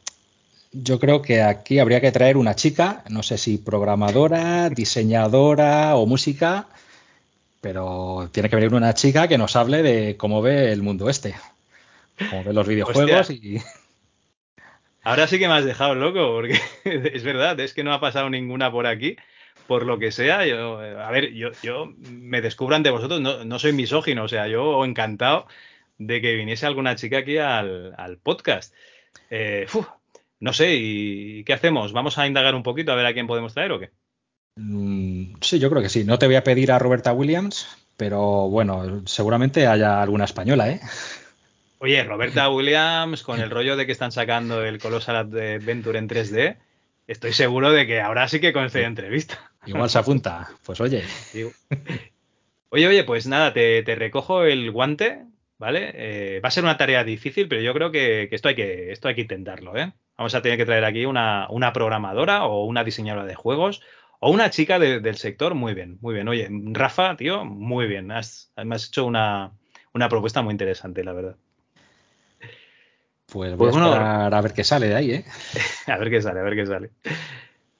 [0.74, 6.06] yo creo que aquí habría que traer una chica, no sé si programadora, diseñadora o
[6.06, 6.68] música,
[7.62, 11.36] pero tiene que venir una chica que nos hable de cómo ve el mundo este,
[12.30, 13.62] cómo ve los videojuegos y...
[15.06, 18.30] Ahora sí que me has dejado loco, porque es verdad, es que no ha pasado
[18.30, 19.18] ninguna por aquí,
[19.68, 20.46] por lo que sea.
[20.46, 24.48] Yo, a ver, yo, yo me descubro ante vosotros, no, no soy misógino, o sea,
[24.48, 25.46] yo encantado
[25.98, 28.74] de que viniese alguna chica aquí al, podcast.
[29.30, 29.68] Eh,
[30.44, 31.94] no sé, ¿y qué hacemos?
[31.94, 33.92] ¿Vamos a indagar un poquito a ver a quién podemos traer o qué?
[34.58, 36.04] Mm, sí, yo creo que sí.
[36.04, 40.82] No te voy a pedir a Roberta Williams, pero bueno, seguramente haya alguna española, ¿eh?
[41.80, 46.58] Oye, Roberta Williams, con el rollo de que están sacando el Colossal Adventure en 3D,
[47.08, 49.50] estoy seguro de que ahora sí que concede entrevista.
[49.66, 50.50] Igual se apunta.
[50.66, 51.04] Pues oye.
[52.70, 55.28] Oye, oye, pues nada, te, recojo el guante,
[55.60, 55.92] ¿vale?
[55.94, 59.08] Eh, va a ser una tarea difícil, pero yo creo que, esto, hay que esto
[59.08, 59.94] hay que intentarlo, ¿eh?
[60.18, 63.82] Vamos a tener que traer aquí una, programadora o una diseñadora de juegos
[64.20, 65.56] o una chica del sector.
[65.56, 66.28] Muy bien, muy bien.
[66.28, 68.12] Oye, Rafa, tío, muy bien.
[68.12, 69.52] Has, me has hecho una,
[70.10, 71.36] propuesta muy interesante, la verdad.
[73.26, 75.26] Pues voy pues a a ver qué sale de ahí, ¿eh?
[75.88, 76.92] a ver qué sale, a ver qué sale.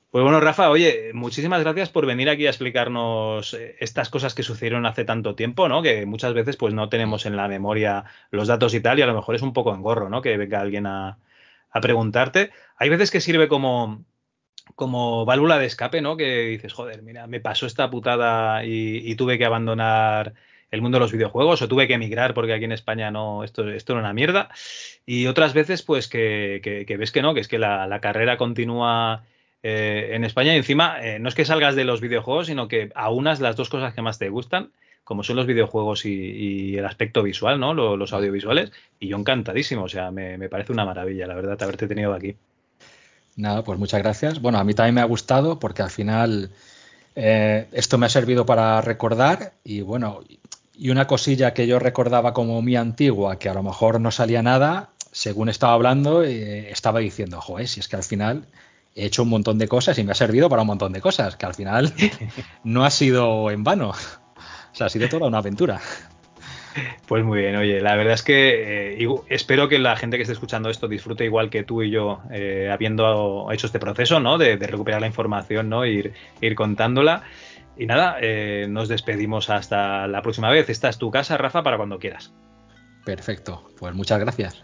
[0.10, 4.44] Pues bueno, Rafa, oye, muchísimas gracias por venir aquí a explicarnos eh, estas cosas que
[4.44, 5.82] sucedieron hace tanto tiempo, ¿no?
[5.82, 9.08] Que muchas veces pues no tenemos en la memoria los datos y tal, y a
[9.08, 10.22] lo mejor es un poco engorro, ¿no?
[10.22, 11.18] Que venga alguien a,
[11.74, 12.52] a preguntarte.
[12.78, 14.06] Hay veces que sirve como,
[14.76, 16.16] como válvula de escape, ¿no?
[16.16, 20.34] Que dices, joder, mira, me pasó esta putada y, tuve que abandonar
[20.72, 23.70] el mundo de los videojuegos o tuve que emigrar porque aquí en España no, esto,
[23.70, 24.50] esto era una mierda.
[25.06, 29.24] Y otras veces, pues que, ves que no, que es que la, carrera continúa
[29.64, 32.92] eh, en España y encima eh, no es que salgas de los videojuegos, sino que
[32.96, 34.72] aunas las dos cosas que más te gustan
[35.04, 37.74] como son los videojuegos y, el aspecto visual, ¿no?
[37.74, 38.72] Los, audiovisuales.
[39.00, 42.36] Y yo encantadísimo, o sea, me, parece una maravilla, la verdad, haberte tenido aquí.
[43.36, 44.42] Nada, pues muchas gracias.
[44.42, 46.52] Bueno, a mí también me ha gustado porque al final
[47.16, 50.22] eh, esto me ha servido para recordar y bueno,
[50.76, 54.42] y una cosilla que yo recordaba como mi antigua, que a lo mejor no salía
[54.42, 58.46] nada, según estaba hablando, eh, estaba diciendo, joder, si es que al final
[58.96, 61.36] he hecho un montón de cosas y me ha servido para un montón de cosas,
[61.36, 61.94] que al final
[62.64, 63.94] no ha sido en vano.
[64.74, 65.80] O sea, ha sido toda una aventura.
[67.08, 70.34] Pues muy bien, oye, la verdad es que eh, espero que la gente que esté
[70.34, 74.40] escuchando esto disfrute igual que tú y yo, eh, habiendo hecho este proceso, ¿no?
[74.40, 75.86] De, recuperar la información, ¿no?
[75.86, 77.22] Ir, ir contándola.
[77.78, 80.70] Y nada, eh, nos despedimos hasta la próxima vez.
[80.70, 82.34] Esta es tu casa, Rafa, para cuando quieras.
[83.06, 84.64] Perfecto, pues muchas gracias.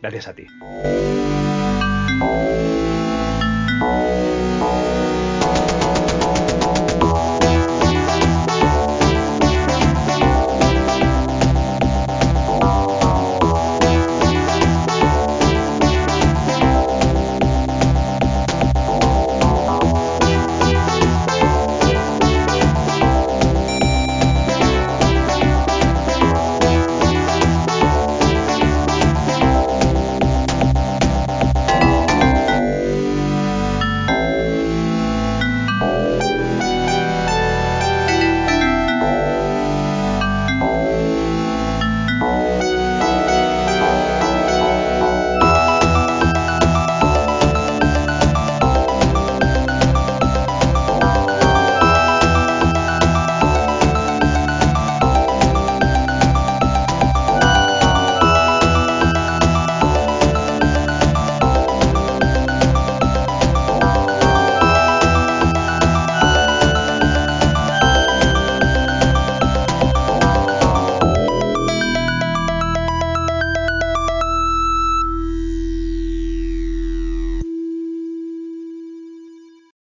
[0.00, 0.46] Gracias a ti.